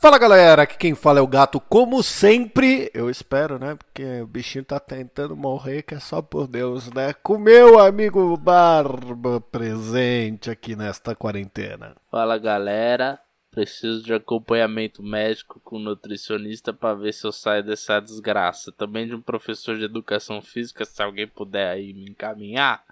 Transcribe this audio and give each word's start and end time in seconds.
Fala 0.00 0.16
galera, 0.16 0.62
aqui 0.62 0.78
quem 0.78 0.94
fala 0.94 1.18
é 1.18 1.22
o 1.22 1.26
gato, 1.26 1.58
como 1.58 2.04
sempre, 2.04 2.88
eu 2.94 3.10
espero, 3.10 3.58
né? 3.58 3.74
Porque 3.74 4.20
o 4.20 4.28
bichinho 4.28 4.64
tá 4.64 4.78
tentando 4.78 5.36
morrer, 5.36 5.82
que 5.82 5.92
é 5.92 5.98
só 5.98 6.22
por 6.22 6.46
Deus, 6.46 6.88
né? 6.92 7.12
Com 7.14 7.36
meu 7.36 7.80
amigo 7.80 8.36
Barba 8.36 9.40
presente 9.40 10.52
aqui 10.52 10.76
nesta 10.76 11.16
quarentena. 11.16 11.96
Fala 12.12 12.38
galera, 12.38 13.18
preciso 13.50 14.04
de 14.04 14.14
acompanhamento 14.14 15.02
médico 15.02 15.60
com 15.64 15.80
nutricionista 15.80 16.72
para 16.72 16.94
ver 16.94 17.12
se 17.12 17.26
eu 17.26 17.32
saio 17.32 17.64
dessa 17.64 17.98
desgraça. 17.98 18.70
Também 18.70 19.04
de 19.04 19.16
um 19.16 19.20
professor 19.20 19.76
de 19.76 19.84
educação 19.84 20.40
física, 20.40 20.84
se 20.84 21.02
alguém 21.02 21.26
puder 21.26 21.72
aí 21.72 21.92
me 21.92 22.08
encaminhar, 22.08 22.84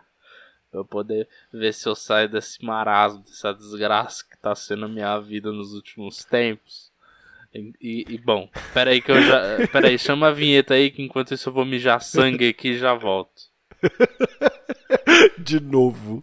eu 0.73 0.85
poder 0.85 1.29
ver 1.53 1.73
se 1.73 1.89
eu 1.89 1.95
saio 1.95 2.29
desse 2.29 2.65
marasmo, 2.65 3.23
dessa 3.23 3.55
desgraça 3.55 4.25
que 4.29 4.37
tá 4.37 4.57
sendo 4.57 4.87
a 4.87 4.89
minha 4.89 5.17
vida 5.21 5.53
nos 5.53 5.73
últimos 5.73 6.25
tempos. 6.25 6.96
E, 7.81 8.05
e, 8.09 8.19
bom, 8.19 8.49
peraí 8.73 9.01
que 9.01 9.11
eu 9.11 9.21
já. 9.23 9.67
Peraí, 9.73 9.99
chama 9.99 10.29
a 10.29 10.33
vinheta 10.33 10.75
aí 10.75 10.91
que 10.91 11.03
enquanto 11.03 11.35
isso 11.35 11.49
eu 11.49 11.53
vou 11.53 11.65
mijar 11.65 12.01
sangue 12.03 12.49
aqui 12.49 12.69
e 12.71 12.79
já 12.79 12.95
volto. 12.95 13.43
De 15.39 15.61
novo. 15.61 16.23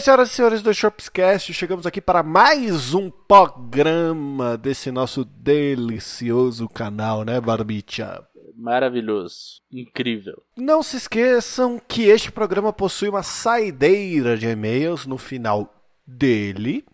Senhoras 0.00 0.30
e 0.30 0.34
senhores 0.34 0.62
do 0.62 0.72
Shopscast, 0.72 1.52
chegamos 1.52 1.86
aqui 1.86 2.00
para 2.00 2.22
mais 2.22 2.94
um 2.94 3.10
programa 3.10 4.56
desse 4.56 4.90
nosso 4.90 5.24
delicioso 5.24 6.68
canal, 6.68 7.24
né, 7.24 7.40
Barbicha? 7.40 8.26
Maravilhoso, 8.56 9.60
incrível. 9.70 10.42
Não 10.56 10.82
se 10.82 10.96
esqueçam 10.96 11.78
que 11.78 12.04
este 12.04 12.30
programa 12.30 12.72
possui 12.72 13.08
uma 13.08 13.22
saideira 13.22 14.36
de 14.38 14.46
e-mails 14.46 15.04
no 15.04 15.18
final 15.18 15.74
dele 16.06 16.84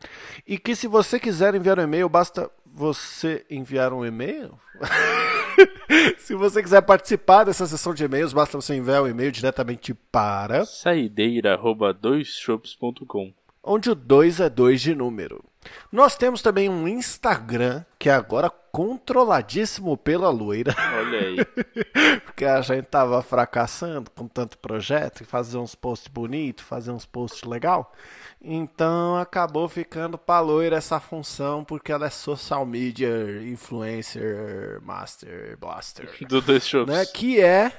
e 0.46 0.58
que 0.58 0.74
se 0.74 0.86
você 0.86 1.20
quiser 1.20 1.54
enviar 1.54 1.78
um 1.78 1.82
e-mail, 1.82 2.08
basta 2.08 2.50
você 2.78 3.44
enviar 3.50 3.92
um 3.92 4.06
e-mail? 4.06 4.56
Se 6.18 6.36
você 6.36 6.62
quiser 6.62 6.82
participar 6.82 7.42
dessa 7.42 7.66
sessão 7.66 7.92
de 7.92 8.04
e-mails, 8.04 8.32
basta 8.32 8.56
você 8.56 8.76
enviar 8.76 9.02
um 9.02 9.08
e-mail 9.08 9.32
diretamente 9.32 9.92
para 9.92 10.64
saideira@doisshops.com, 10.64 13.34
onde 13.64 13.90
o 13.90 13.96
2 13.96 14.38
é 14.38 14.48
2 14.48 14.80
de 14.80 14.94
número. 14.94 15.44
Nós 15.90 16.16
temos 16.16 16.42
também 16.42 16.68
um 16.68 16.86
Instagram 16.86 17.84
que 17.98 18.08
é 18.08 18.12
agora 18.12 18.48
controladíssimo 18.48 19.96
pela 19.96 20.30
loira. 20.30 20.74
Olha 20.98 21.18
aí. 21.18 21.36
Porque 22.24 22.44
a 22.44 22.60
gente 22.60 22.86
tava 22.86 23.20
fracassando 23.22 24.10
com 24.10 24.28
tanto 24.28 24.58
projeto 24.58 25.22
e 25.22 25.24
fazer 25.24 25.58
uns 25.58 25.74
posts 25.74 26.08
bonitos, 26.08 26.64
fazer 26.64 26.92
uns 26.92 27.04
posts 27.04 27.42
legal. 27.42 27.92
Então 28.40 29.16
acabou 29.16 29.68
ficando 29.68 30.16
pra 30.16 30.40
loira 30.40 30.76
essa 30.76 31.00
função 31.00 31.64
porque 31.64 31.90
ela 31.90 32.06
é 32.06 32.10
social 32.10 32.64
media 32.64 33.42
influencer 33.42 34.80
master 34.82 35.58
blaster. 35.58 36.08
Do 36.28 36.40
Dois 36.40 36.66
Shops. 36.66 36.94
Né? 36.94 37.04
Que 37.06 37.40
é 37.40 37.72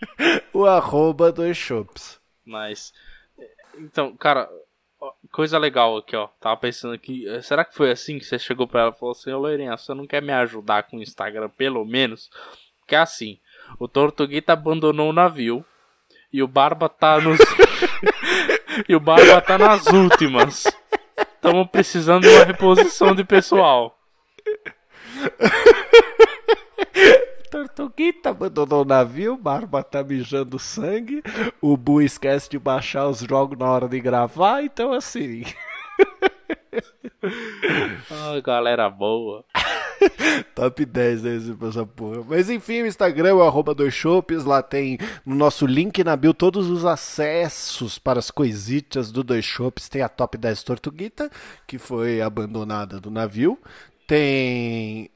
o 0.54 0.64
arroba 0.64 1.30
Dois 1.30 1.58
Shops. 1.58 2.18
Mas, 2.42 2.94
então, 3.76 4.16
cara, 4.16 4.48
coisa 5.30 5.58
legal 5.58 5.96
aqui, 5.96 6.16
ó. 6.16 6.28
Tava 6.40 6.56
pensando 6.56 6.94
aqui, 6.94 7.28
eh, 7.28 7.40
será 7.42 7.64
que 7.64 7.74
foi 7.74 7.90
assim 7.90 8.18
que 8.18 8.24
você 8.24 8.38
chegou 8.38 8.66
pra 8.66 8.82
ela 8.82 8.90
e 8.94 8.98
falou 8.98 9.12
assim, 9.12 9.32
ô 9.32 9.38
loirinha, 9.38 9.76
você 9.76 9.94
não 9.94 10.06
quer 10.06 10.22
me 10.22 10.32
ajudar 10.32 10.84
com 10.84 10.96
o 10.96 11.02
Instagram 11.02 11.48
pelo 11.50 11.84
menos? 11.84 12.30
Porque 12.80 12.94
é 12.94 12.98
assim, 12.98 13.38
o 13.78 13.86
Tortuguita 13.86 14.52
abandonou 14.52 15.10
o 15.10 15.12
navio 15.12 15.64
e 16.32 16.42
o 16.42 16.48
Barba 16.48 16.88
tá 16.88 17.20
nos... 17.20 17.38
e 18.88 18.94
o 18.94 19.00
Barba 19.00 19.40
tá 19.40 19.58
nas 19.58 19.86
últimas. 19.86 20.64
Estamos 21.16 21.68
precisando 21.70 22.22
de 22.22 22.28
uma 22.28 22.44
reposição 22.44 23.14
de 23.14 23.24
pessoal. 23.24 23.98
Tortuguita 27.58 28.30
abandonou 28.30 28.82
o 28.82 28.84
navio, 28.84 29.36
Barba 29.36 29.82
tá 29.82 30.04
mijando 30.04 30.60
sangue, 30.60 31.24
o 31.60 31.76
Bu 31.76 32.00
esquece 32.00 32.48
de 32.48 32.56
baixar 32.56 33.08
os 33.08 33.18
jogos 33.18 33.58
na 33.58 33.68
hora 33.68 33.88
de 33.88 33.98
gravar, 33.98 34.62
então 34.62 34.92
assim. 34.92 35.42
ah, 38.12 38.40
galera 38.44 38.88
boa. 38.88 39.44
Top 40.54 40.84
10 40.84 41.24
esse 41.24 41.56
essa 41.60 41.84
porra. 41.84 42.22
Mas 42.28 42.48
enfim, 42.48 42.82
o 42.82 42.86
Instagram 42.86 43.30
é 43.30 43.34
o 43.34 43.42
arroba 43.42 43.74
dois 43.74 43.92
shoppes, 43.92 44.44
lá 44.44 44.62
tem 44.62 44.96
no 45.26 45.34
nosso 45.34 45.66
link 45.66 46.04
na 46.04 46.14
bio 46.14 46.32
todos 46.32 46.70
os 46.70 46.84
acessos 46.84 47.98
para 47.98 48.20
as 48.20 48.30
coisitas 48.30 49.10
do 49.10 49.24
Dois 49.24 49.44
Shoppes. 49.44 49.88
Tem 49.88 50.02
a 50.02 50.08
Top 50.08 50.38
10 50.38 50.62
Tortuguita, 50.62 51.28
que 51.66 51.76
foi 51.76 52.22
abandonada 52.22 53.00
do 53.00 53.10
navio. 53.10 53.58
Tem 54.06 55.10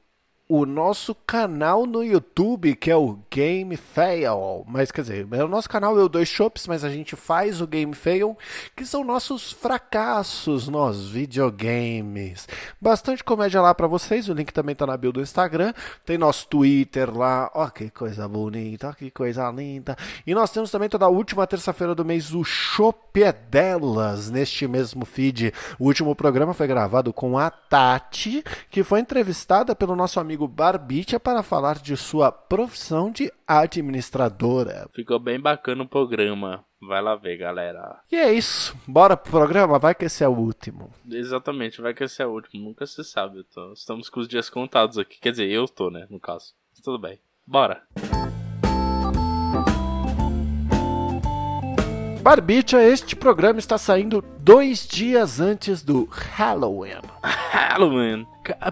o 0.47 0.65
nosso 0.65 1.15
canal 1.15 1.85
no 1.85 2.03
YouTube, 2.03 2.75
que 2.75 2.91
é 2.91 2.95
o 2.95 3.17
Game 3.31 3.75
Fail. 3.77 4.63
Mas 4.67 4.91
quer 4.91 5.01
dizer, 5.01 5.27
é 5.31 5.43
o 5.43 5.47
nosso 5.47 5.69
canal 5.69 5.97
é 5.97 6.03
o 6.03 6.09
Dois 6.09 6.27
Shops, 6.27 6.67
mas 6.67 6.83
a 6.83 6.89
gente 6.89 7.15
faz 7.15 7.61
o 7.61 7.65
Game 7.65 7.95
Fail, 7.95 8.37
que 8.75 8.85
são 8.85 9.03
nossos 9.03 9.51
fracassos 9.51 10.67
nos 10.67 11.09
videogames. 11.09 12.47
Bastante 12.79 13.23
comédia 13.23 13.61
lá 13.61 13.73
para 13.73 13.87
vocês, 13.87 14.27
o 14.27 14.33
link 14.33 14.51
também 14.51 14.75
tá 14.75 14.85
na 14.85 14.97
bio 14.97 15.11
do 15.13 15.21
Instagram. 15.21 15.73
Tem 16.05 16.17
nosso 16.17 16.47
Twitter 16.47 17.15
lá, 17.15 17.49
ó 17.55 17.69
que 17.69 17.89
coisa 17.89 18.27
bonita, 18.27 18.89
ó 18.89 18.93
que 18.93 19.09
coisa 19.09 19.49
linda. 19.49 19.95
E 20.27 20.35
nós 20.35 20.51
temos 20.51 20.69
também 20.69 20.89
toda 20.89 21.05
a 21.05 21.09
última 21.09 21.47
terça-feira 21.47 21.95
do 21.95 22.05
mês 22.05 22.33
o 22.33 22.43
Chopp 22.43 23.23
é 23.23 23.31
Delas, 23.31 24.29
neste 24.29 24.67
mesmo 24.67 25.05
feed. 25.05 25.53
O 25.79 25.85
último 25.85 26.15
programa 26.15 26.53
foi 26.53 26.67
gravado 26.67 27.13
com 27.13 27.37
a 27.37 27.49
Tati, 27.49 28.43
que 28.69 28.83
foi 28.83 28.99
entrevistada 28.99 29.75
pelo 29.75 29.95
nosso 29.95 30.19
amigo 30.19 30.42
amigo 30.43 30.47
Barbicha 30.47 31.19
para 31.19 31.41
falar 31.43 31.79
de 31.79 31.95
sua 31.95 32.31
profissão 32.31 33.11
de 33.11 33.31
administradora. 33.47 34.89
Ficou 34.93 35.19
bem 35.19 35.39
bacana 35.39 35.83
o 35.83 35.87
programa. 35.87 36.63
Vai 36.81 37.01
lá 37.01 37.15
ver, 37.15 37.37
galera. 37.37 38.01
E 38.11 38.15
é 38.15 38.33
isso. 38.33 38.75
Bora 38.85 39.15
pro 39.15 39.31
programa? 39.31 39.79
Vai 39.79 39.95
que 39.95 40.05
esse 40.05 40.23
é 40.23 40.27
o 40.27 40.37
último. 40.37 40.91
Exatamente, 41.09 41.81
vai 41.81 41.93
que 41.93 42.03
esse 42.03 42.21
é 42.21 42.25
o 42.25 42.31
último. 42.31 42.65
Nunca 42.65 42.85
se 42.85 43.03
sabe. 43.03 43.45
Estamos 43.73 44.09
com 44.09 44.19
os 44.19 44.27
dias 44.27 44.49
contados 44.49 44.97
aqui. 44.97 45.19
Quer 45.19 45.31
dizer, 45.31 45.49
eu 45.49 45.67
tô, 45.67 45.89
né? 45.89 46.05
No 46.09 46.19
caso. 46.19 46.53
Mas 46.71 46.81
tudo 46.81 46.99
bem. 46.99 47.19
Bora. 47.47 47.83
Barbicha, 52.21 52.81
este 52.81 53.15
programa 53.15 53.59
está 53.59 53.77
saindo 53.77 54.23
dois 54.39 54.87
dias 54.87 55.39
antes 55.39 55.83
do 55.83 56.05
Halloween. 56.09 57.01
Halloween? 57.23 58.25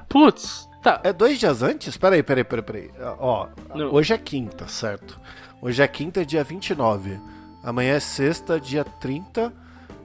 Putz, 0.07 0.69
Tá. 0.81 0.99
É 1.03 1.13
dois 1.13 1.39
dias 1.39 1.61
antes? 1.61 1.95
Peraí, 1.97 2.23
peraí, 2.23 2.43
peraí, 2.43 2.63
peraí. 2.63 2.91
Ó, 3.19 3.47
Não. 3.75 3.93
hoje 3.93 4.13
é 4.13 4.17
quinta, 4.17 4.67
certo? 4.67 5.19
Hoje 5.61 5.81
é 5.81 5.87
quinta, 5.87 6.25
dia 6.25 6.43
29. 6.43 7.19
Amanhã 7.63 7.93
é 7.95 7.99
sexta, 7.99 8.59
dia 8.59 8.83
30. 8.83 9.53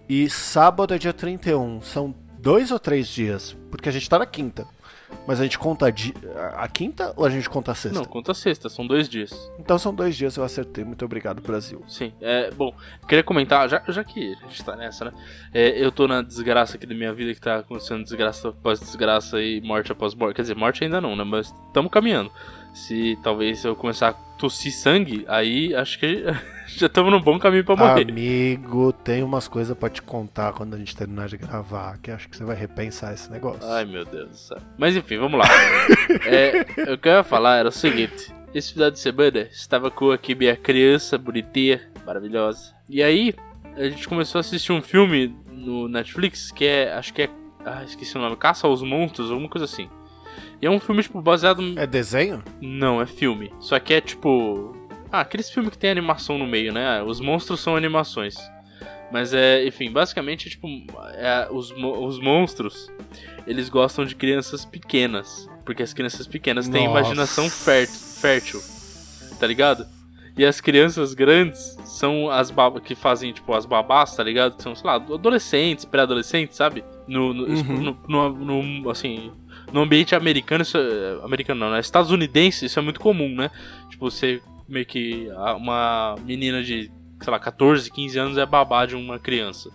E 0.09 0.29
sábado 0.29 0.93
é 0.95 0.99
dia 0.99 1.13
31. 1.13 1.81
São 1.81 2.15
dois 2.39 2.71
ou 2.71 2.79
três 2.79 3.09
dias? 3.09 3.57
Porque 3.71 3.89
a 3.89 3.93
gente 3.93 4.09
tá 4.09 4.19
na 4.19 4.27
quinta. 4.27 4.67
Mas 5.27 5.41
a 5.41 5.45
gente 5.45 5.59
conta 5.59 5.87
a, 5.87 6.65
a 6.65 6.69
quinta 6.69 7.13
ou 7.17 7.25
a 7.25 7.31
gente 7.31 7.49
conta 7.49 7.73
a 7.73 7.75
sexta? 7.75 7.99
Não, 7.99 8.05
conta 8.05 8.33
a 8.33 8.35
sexta, 8.35 8.69
são 8.69 8.87
dois 8.87 9.09
dias. 9.09 9.51
Então 9.59 9.79
são 9.79 9.95
dois 9.95 10.17
dias, 10.17 10.37
eu 10.37 10.45
acertei. 10.45 10.85
Muito 10.85 11.05
obrigado, 11.05 11.41
Brasil. 11.43 11.83
Sim, 11.89 12.13
é, 12.21 12.51
bom, 12.51 12.75
queria 13.09 13.25
comentar, 13.25 13.69
já, 13.69 13.83
já 13.89 14.05
que 14.05 14.35
a 14.43 14.47
gente 14.47 14.65
tá 14.65 14.77
nessa, 14.77 15.07
né? 15.07 15.13
É, 15.53 15.83
eu 15.83 15.91
tô 15.91 16.07
na 16.07 16.23
desgraça 16.23 16.77
aqui 16.77 16.87
da 16.87 16.95
minha 16.95 17.13
vida, 17.13 17.35
que 17.35 17.41
tá 17.41 17.59
acontecendo 17.59 18.03
desgraça 18.03 18.49
após 18.49 18.81
desgraça 18.81 19.41
e 19.41 19.61
morte 19.61 19.93
após 19.93 20.15
morte. 20.15 20.37
Quer 20.37 20.43
dizer, 20.43 20.57
morte 20.57 20.85
ainda 20.85 21.01
não, 21.01 21.17
né? 21.17 21.25
Mas 21.25 21.55
estamos 21.67 21.91
caminhando. 21.91 22.31
Se 22.73 23.19
talvez 23.23 23.65
eu 23.65 23.75
começar 23.75 24.09
a 24.09 24.13
tossir 24.13 24.73
sangue, 24.73 25.25
aí 25.29 25.75
acho 25.75 25.99
que 25.99 26.25
já 26.77 26.87
estamos 26.87 27.13
num 27.13 27.21
bom 27.21 27.39
caminho 27.39 27.65
para 27.65 27.77
morrer. 27.77 28.11
Amigo, 28.11 28.93
tem 28.93 29.23
umas 29.23 29.47
coisas 29.47 29.77
para 29.77 29.89
te 29.89 30.03
contar 30.03 30.53
quando 30.53 30.75
a 30.75 30.79
gente 30.79 30.97
terminar 30.97 31.29
de 31.29 31.37
gravar, 31.37 31.99
que 31.99 32.11
acho 32.11 32.29
que 32.29 32.37
você 32.37 32.45
vai 32.45 32.57
repensar 32.57 33.15
esse 33.15 33.31
negócio. 33.31 33.61
Ai, 33.65 33.85
meu 33.85 34.05
Deus 34.05 34.29
do 34.29 34.37
céu. 34.37 34.59
Mas 34.77 34.97
enfim, 34.97 35.19
vamos 35.19 35.39
lá. 35.39 35.47
é, 36.27 36.93
o 36.93 36.99
que 36.99 37.09
eu 37.09 37.13
ia 37.13 37.25
falar 37.25 37.59
era 37.59 37.69
o 37.69 37.73
seguinte. 37.73 38.35
Esse 38.55 38.73
final 38.73 38.91
de 38.91 38.99
semana, 38.99 39.41
estava 39.41 39.91
com 39.91 40.11
aqui 40.11 40.35
minha 40.35 40.57
criança 40.57 41.19
bonitinha, 41.19 41.81
maravilhosa. 42.05 42.75
E 42.89 43.03
aí, 43.03 43.35
a 43.77 43.85
gente 43.85 44.09
começou 44.09 44.39
a 44.39 44.41
assistir 44.41 44.73
um 44.73 44.81
filme 44.81 45.37
no 45.51 45.89
Netflix 45.89 46.51
que 46.51 46.65
é, 46.65 46.93
acho 46.95 47.13
que 47.13 47.23
é, 47.23 47.31
ah, 47.65 47.85
esqueci 47.85 48.17
o 48.17 48.21
nome, 48.21 48.37
Caça 48.37 48.67
aos 48.67 48.83
Monstros, 48.83 49.31
alguma 49.31 49.49
coisa 49.49 49.65
assim. 49.65 49.89
E 50.61 50.67
é 50.67 50.71
um 50.71 50.81
filme, 50.81 51.03
tipo, 51.03 51.21
baseado... 51.21 51.63
É 51.79 51.87
desenho? 51.87 52.43
Não, 52.61 53.01
é 53.01 53.07
filme. 53.07 53.53
Só 53.61 53.79
que 53.79 53.93
é, 53.93 54.01
tipo... 54.01 54.75
Ah, 55.11 55.21
aqueles 55.21 55.49
filmes 55.51 55.71
que 55.73 55.79
tem 55.79 55.91
animação 55.91 56.37
no 56.39 56.47
meio, 56.47 56.73
né? 56.73 57.03
Os 57.03 57.21
monstros 57.21 57.61
são 57.61 57.77
animações. 57.77 58.37
Mas 59.13 59.33
é, 59.33 59.65
enfim, 59.67 59.91
basicamente, 59.91 60.51
tipo, 60.51 60.67
é, 61.15 61.49
os, 61.51 61.71
os 61.71 62.19
monstros, 62.21 62.91
eles 63.47 63.69
gostam 63.69 64.05
de 64.05 64.15
crianças 64.17 64.65
pequenas. 64.65 65.49
Porque 65.65 65.83
as 65.83 65.93
crianças 65.93 66.27
pequenas 66.27 66.69
têm 66.69 66.87
Nossa. 66.87 66.99
imaginação 67.01 67.49
fértil, 67.51 68.61
tá 69.39 69.47
ligado? 69.47 69.87
E 70.37 70.45
as 70.45 70.61
crianças 70.61 71.15
grandes 71.15 71.77
são 71.85 72.29
as 72.31 72.53
que 72.85 72.95
fazem, 72.95 73.33
tipo, 73.33 73.55
as 73.55 73.65
babás, 73.65 74.15
tá 74.15 74.23
ligado? 74.23 74.57
Que 74.57 74.63
são, 74.63 74.75
sei 74.75 74.87
lá, 74.87 74.95
adolescentes, 74.97 75.85
pré-adolescentes, 75.87 76.57
sabe? 76.57 76.85
No, 77.09 77.33
no, 77.33 77.45
Uhum. 77.47 77.97
no, 78.09 78.31
no- 78.35 78.63
no- 78.63 78.91
assim, 78.91 79.33
no 79.73 79.81
ambiente 79.81 80.15
americano, 80.15 80.63
isso 80.63 80.77
é, 80.77 81.25
americano 81.25 81.61
não, 81.61 81.71
né? 81.71 81.81
Estadunidense, 81.81 82.67
isso 82.67 82.79
é 82.79 82.83
muito 82.83 83.01
comum, 83.01 83.35
né? 83.35 83.51
Tipo, 83.89 84.11
você 84.11 84.43
meio 84.69 84.87
que 84.87 85.29
uma 85.57 86.17
menina 86.25 86.63
de, 86.63 86.91
sei 87.23 87.31
lá, 87.31 87.39
14, 87.39 87.91
15 87.91 88.19
anos 88.19 88.39
é 88.39 88.47
babá 88.47 88.87
de 88.87 88.95
uma 88.97 89.19
criança. 89.19 89.71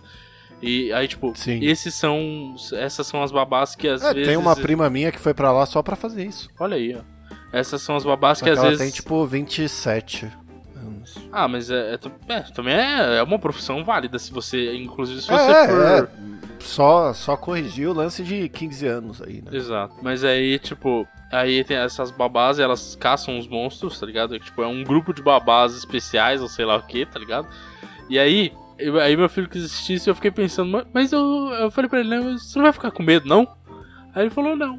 E 0.60 0.92
aí, 0.92 1.08
tipo, 1.08 1.32
Sim. 1.34 1.58
esses 1.64 1.92
são. 1.94 2.54
Essas 2.74 3.06
são 3.06 3.20
as 3.22 3.32
babás 3.32 3.74
que 3.74 3.88
às 3.88 4.02
É, 4.02 4.12
vezes. 4.14 4.28
tem 4.28 4.36
uma 4.36 4.54
prima 4.54 4.88
minha 4.88 5.10
que 5.10 5.18
foi 5.18 5.34
pra 5.34 5.50
lá 5.50 5.66
só 5.66 5.82
pra 5.82 5.96
fazer 5.96 6.24
isso. 6.24 6.48
Olha 6.60 6.76
aí, 6.76 6.94
ó. 6.94 7.00
Essas 7.52 7.82
são 7.82 7.96
as 7.96 8.04
babás 8.04 8.38
Só 8.38 8.44
que 8.44 8.50
que 8.50 8.52
às 8.52 8.58
ela 8.60 8.68
vezes. 8.70 8.82
tem, 8.84 8.92
tipo, 8.92 9.26
27 9.26 10.30
anos. 11.02 11.28
Ah, 11.32 11.48
mas 11.48 11.70
é, 11.70 11.94
é 11.94 11.98
é, 12.32 12.40
também 12.52 12.74
é, 12.74 13.18
é 13.18 13.22
uma 13.22 13.38
profissão 13.38 13.84
válida 13.84 14.18
se 14.18 14.32
você, 14.32 14.74
inclusive, 14.76 15.20
se 15.22 15.32
É, 15.32 15.36
você 15.36 15.50
é, 15.50 15.66
for. 15.68 16.08
é. 16.18 16.32
Só, 16.60 17.12
só 17.12 17.36
corrigiu 17.36 17.90
o 17.90 17.94
lance 17.94 18.22
de 18.22 18.48
15 18.48 18.86
anos 18.86 19.20
aí, 19.20 19.42
né? 19.42 19.50
Exato. 19.56 19.96
Mas 20.00 20.22
aí, 20.22 20.58
tipo, 20.60 21.06
aí 21.32 21.64
tem 21.64 21.76
essas 21.76 22.10
babás 22.12 22.58
e 22.58 22.62
elas 22.62 22.94
caçam 22.94 23.36
os 23.36 23.48
monstros, 23.48 23.98
tá 23.98 24.06
ligado? 24.06 24.38
Tipo, 24.38 24.62
é 24.62 24.66
um 24.68 24.84
grupo 24.84 25.12
de 25.12 25.20
babás 25.22 25.74
especiais 25.74 26.40
ou 26.40 26.48
sei 26.48 26.64
lá 26.64 26.76
o 26.76 26.82
que, 26.86 27.04
tá 27.04 27.18
ligado? 27.18 27.48
E 28.08 28.16
aí, 28.16 28.52
eu- 28.78 28.98
aí 29.00 29.16
meu 29.16 29.28
filho 29.28 29.48
quis 29.48 29.64
assistir 29.64 29.94
isso 29.94 30.08
e 30.08 30.10
eu 30.10 30.14
fiquei 30.14 30.30
pensando, 30.30 30.86
"Mas- 30.94 31.10
eu, 31.12 31.20
eu 31.60 31.70
falei 31.72 31.88
pra 31.90 31.98
ele, 31.98 32.08
"Não, 32.16 32.30
mas 32.32 32.44
você 32.44 32.58
não 32.58 32.64
vai 32.64 32.72
ficar 32.72 32.92
com 32.92 33.02
medo, 33.02 33.28
não? 33.28 33.46
Aí 34.14 34.22
ele 34.22 34.30
falou, 34.30 34.54
não. 34.54 34.74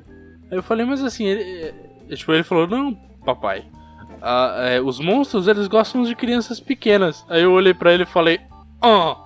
Aí 0.50 0.58
eu 0.58 0.64
falei, 0.64 0.86
mas 0.86 1.04
assim, 1.04 1.25
ele, 1.25 1.74
é- 2.10 2.16
tipo, 2.16 2.31
ele 2.31 2.44
falou, 2.44 2.66
não, 2.66 2.94
papai. 3.25 3.66
Ah, 4.25 4.56
é, 4.70 4.80
os 4.80 5.02
monstros, 5.02 5.50
eles 5.50 5.68
gostam 5.68 6.04
de 6.04 6.16
crianças 6.16 6.58
pequenas. 6.58 7.25
Aí 7.28 7.44
eu 7.44 7.52
olhei 7.52 7.74
pra 7.74 7.94
ele 7.94 8.04
e 8.04 8.06
falei, 8.06 8.40
ah. 8.81 9.18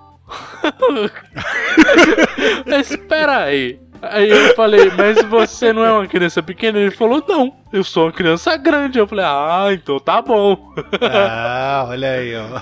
Espera 2.81 3.44
aí. 3.44 3.79
Aí 4.01 4.29
eu 4.29 4.55
falei, 4.55 4.91
mas 4.91 5.23
você 5.25 5.71
não 5.71 5.85
é 5.85 5.91
uma 5.91 6.07
criança 6.07 6.41
pequena? 6.41 6.79
Ele 6.79 6.89
falou, 6.89 7.23
não, 7.27 7.53
eu 7.71 7.83
sou 7.83 8.05
uma 8.05 8.11
criança 8.11 8.57
grande. 8.57 8.97
Eu 8.97 9.07
falei, 9.07 9.25
ah, 9.25 9.67
então 9.71 9.99
tá 9.99 10.19
bom. 10.19 10.73
Ah, 10.99 11.85
olha 11.89 12.13
aí, 12.13 12.33
ó. 12.35 12.59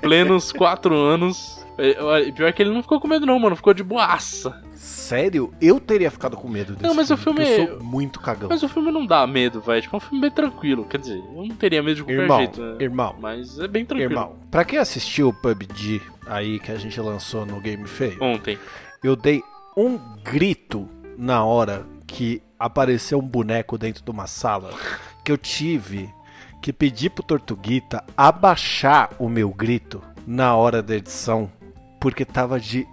Plenos 0.00 0.52
quatro 0.52 0.94
anos. 0.94 1.59
É, 1.80 2.32
Pior 2.32 2.52
que 2.52 2.62
ele 2.62 2.72
não 2.72 2.82
ficou 2.82 3.00
com 3.00 3.08
medo, 3.08 3.24
não, 3.26 3.38
mano. 3.38 3.56
Ficou 3.56 3.72
de 3.74 3.82
boaça. 3.82 4.62
Sério? 4.74 5.52
Eu 5.60 5.78
teria 5.80 6.10
ficado 6.10 6.36
com 6.36 6.48
medo 6.48 6.72
desse 6.74 6.84
Não, 6.86 6.94
mas 6.94 7.10
o 7.10 7.16
porque 7.16 7.42
filme- 7.44 7.62
Eu 7.64 7.78
sou 7.78 7.84
muito 7.84 8.20
cagão. 8.20 8.48
Mas 8.48 8.62
o 8.62 8.68
filme 8.68 8.90
não 8.90 9.04
dá 9.04 9.26
medo, 9.26 9.60
velho. 9.60 9.82
Tipo, 9.82 9.96
é 9.96 9.98
um 9.98 10.00
filme 10.00 10.20
bem 10.20 10.30
tranquilo. 10.30 10.84
Quer 10.84 10.98
dizer, 10.98 11.18
eu 11.18 11.44
não 11.46 11.54
teria 11.56 11.82
medo 11.82 11.96
de 11.96 12.02
qualquer 12.04 12.22
Irmão, 12.22 12.38
jeito, 12.38 12.60
né? 12.62 12.76
irmão, 12.80 13.16
Mas 13.20 13.58
é 13.58 13.66
bem 13.68 13.84
tranquilo. 13.84 14.12
irmão. 14.12 14.36
Pra 14.50 14.64
quem 14.64 14.78
assistiu 14.78 15.28
o 15.28 15.32
PUBG 15.34 16.00
aí 16.26 16.58
que 16.60 16.70
a 16.70 16.76
gente 16.76 17.00
lançou 17.00 17.44
no 17.44 17.60
Game 17.60 17.86
Feio, 17.86 18.22
Ontem. 18.22 18.58
eu 19.02 19.16
dei 19.16 19.42
um 19.76 19.98
grito 20.22 20.88
na 21.18 21.44
hora 21.44 21.84
que 22.06 22.42
apareceu 22.58 23.18
um 23.18 23.26
boneco 23.26 23.76
dentro 23.78 24.04
de 24.04 24.10
uma 24.10 24.26
sala 24.26 24.70
que 25.24 25.30
eu 25.32 25.38
tive 25.38 26.08
que 26.62 26.72
pedir 26.72 27.10
pro 27.10 27.22
Tortuguita 27.24 28.04
abaixar 28.16 29.10
o 29.18 29.28
meu 29.28 29.48
grito 29.50 30.02
na 30.26 30.54
hora 30.54 30.82
da 30.82 30.94
edição 30.96 31.50
porque 32.00 32.24
tava 32.24 32.58
de 32.58 32.86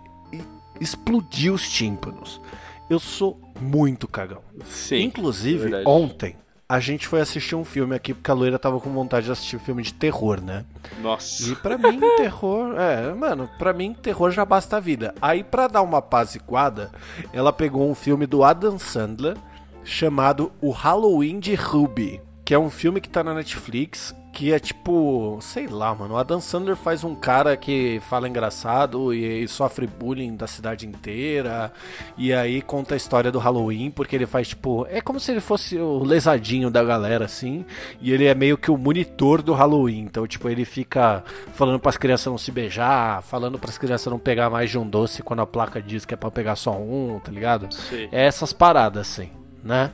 explodir 0.79 1.53
os 1.53 1.67
tímpanos. 1.67 2.41
Eu 2.89 2.99
sou 2.99 3.39
muito 3.59 4.07
cagão. 4.07 4.41
Sim. 4.65 5.03
Inclusive, 5.03 5.63
verdade. 5.63 5.83
ontem 5.87 6.35
a 6.69 6.81
gente 6.81 7.07
foi 7.07 7.21
assistir 7.21 7.55
um 7.55 7.63
filme 7.63 7.95
aqui 7.95 8.13
porque 8.13 8.29
a 8.29 8.33
loira 8.33 8.59
tava 8.59 8.79
com 8.79 8.89
vontade 8.89 9.27
de 9.27 9.31
assistir 9.31 9.57
filme 9.57 9.81
de 9.81 9.93
terror, 9.93 10.41
né? 10.41 10.65
Nossa. 11.01 11.49
E 11.49 11.55
pra 11.55 11.77
mim, 11.77 11.99
terror. 12.17 12.75
É, 12.77 13.13
mano, 13.13 13.49
pra 13.57 13.71
mim, 13.71 13.93
terror 13.93 14.31
já 14.31 14.43
basta 14.43 14.75
a 14.75 14.79
vida. 14.79 15.15
Aí, 15.21 15.43
pra 15.43 15.67
dar 15.67 15.81
uma 15.81 15.99
apaziguada, 15.99 16.91
ela 17.31 17.53
pegou 17.53 17.89
um 17.89 17.95
filme 17.95 18.27
do 18.27 18.43
Adam 18.43 18.77
Sandler 18.77 19.37
chamado 19.83 20.51
O 20.59 20.71
Halloween 20.71 21.39
de 21.39 21.55
Ruby, 21.55 22.19
que 22.43 22.53
é 22.53 22.59
um 22.59 22.69
filme 22.69 22.99
que 22.99 23.07
tá 23.07 23.23
na 23.23 23.33
Netflix. 23.33 24.13
Que 24.37 24.53
é 24.53 24.59
tipo, 24.59 25.39
sei 25.41 25.65
lá, 25.65 25.95
mano. 25.95 26.13
O 26.13 26.17
Adam 26.17 26.39
Sandler 26.39 26.75
faz 26.75 27.03
um 27.03 27.15
cara 27.15 27.57
que 27.57 27.99
fala 28.07 28.29
engraçado 28.29 29.11
e, 29.11 29.41
e 29.41 29.47
sofre 29.47 29.87
bullying 29.87 30.35
da 30.35 30.45
cidade 30.45 30.85
inteira. 30.85 31.73
E 32.15 32.31
aí 32.31 32.61
conta 32.61 32.93
a 32.93 32.97
história 32.97 33.31
do 33.31 33.39
Halloween, 33.39 33.89
porque 33.89 34.15
ele 34.15 34.27
faz 34.27 34.49
tipo. 34.49 34.85
É 34.91 35.01
como 35.01 35.19
se 35.19 35.31
ele 35.31 35.39
fosse 35.39 35.79
o 35.79 36.03
lesadinho 36.03 36.69
da 36.69 36.83
galera, 36.83 37.25
assim. 37.25 37.65
E 37.99 38.13
ele 38.13 38.25
é 38.25 38.35
meio 38.35 38.59
que 38.59 38.69
o 38.69 38.77
monitor 38.77 39.41
do 39.41 39.53
Halloween. 39.55 40.01
Então, 40.01 40.27
tipo, 40.27 40.47
ele 40.47 40.65
fica 40.65 41.23
falando 41.53 41.79
pras 41.79 41.97
crianças 41.97 42.27
não 42.27 42.37
se 42.37 42.51
beijar, 42.51 43.23
falando 43.23 43.57
pras 43.57 43.79
crianças 43.79 44.05
não 44.11 44.19
pegar 44.19 44.51
mais 44.51 44.69
de 44.69 44.77
um 44.77 44.87
doce 44.87 45.23
quando 45.23 45.41
a 45.41 45.47
placa 45.47 45.81
diz 45.81 46.05
que 46.05 46.13
é 46.13 46.17
pra 46.17 46.29
pegar 46.29 46.55
só 46.55 46.77
um, 46.77 47.19
tá 47.19 47.31
ligado? 47.31 47.73
Sim. 47.73 48.07
É 48.11 48.27
essas 48.27 48.53
paradas, 48.53 49.09
assim, 49.09 49.31
né? 49.63 49.91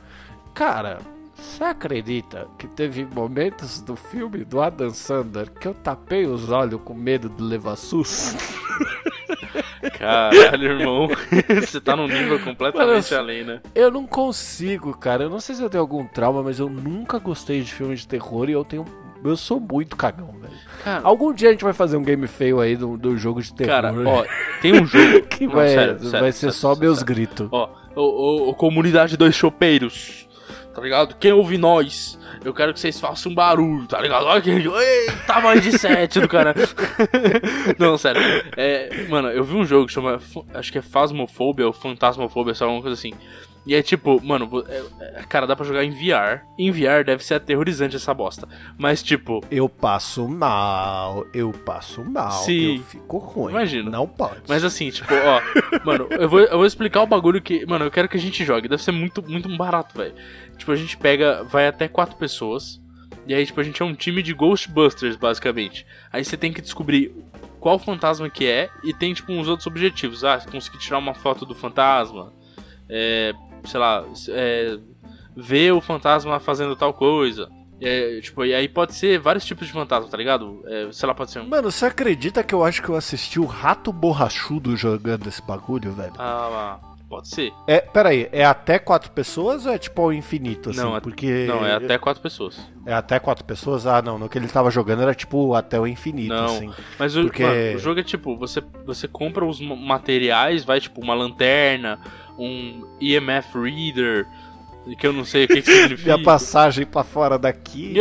Cara, 0.52 0.98
você 1.36 1.64
acredita 1.64 2.46
que 2.58 2.66
teve 2.66 3.04
momentos 3.04 3.80
do 3.80 3.96
filme 3.96 4.44
do 4.44 4.60
Adam 4.60 4.90
Sandler 4.90 5.50
que 5.50 5.68
eu 5.68 5.74
tapei 5.74 6.26
os 6.26 6.50
olhos 6.50 6.80
com 6.84 6.94
medo 6.94 7.28
de 7.28 7.42
levar 7.42 7.76
susto? 7.76 8.36
Caralho, 9.98 10.64
irmão. 10.64 11.08
Você 11.60 11.80
tá 11.80 11.94
num 11.94 12.08
nível 12.08 12.40
completamente 12.40 13.10
Mano, 13.12 13.22
além, 13.22 13.44
né? 13.44 13.60
Eu 13.74 13.90
não 13.90 14.06
consigo, 14.06 14.96
cara. 14.96 15.24
Eu 15.24 15.30
não 15.30 15.40
sei 15.40 15.54
se 15.54 15.62
eu 15.62 15.68
tenho 15.70 15.82
algum 15.82 16.06
trauma, 16.06 16.42
mas 16.42 16.58
eu 16.58 16.68
nunca 16.68 17.18
gostei 17.18 17.60
de 17.60 17.72
filme 17.72 17.94
de 17.94 18.06
terror 18.06 18.48
e 18.48 18.52
eu 18.52 18.64
tenho. 18.64 18.84
Eu 19.22 19.36
sou 19.36 19.58
muito 19.58 19.96
cagão, 19.96 20.34
velho. 20.40 20.54
Cara, 20.82 21.00
Algum 21.04 21.32
dia 21.32 21.48
a 21.48 21.52
gente 21.52 21.64
vai 21.64 21.72
fazer 21.72 21.96
um 21.96 22.02
game 22.02 22.26
feio 22.26 22.60
aí 22.60 22.76
do, 22.76 22.96
do 22.98 23.16
jogo 23.16 23.40
de 23.40 23.54
terror. 23.54 23.70
cara 23.70 23.94
ó, 24.06 24.24
tem 24.60 24.72
um 24.80 24.86
jogo. 24.86 25.22
que 25.28 25.46
Não, 25.46 25.54
vai, 25.54 25.68
sério, 25.68 25.98
vai 25.98 26.10
sério, 26.10 26.32
ser 26.32 26.38
sério, 26.40 26.54
só 26.54 26.76
meus 26.76 27.02
gritos. 27.02 27.48
Ó, 27.50 27.70
ô, 27.96 28.02
ô, 28.02 28.48
ô, 28.50 28.54
comunidade 28.54 29.16
dois 29.16 29.34
chopeiros, 29.34 30.23
tá 30.74 30.82
ligado? 30.82 31.14
Quem 31.16 31.32
ouve 31.32 31.56
nós, 31.56 32.18
eu 32.44 32.52
quero 32.52 32.74
que 32.74 32.80
vocês 32.80 32.98
façam 32.98 33.30
um 33.30 33.34
barulho, 33.34 33.86
tá 33.86 34.00
ligado? 34.00 34.26
Olha 34.26 34.42
que. 34.42 34.50
Ei, 34.50 35.10
tamanho 35.26 35.60
de 35.60 35.78
sete 35.78 36.20
do 36.20 36.28
cara. 36.28 36.54
Não, 37.78 37.96
sério. 37.96 38.20
É, 38.56 39.06
mano, 39.08 39.28
eu 39.28 39.44
vi 39.44 39.54
um 39.54 39.64
jogo 39.64 39.86
que 39.86 39.92
chama. 39.92 40.20
Acho 40.52 40.72
que 40.72 40.78
é 40.78 40.82
Phasmophobia 40.82 41.66
ou 41.66 41.72
Fantasmofobia, 41.72 42.54
sei 42.54 42.66
lá, 42.66 42.72
alguma 42.72 42.82
coisa 42.82 42.98
assim. 42.98 43.14
E 43.66 43.74
é 43.74 43.82
tipo, 43.82 44.20
mano, 44.22 44.48
é- 44.68 45.20
é- 45.20 45.22
cara, 45.28 45.46
dá 45.46 45.56
pra 45.56 45.64
jogar 45.64 45.82
em 45.84 45.90
VR. 45.90 46.42
Em 46.58 46.70
VR 46.70 47.02
deve 47.04 47.24
ser 47.24 47.34
aterrorizante 47.34 47.96
essa 47.96 48.12
bosta. 48.12 48.46
Mas, 48.76 49.02
tipo, 49.02 49.40
Eu 49.50 49.68
passo 49.68 50.28
mal, 50.28 51.26
eu 51.32 51.50
passo 51.50 52.04
mal, 52.04 52.30
Sim. 52.44 52.76
eu 52.76 52.82
fico 52.82 53.18
ruim. 53.18 53.52
Imagino. 53.52 53.90
Não 53.90 54.06
pode. 54.06 54.42
Mas 54.48 54.64
assim, 54.64 54.90
tipo, 54.90 55.08
ó, 55.14 55.40
mano, 55.84 56.06
eu 56.10 56.28
vou, 56.28 56.40
eu 56.40 56.58
vou 56.58 56.66
explicar 56.66 57.02
o 57.02 57.06
bagulho 57.06 57.40
que, 57.40 57.64
mano, 57.64 57.86
eu 57.86 57.90
quero 57.90 58.08
que 58.08 58.16
a 58.16 58.20
gente 58.20 58.44
jogue. 58.44 58.68
Deve 58.68 58.82
ser 58.82 58.92
muito, 58.92 59.22
muito 59.22 59.48
barato, 59.56 59.96
velho. 59.96 60.14
Tipo, 60.58 60.70
a 60.72 60.76
gente 60.76 60.96
pega, 60.96 61.42
vai 61.44 61.66
até 61.66 61.88
quatro 61.88 62.16
pessoas. 62.16 62.80
E 63.26 63.32
aí, 63.32 63.46
tipo, 63.46 63.58
a 63.58 63.64
gente 63.64 63.80
é 63.80 63.84
um 63.84 63.94
time 63.94 64.22
de 64.22 64.34
Ghostbusters, 64.34 65.16
basicamente. 65.16 65.86
Aí 66.12 66.22
você 66.22 66.36
tem 66.36 66.52
que 66.52 66.60
descobrir 66.60 67.14
qual 67.58 67.78
fantasma 67.78 68.28
que 68.28 68.46
é 68.46 68.68
e 68.84 68.92
tem, 68.92 69.14
tipo, 69.14 69.32
uns 69.32 69.48
outros 69.48 69.66
objetivos. 69.66 70.22
Ah, 70.22 70.38
conseguir 70.50 70.76
tirar 70.78 70.98
uma 70.98 71.14
foto 71.14 71.46
do 71.46 71.54
fantasma. 71.54 72.30
É, 72.86 73.32
sei 73.64 73.80
lá, 73.80 74.04
é, 74.28 74.78
ver 75.36 75.72
o 75.72 75.80
fantasma 75.80 76.38
fazendo 76.40 76.76
tal 76.76 76.92
coisa. 76.92 77.48
É, 77.80 78.20
tipo, 78.20 78.44
e 78.44 78.54
aí 78.54 78.68
pode 78.68 78.94
ser 78.94 79.18
vários 79.18 79.44
tipos 79.44 79.66
de 79.66 79.72
fantasma, 79.72 80.08
tá 80.08 80.16
ligado? 80.16 80.62
É, 80.66 80.88
sei 80.92 81.06
lá, 81.06 81.14
pode 81.14 81.30
ser 81.32 81.40
um. 81.40 81.48
Mano, 81.48 81.70
você 81.70 81.86
acredita 81.86 82.42
que 82.42 82.54
eu 82.54 82.64
acho 82.64 82.80
que 82.82 82.88
eu 82.88 82.94
assisti 82.96 83.38
o 83.40 83.44
Rato 83.44 83.92
Borrachudo 83.92 84.76
jogando 84.76 85.26
esse 85.28 85.42
bagulho, 85.42 85.92
velho? 85.92 86.14
Ah. 86.18 86.78
Pode 87.06 87.28
ser. 87.28 87.52
É, 87.68 87.80
peraí, 87.80 88.28
é 88.32 88.44
até 88.44 88.76
quatro 88.78 89.10
pessoas 89.12 89.66
ou 89.66 89.72
é 89.72 89.78
tipo 89.78 90.00
ao 90.02 90.12
infinito, 90.12 90.70
assim? 90.70 90.80
Não, 90.80 90.96
é- 90.96 91.00
Porque. 91.00 91.44
Não, 91.46 91.64
é 91.64 91.74
até 91.74 91.96
quatro 91.98 92.20
pessoas. 92.20 92.58
É 92.86 92.94
até 92.94 93.20
quatro 93.20 93.44
pessoas? 93.44 93.86
Ah, 93.86 94.00
não. 94.02 94.18
No 94.18 94.28
que 94.28 94.36
ele 94.38 94.48
tava 94.48 94.68
jogando 94.70 95.02
era 95.02 95.14
tipo 95.14 95.54
até 95.54 95.78
o 95.78 95.86
infinito, 95.86 96.34
Não. 96.34 96.44
assim. 96.46 96.72
Mas 96.98 97.14
o, 97.14 97.22
Porque- 97.24 97.44
mano, 97.44 97.76
o 97.76 97.78
jogo 97.78 98.00
é 98.00 98.02
tipo, 98.02 98.36
você, 98.36 98.60
você 98.84 99.06
compra 99.06 99.44
os 99.44 99.60
ma- 99.60 99.76
materiais, 99.76 100.64
vai 100.64 100.80
tipo 100.80 101.00
uma 101.02 101.14
lanterna, 101.14 102.00
um 102.38 102.86
EMF 103.00 103.58
reader, 103.58 104.26
que 104.98 105.06
eu 105.06 105.12
não 105.12 105.24
sei 105.24 105.44
o 105.44 105.48
que, 105.48 105.62
que 105.62 105.70
significa. 105.70 106.16
Minha 106.16 106.24
passagem 106.24 106.84
pra 106.84 107.02
fora 107.02 107.38
daqui. 107.38 107.94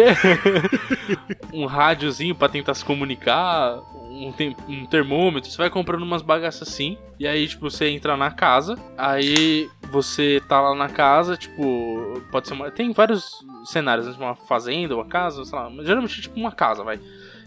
um 1.53 1.65
rádiozinho 1.65 2.35
pra 2.35 2.49
tentar 2.49 2.73
se 2.73 2.83
comunicar, 2.83 3.79
um, 4.13 4.33
um 4.67 4.85
termômetro, 4.85 5.49
você 5.49 5.57
vai 5.57 5.69
comprando 5.69 6.03
umas 6.03 6.21
bagaças 6.21 6.67
assim, 6.67 6.97
e 7.19 7.27
aí, 7.27 7.47
tipo, 7.47 7.69
você 7.69 7.89
entra 7.89 8.15
na 8.15 8.31
casa, 8.31 8.77
aí 8.97 9.69
você 9.91 10.41
tá 10.47 10.61
lá 10.61 10.75
na 10.75 10.89
casa, 10.89 11.35
tipo, 11.35 12.21
pode 12.31 12.47
ser 12.47 12.53
uma. 12.53 12.69
Tem 12.69 12.91
vários 12.91 13.43
cenários, 13.65 14.07
né? 14.07 14.25
uma 14.25 14.35
fazenda, 14.35 14.95
uma 14.95 15.05
casa, 15.05 15.43
sei 15.45 15.57
lá, 15.57 15.69
mas 15.69 15.85
geralmente 15.85 16.19
é 16.19 16.21
tipo 16.21 16.39
uma 16.39 16.51
casa, 16.51 16.83
vai. 16.83 16.99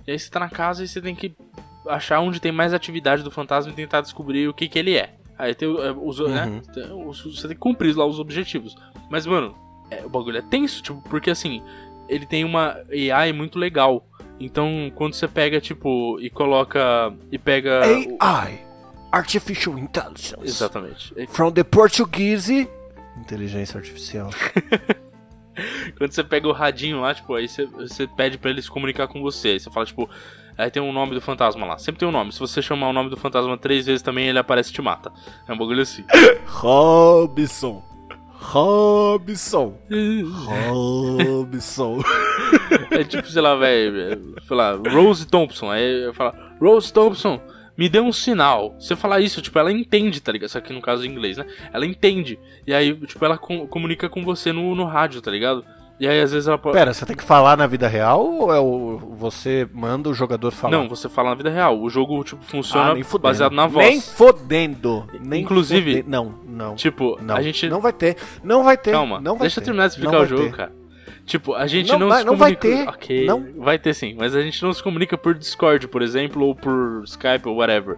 E 0.07 0.13
aí 0.13 0.19
você 0.19 0.31
tá 0.31 0.41
na 0.41 0.49
casa 0.49 0.85
e 0.85 0.89
você 0.89 1.01
tem 1.01 1.15
que 1.15 1.35
achar 1.89 2.21
onde 2.21 2.41
tem 2.41 2.53
mais 2.53 2.73
atividade 2.73 3.23
do 3.23 3.31
fantasma 3.31 3.73
e 3.73 3.75
tentar 3.75 4.01
descobrir 4.01 4.49
o 4.49 4.55
que 4.55 4.69
que 4.69 4.79
ele 4.79 4.97
é. 4.97 5.15
Aí 5.39 5.55
tem 5.55 5.69
o- 5.69 5.83
é, 5.83 5.93
os, 5.93 6.19
né? 6.21 6.63
Uhum. 6.91 7.09
Os- 7.09 7.23
Você 7.23 7.43
tem 7.49 7.57
que 7.57 7.61
cumprir 7.61 7.97
lá 7.97 8.07
os 8.07 8.19
objetivos. 8.19 8.75
Mas, 9.11 9.27
mano, 9.27 9.55
é, 9.91 10.05
o 10.05 10.09
bagulho 10.09 10.39
é 10.39 10.43
tenso, 10.43 10.83
tipo, 10.83 11.01
porque 11.11 11.31
assim, 11.31 11.63
ele 12.09 12.25
tem 12.27 12.45
uma 12.45 12.77
AI 12.91 13.33
muito 13.33 13.59
legal. 13.59 14.07
Então, 14.41 14.91
quando 14.95 15.15
você 15.15 15.27
pega, 15.29 15.61
tipo, 15.61 16.19
e 16.21 16.29
coloca. 16.31 17.13
E 17.33 17.39
pega. 17.39 17.81
o- 17.87 18.17
AI. 18.21 18.65
Artificial 19.13 19.79
Intelligence. 19.79 20.35
Exatamente. 20.43 21.15
From 21.29 21.51
the 21.53 21.65
Portuguese. 21.65 22.69
Inteligência 23.19 23.79
artificial. 23.79 24.29
Quando 25.97 26.13
você 26.13 26.23
pega 26.23 26.47
o 26.47 26.53
radinho 26.53 27.01
lá, 27.01 27.15
tipo, 27.15 27.35
aí 27.35 27.49
você, 27.49 27.65
você 27.65 28.07
pede 28.07 28.37
pra 28.37 28.51
ele 28.51 28.61
se 28.61 28.71
comunicar 28.71 29.09
com 29.09 29.23
você. 29.23 29.49
Aí 29.51 29.61
você 29.61 29.71
fala, 29.71 29.87
tipo, 29.87 30.09
aí 30.57 30.71
tem 30.71 30.83
um 30.83 30.93
nome 30.93 31.15
do 31.15 31.21
fantasma 31.21 31.67
lá. 31.67 31.79
Sempre 31.79 32.01
tem 32.01 32.09
um 32.09 32.13
nome. 32.13 32.33
Se 32.33 32.41
você 32.41 32.61
chamar 32.63 32.89
o 32.89 32.93
nome 32.93 33.11
do 33.11 33.17
fantasma 33.17 33.57
três 33.59 33.87
vezes 33.87 34.03
também, 34.03 34.29
ele 34.29 34.39
aparece 34.39 34.71
e 34.71 34.73
te 34.73 34.83
mata. 34.83 35.13
É 35.47 35.53
um 35.53 35.59
bagulho 35.59 35.83
assim. 35.83 36.05
Robson. 36.47 37.83
Robson. 38.39 39.75
Robson. 40.69 41.99
É 42.91 43.05
tipo, 43.05 43.27
sei 43.29 43.43
lá, 43.43 43.55
velho, 43.57 44.35
sei 44.47 44.57
lá, 44.57 44.73
Rose 44.75 45.27
Thompson. 45.27 45.71
Aí 45.71 46.05
eu 46.05 46.15
falo, 46.15 46.35
Rose 46.61 46.93
Thompson, 46.93 47.41
me 47.77 47.89
dê 47.89 48.01
um 48.01 48.13
sinal. 48.13 48.75
Se 48.79 48.93
eu 48.93 48.97
falar 48.97 49.21
isso, 49.21 49.43
tipo, 49.43 49.59
ela 49.59 49.73
entende, 49.73 50.21
tá 50.21 50.33
ligado? 50.33 50.49
Só 50.51 50.61
que 50.61 50.73
no 50.73 50.81
caso 50.81 51.05
em 51.05 51.11
inglês, 51.11 51.37
né? 51.37 51.47
Ela 51.73 51.87
entende. 51.87 52.39
E 52.67 52.73
aí, 52.73 52.95
tipo, 53.07 53.25
ela 53.25 53.37
com- 53.39 53.67
comunica 53.67 54.09
com 54.09 54.25
você 54.25 54.53
no, 54.53 54.75
no 54.75 54.85
rádio, 54.85 55.21
tá 55.21 55.31
ligado? 55.31 55.65
E 55.99 56.07
aí, 56.07 56.21
às 56.21 56.31
vezes, 56.31 56.47
ela 56.47 56.59
pode. 56.59 56.77
Pera, 56.77 56.93
você 56.93 57.07
tem 57.07 57.17
que 57.17 57.23
falar 57.25 57.57
na 57.57 57.67
vida 57.67 57.89
real 57.89 58.23
ou 58.23 58.55
é 58.55 58.61
o, 58.61 58.99
você 59.17 59.67
manda 59.73 60.11
o 60.11 60.15
jogador 60.15 60.51
falar? 60.51 60.77
Não, 60.77 60.89
você 60.89 61.09
fala 61.09 61.31
na 61.31 61.35
vida 61.37 61.49
real. 61.49 61.81
O 61.81 61.89
jogo, 61.89 62.23
tipo, 62.23 62.43
Ah, 62.45 62.51
funciona 62.51 62.89
fudendo. 63.05 63.19
baseado 63.19 63.53
na 63.55 63.67
voz. 63.67 63.87
Nem 63.89 64.01
fodendo. 64.01 65.07
Nem 65.25 65.43
Inclusive- 65.43 66.05
Não, 66.07 66.35
não. 66.47 66.75
Tipo, 66.75 67.19
não. 67.23 67.35
a 67.35 67.41
gente. 67.43 67.69
Não 67.69 67.81
vai 67.81 67.93
ter. 67.93 68.17
Não 68.45 68.63
vai 68.63 68.77
ter. 68.77 68.91
Calma, 68.93 69.21
não 69.21 69.33
vai 69.37 69.43
deixa 69.47 69.59
eu 69.59 69.63
ter. 69.63 69.67
terminar 69.67 69.87
de 69.87 69.93
explicar 69.95 70.13
Não 70.17 70.23
o 70.23 70.27
jogo, 70.27 70.43
ter. 70.43 70.53
cara. 70.53 70.73
Tipo, 71.25 71.55
a 71.55 71.67
gente 71.67 71.91
Não 71.91 71.99
não, 71.99 72.09
vai- 72.09 72.19
se 72.21 72.25
não 72.27 72.37
vai 72.37 72.55
comunica. 72.55 72.85
ter, 72.85 72.97
Ok, 72.97 73.27
não. 73.27 73.47
vai 73.59 73.79
ter 73.79 73.95
sim, 73.95 74.15
mas 74.17 74.37
a 74.37 74.43
gente 74.43 74.63
não 74.63 74.73
se 74.73 74.81
comunica 74.81 75.19
por 75.19 75.35
Discord, 75.35 75.89
por 75.89 76.01
exemplo, 76.03 76.45
ou 76.45 76.55
por 76.55 77.03
Skype 77.05 77.49
ou 77.49 77.57
whatever. 77.57 77.97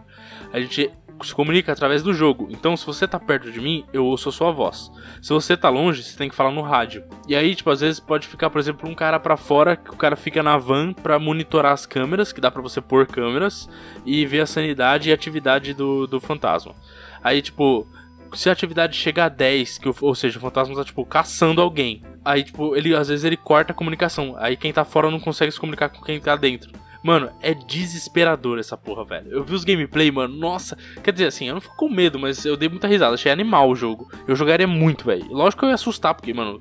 A 0.51 0.59
gente 0.61 0.91
se 1.27 1.35
comunica 1.35 1.73
através 1.73 2.03
do 2.03 2.13
jogo. 2.13 2.49
Então, 2.51 2.77
se 2.77 2.87
você 2.87 3.07
tá 3.07 3.19
perto 3.19 3.51
de 3.51 3.61
mim, 3.61 3.85
eu 3.93 4.05
ouço 4.05 4.29
a 4.29 4.33
sua 4.33 4.51
voz. 4.51 4.91
Se 5.21 5.33
você 5.33 5.57
tá 5.57 5.69
longe, 5.69 6.03
você 6.03 6.17
tem 6.17 6.29
que 6.29 6.35
falar 6.35 6.51
no 6.51 6.63
rádio. 6.63 7.05
E 7.27 7.35
aí, 7.35 7.55
tipo, 7.55 7.71
às 7.71 7.81
vezes 7.81 8.01
pode 8.01 8.27
ficar, 8.27 8.51
por 8.51 8.59
exemplo, 8.59 8.89
um 8.89 8.95
cara 8.95 9.19
pra 9.19 9.37
fora, 9.37 9.77
que 9.77 9.91
o 9.91 9.97
cara 9.97 10.17
fica 10.17 10.43
na 10.43 10.57
van 10.57 10.93
pra 10.93 11.19
monitorar 11.19 11.73
as 11.73 11.87
câmeras, 11.87 12.33
que 12.33 12.41
dá 12.41 12.51
pra 12.51 12.63
você 12.63 12.81
pôr 12.81 13.07
câmeras, 13.07 13.69
e 14.05 14.25
ver 14.27 14.41
a 14.41 14.47
sanidade 14.47 15.09
e 15.09 15.13
atividade 15.13 15.75
do, 15.75 16.07
do 16.07 16.21
fantasma. 16.21 16.75
Aí, 17.23 17.43
tipo, 17.43 17.87
se 18.35 18.49
a 18.49 18.53
atividade 18.53 18.97
chega 18.97 19.25
a 19.25 19.29
10, 19.29 19.79
que 19.79 19.91
ou 20.01 20.15
seja, 20.15 20.39
o 20.39 20.43
fantasma 20.43 20.75
tá, 20.75 20.85
tipo, 20.85 21.05
caçando 21.05 21.61
alguém. 21.61 22.03
Aí, 22.25 22.45
tipo, 22.45 22.77
ele 22.77 22.95
às 22.95 23.09
vezes 23.09 23.25
ele 23.25 23.37
corta 23.37 23.73
a 23.73 23.75
comunicação. 23.75 24.35
Aí 24.39 24.57
quem 24.57 24.73
tá 24.73 24.85
fora 24.85 25.11
não 25.11 25.21
consegue 25.21 25.53
se 25.53 25.59
comunicar 25.59 25.89
com 25.89 26.03
quem 26.03 26.21
tá 26.21 26.37
dentro. 26.37 26.71
Mano, 27.03 27.31
é 27.41 27.55
desesperador 27.55 28.59
essa 28.59 28.77
porra, 28.77 29.05
velho. 29.05 29.31
Eu 29.31 29.45
vi 29.45 29.55
os 29.55 29.65
gameplay, 29.65 30.11
mano. 30.11 30.35
Nossa. 30.37 30.77
Quer 31.03 31.13
dizer, 31.13 31.27
assim, 31.27 31.47
eu 31.49 31.55
não 31.55 31.61
fico 31.61 31.77
com 31.77 31.89
medo, 31.89 32.19
mas 32.19 32.45
eu 32.45 32.57
dei 32.57 32.69
muita 32.69 32.89
risada. 32.89 33.15
Achei 33.15 33.31
animal 33.31 33.69
o 33.71 33.77
jogo. 33.77 34.11
Eu 34.27 34.35
jogaria 34.35 34.67
muito, 34.67 35.05
velho. 35.05 35.27
Lógico 35.31 35.61
que 35.61 35.65
eu 35.67 35.69
ia 35.71 35.75
assustar, 35.77 36.15
porque, 36.15 36.35
mano. 36.35 36.61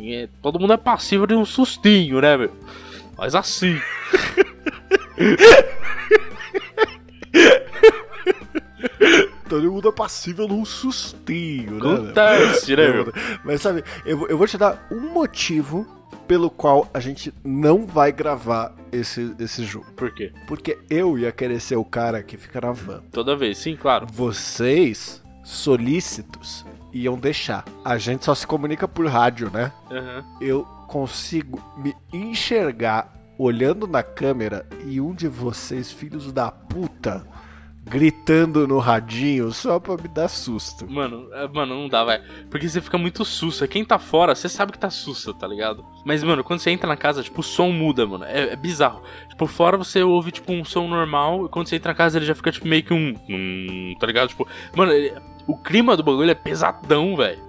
é- 0.00 0.28
todo 0.42 0.58
mundo 0.58 0.72
é 0.72 0.76
passivo 0.76 1.26
de 1.26 1.34
um 1.34 1.44
sustinho, 1.44 2.20
né, 2.20 2.36
velho? 2.36 2.52
Mas 3.16 3.34
assim. 3.34 3.78
Todo 9.48 9.72
mundo 9.72 9.88
é 9.88 9.92
passível 9.92 10.46
num 10.46 10.64
sustinho, 10.64 11.72
né? 11.82 11.94
Acontece, 11.94 12.76
né, 12.76 12.88
meu? 12.92 13.12
Mas 13.44 13.62
sabe, 13.62 13.82
eu, 14.04 14.28
eu 14.28 14.36
vou 14.36 14.46
te 14.46 14.58
dar 14.58 14.86
um 14.90 15.00
motivo 15.12 15.86
pelo 16.28 16.50
qual 16.50 16.86
a 16.92 17.00
gente 17.00 17.32
não 17.42 17.86
vai 17.86 18.12
gravar 18.12 18.74
esse, 18.92 19.34
esse 19.40 19.64
jogo. 19.64 19.86
Por 19.96 20.12
quê? 20.12 20.30
Porque 20.46 20.78
eu 20.90 21.18
ia 21.18 21.32
querer 21.32 21.58
ser 21.58 21.76
o 21.76 21.84
cara 21.84 22.22
que 22.22 22.36
fica 22.36 22.60
na 22.60 22.70
van. 22.70 23.02
Toda 23.10 23.34
vez, 23.34 23.56
sim, 23.56 23.74
claro. 23.74 24.06
Vocês, 24.12 25.22
solícitos, 25.42 26.66
iam 26.92 27.18
deixar. 27.18 27.64
A 27.82 27.96
gente 27.96 28.26
só 28.26 28.34
se 28.34 28.46
comunica 28.46 28.86
por 28.86 29.06
rádio, 29.06 29.50
né? 29.50 29.72
Aham. 29.90 30.24
Eu 30.40 30.64
consigo 30.86 31.62
me 31.78 31.96
enxergar 32.12 33.14
olhando 33.38 33.86
na 33.86 34.02
câmera 34.02 34.66
e 34.84 35.00
um 35.00 35.14
de 35.14 35.28
vocês, 35.28 35.90
filhos 35.90 36.32
da 36.32 36.50
puta, 36.50 37.24
gritando 37.88 38.68
no 38.68 38.78
radinho 38.78 39.50
só 39.52 39.80
pra 39.80 39.96
me 39.96 40.08
dar 40.08 40.28
susto. 40.28 40.88
Mano, 40.90 41.28
é, 41.32 41.48
mano, 41.48 41.74
não 41.74 41.88
dá, 41.88 42.04
velho. 42.04 42.22
Porque 42.50 42.68
você 42.68 42.80
fica 42.80 42.98
muito 42.98 43.24
sussa. 43.24 43.66
Quem 43.66 43.84
tá 43.84 43.98
fora, 43.98 44.34
você 44.34 44.48
sabe 44.48 44.72
que 44.72 44.78
tá 44.78 44.90
sussa, 44.90 45.32
tá 45.34 45.46
ligado? 45.46 45.84
Mas, 46.04 46.22
mano, 46.22 46.44
quando 46.44 46.60
você 46.60 46.70
entra 46.70 46.86
na 46.88 46.96
casa, 46.96 47.22
tipo, 47.22 47.40
o 47.40 47.42
som 47.42 47.70
muda, 47.72 48.06
mano. 48.06 48.24
É, 48.24 48.52
é 48.52 48.56
bizarro. 48.56 49.02
Tipo, 49.28 49.46
fora 49.46 49.76
você 49.76 50.02
ouve, 50.02 50.30
tipo, 50.30 50.52
um 50.52 50.64
som 50.64 50.86
normal. 50.86 51.46
E 51.46 51.48
quando 51.48 51.66
você 51.68 51.76
entra 51.76 51.92
na 51.92 51.96
casa, 51.96 52.18
ele 52.18 52.26
já 52.26 52.34
fica, 52.34 52.52
tipo, 52.52 52.68
meio 52.68 52.82
que 52.82 52.92
um. 52.94 53.14
um 53.28 53.94
tá 53.98 54.06
ligado? 54.06 54.28
Tipo, 54.28 54.46
mano, 54.76 54.92
ele- 54.92 55.14
o 55.46 55.56
clima 55.56 55.96
do 55.96 56.02
bagulho 56.02 56.30
é 56.30 56.34
pesadão, 56.34 57.16
velho. 57.16 57.47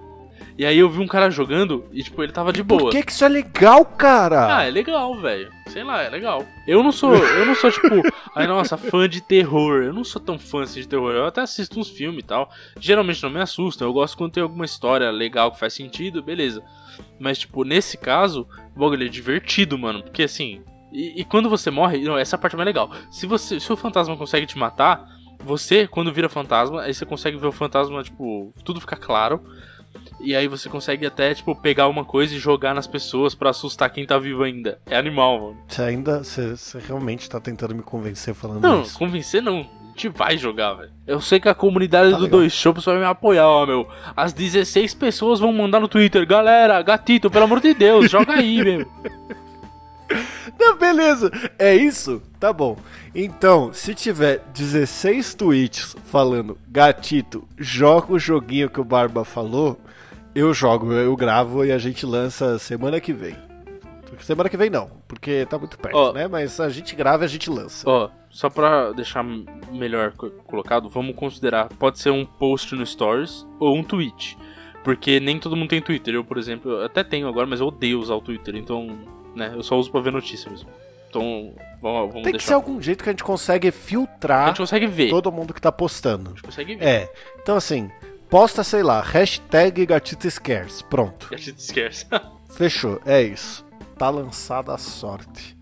E 0.60 0.66
aí 0.66 0.78
eu 0.78 0.90
vi 0.90 1.00
um 1.00 1.06
cara 1.06 1.30
jogando 1.30 1.86
e, 1.90 2.02
tipo, 2.02 2.22
ele 2.22 2.34
tava 2.34 2.52
de 2.52 2.62
boa. 2.62 2.82
Por 2.82 2.90
que, 2.90 3.02
que 3.02 3.12
isso 3.12 3.24
é 3.24 3.28
legal, 3.30 3.82
cara? 3.82 4.58
Ah, 4.58 4.64
é 4.64 4.70
legal, 4.70 5.18
velho. 5.18 5.50
Sei 5.68 5.82
lá, 5.82 6.02
é 6.02 6.10
legal. 6.10 6.44
Eu 6.66 6.82
não 6.82 6.92
sou, 6.92 7.16
eu 7.16 7.46
não 7.46 7.54
sou 7.54 7.72
tipo, 7.72 7.88
ai 8.36 8.46
nossa, 8.46 8.76
fã 8.76 9.08
de 9.08 9.22
terror. 9.22 9.82
Eu 9.82 9.94
não 9.94 10.04
sou 10.04 10.20
tão 10.20 10.38
fã 10.38 10.64
assim 10.64 10.82
de 10.82 10.86
terror. 10.86 11.12
Eu 11.12 11.24
até 11.24 11.40
assisto 11.40 11.80
uns 11.80 11.88
filmes 11.88 12.22
e 12.22 12.26
tal. 12.26 12.50
Geralmente 12.78 13.22
não 13.22 13.30
me 13.30 13.40
assustam. 13.40 13.88
Eu 13.88 13.94
gosto 13.94 14.18
quando 14.18 14.32
tem 14.32 14.42
alguma 14.42 14.66
história 14.66 15.10
legal 15.10 15.50
que 15.50 15.58
faz 15.58 15.72
sentido, 15.72 16.22
beleza. 16.22 16.62
Mas 17.18 17.38
tipo, 17.38 17.64
nesse 17.64 17.96
caso, 17.96 18.46
o 18.76 18.80
bagulho 18.80 19.06
é 19.06 19.08
divertido, 19.08 19.78
mano, 19.78 20.02
porque 20.02 20.24
assim, 20.24 20.62
e, 20.92 21.22
e 21.22 21.24
quando 21.24 21.48
você 21.48 21.70
morre, 21.70 22.02
não, 22.02 22.18
essa 22.18 22.36
é 22.36 22.38
parte 22.38 22.54
mais 22.54 22.66
legal. 22.66 22.90
Se 23.10 23.26
você, 23.26 23.58
se 23.58 23.72
o 23.72 23.78
fantasma 23.78 24.14
consegue 24.14 24.44
te 24.44 24.58
matar, 24.58 25.08
você 25.42 25.86
quando 25.86 26.12
vira 26.12 26.28
fantasma, 26.28 26.82
aí 26.82 26.92
você 26.92 27.06
consegue 27.06 27.38
ver 27.38 27.46
o 27.46 27.52
fantasma, 27.52 28.02
tipo, 28.02 28.52
tudo 28.62 28.78
fica 28.78 28.96
claro. 28.96 29.42
E 30.20 30.36
aí 30.36 30.46
você 30.46 30.68
consegue 30.68 31.06
até, 31.06 31.34
tipo, 31.34 31.54
pegar 31.56 31.88
uma 31.88 32.04
coisa 32.04 32.34
e 32.34 32.38
jogar 32.38 32.74
nas 32.74 32.86
pessoas 32.86 33.34
pra 33.34 33.50
assustar 33.50 33.90
quem 33.90 34.06
tá 34.06 34.18
vivo 34.18 34.42
ainda. 34.42 34.78
É 34.86 34.96
animal, 34.96 35.40
mano. 35.40 35.56
Você 35.66 35.82
ainda. 35.82 36.22
Você, 36.22 36.56
você 36.56 36.78
realmente 36.78 37.28
tá 37.28 37.40
tentando 37.40 37.74
me 37.74 37.82
convencer 37.82 38.34
falando 38.34 38.60
Não, 38.60 38.82
isso. 38.82 38.98
convencer 38.98 39.42
não. 39.42 39.60
A 39.60 39.92
gente 40.00 40.08
vai 40.10 40.38
jogar, 40.38 40.74
velho. 40.74 40.90
Eu 41.06 41.20
sei 41.20 41.40
que 41.40 41.48
a 41.48 41.54
comunidade 41.54 42.10
Tá 42.12 42.16
do 42.18 42.24
legal. 42.24 42.40
Dois 42.40 42.52
Shops 42.52 42.84
vai 42.84 42.98
me 42.98 43.04
apoiar, 43.04 43.46
ó, 43.48 43.66
meu. 43.66 43.88
As 44.16 44.32
16 44.32 44.94
pessoas 44.94 45.40
vão 45.40 45.52
mandar 45.52 45.80
no 45.80 45.88
Twitter. 45.88 46.26
Galera, 46.26 46.80
gatito, 46.82 47.30
pelo 47.30 47.44
amor 47.44 47.60
de 47.60 47.74
Deus, 47.74 48.10
joga 48.10 48.34
aí, 48.34 48.62
meu. 48.64 48.86
Não, 50.58 50.76
beleza. 50.76 51.30
É 51.58 51.74
isso? 51.74 52.22
Tá 52.38 52.52
bom. 52.52 52.76
Então, 53.14 53.72
se 53.72 53.94
tiver 53.94 54.42
16 54.54 55.34
tweets 55.34 55.96
falando 56.04 56.58
gatito, 56.68 57.46
joga 57.58 58.12
o 58.12 58.18
joguinho 58.18 58.68
que 58.70 58.80
o 58.80 58.84
Barba 58.84 59.24
falou, 59.24 59.78
eu 60.34 60.52
jogo, 60.54 60.92
eu 60.92 61.14
gravo 61.16 61.64
e 61.64 61.72
a 61.72 61.78
gente 61.78 62.04
lança 62.06 62.58
semana 62.58 63.00
que 63.00 63.12
vem. 63.12 63.36
Semana 64.20 64.48
que 64.50 64.56
vem 64.56 64.68
não, 64.68 64.90
porque 65.08 65.46
tá 65.48 65.56
muito 65.58 65.78
perto, 65.78 65.96
Ó. 65.96 66.12
né? 66.12 66.28
Mas 66.28 66.60
a 66.60 66.68
gente 66.68 66.94
grava 66.94 67.24
e 67.24 67.26
a 67.26 67.28
gente 67.28 67.48
lança. 67.48 67.88
Ó, 67.88 68.10
só 68.28 68.50
pra 68.50 68.92
deixar 68.92 69.24
melhor 69.72 70.12
co- 70.12 70.30
colocado, 70.46 70.88
vamos 70.88 71.14
considerar. 71.16 71.68
Pode 71.78 71.98
ser 72.00 72.10
um 72.10 72.26
post 72.26 72.74
no 72.74 72.84
Stories 72.84 73.46
ou 73.58 73.74
um 73.76 73.82
tweet. 73.82 74.36
Porque 74.84 75.20
nem 75.20 75.38
todo 75.38 75.56
mundo 75.56 75.68
tem 75.70 75.80
Twitter. 75.80 76.14
Eu, 76.14 76.24
por 76.24 76.38
exemplo, 76.38 76.82
até 76.82 77.02
tenho 77.04 77.28
agora, 77.28 77.46
mas 77.46 77.60
eu 77.60 77.66
odeio 77.68 77.98
usar 78.00 78.14
o 78.14 78.20
Twitter. 78.20 78.56
Então, 78.56 78.88
né, 79.34 79.52
eu 79.54 79.62
só 79.62 79.78
uso 79.78 79.90
pra 79.90 80.00
ver 80.00 80.12
notícia 80.12 80.50
mesmo. 80.50 80.68
Então, 81.08 81.52
vamos, 81.82 82.12
Tem 82.14 82.22
que 82.24 82.30
deixar. 82.32 82.46
ser 82.48 82.54
algum 82.54 82.80
jeito 82.80 83.02
que 83.02 83.10
a 83.10 83.12
gente 83.12 83.24
consegue 83.24 83.68
A 83.68 83.72
filtrar 83.72 84.48
gente 84.48 84.58
consegue 84.58 84.86
ver. 84.86 85.10
todo 85.10 85.32
mundo 85.32 85.52
que 85.52 85.60
tá 85.60 85.72
postando. 85.72 86.30
A 86.30 86.32
gente 86.34 86.42
consegue 86.42 86.76
ver. 86.76 86.84
É. 86.84 87.12
Então, 87.42 87.56
assim, 87.56 87.90
Posta, 88.28 88.62
sei 88.62 88.82
lá, 88.84 89.00
hashtag 89.00 89.84
Gatita 89.86 90.30
Scares. 90.30 90.82
Pronto. 90.82 91.26
Gatita 91.30 91.60
Scares. 91.60 92.06
Fechou, 92.56 93.00
é 93.04 93.22
isso. 93.22 93.64
Tá 93.98 94.08
lançada 94.08 94.72
a 94.72 94.78
sorte. 94.78 95.56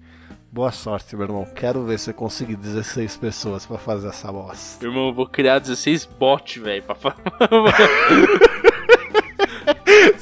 Boa 0.52 0.70
sorte, 0.70 1.16
meu 1.16 1.24
irmão. 1.26 1.46
Quero 1.54 1.82
ver 1.84 1.98
você 1.98 2.12
conseguir 2.12 2.56
16 2.56 3.16
pessoas 3.16 3.64
pra 3.64 3.78
fazer 3.78 4.08
essa 4.08 4.30
bosta. 4.30 4.82
Meu 4.82 4.90
irmão, 4.92 5.08
eu 5.08 5.14
vou 5.14 5.26
criar 5.26 5.60
16 5.60 6.04
bots, 6.04 6.62
velho, 6.62 6.82
pra 6.82 6.94
falar. 6.94 7.16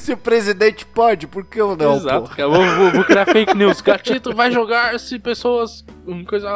Se 0.06 0.12
o 0.12 0.16
presidente 0.16 0.86
pode, 0.86 1.26
por 1.26 1.44
que 1.44 1.60
eu 1.60 1.76
não, 1.76 1.96
Exato, 1.96 2.30
cara. 2.30 2.48
Vou, 2.48 2.64
vou- 2.64 2.90
vou 2.92 3.04
criar 3.04 3.26
fake 3.26 3.56
news. 3.56 3.80
Gatito 3.80 4.32
vai 4.32 4.52
jogar 4.52 4.96
se 5.00 5.18
pessoas. 5.18 5.84
Coisa. 6.28 6.52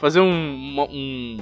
Fazer 0.00 0.20
um. 0.20 0.80
Um. 0.90 1.36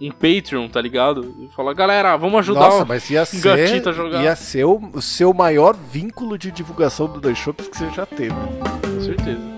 Um 0.00 0.10
Patreon, 0.10 0.68
tá 0.68 0.80
ligado? 0.80 1.34
E 1.40 1.54
falar, 1.54 1.74
galera, 1.74 2.16
vamos 2.16 2.38
ajudar 2.40 2.60
Nossa, 2.60 2.84
o 2.84 2.88
mas 2.88 3.10
ia 3.10 3.20
um 3.22 3.40
gatito 3.40 3.82
ser, 3.84 3.88
a 3.88 3.92
jogar. 3.92 4.22
ia 4.22 4.36
ser 4.36 4.64
o, 4.64 4.90
o 4.94 5.02
seu 5.02 5.34
maior 5.34 5.74
vínculo 5.76 6.38
de 6.38 6.50
divulgação 6.50 7.06
do 7.06 7.20
Dois 7.20 7.36
Shops 7.36 7.68
que 7.68 7.76
você 7.76 7.90
já 7.90 8.06
teve. 8.06 8.34
Com 8.34 9.00
certeza. 9.02 9.56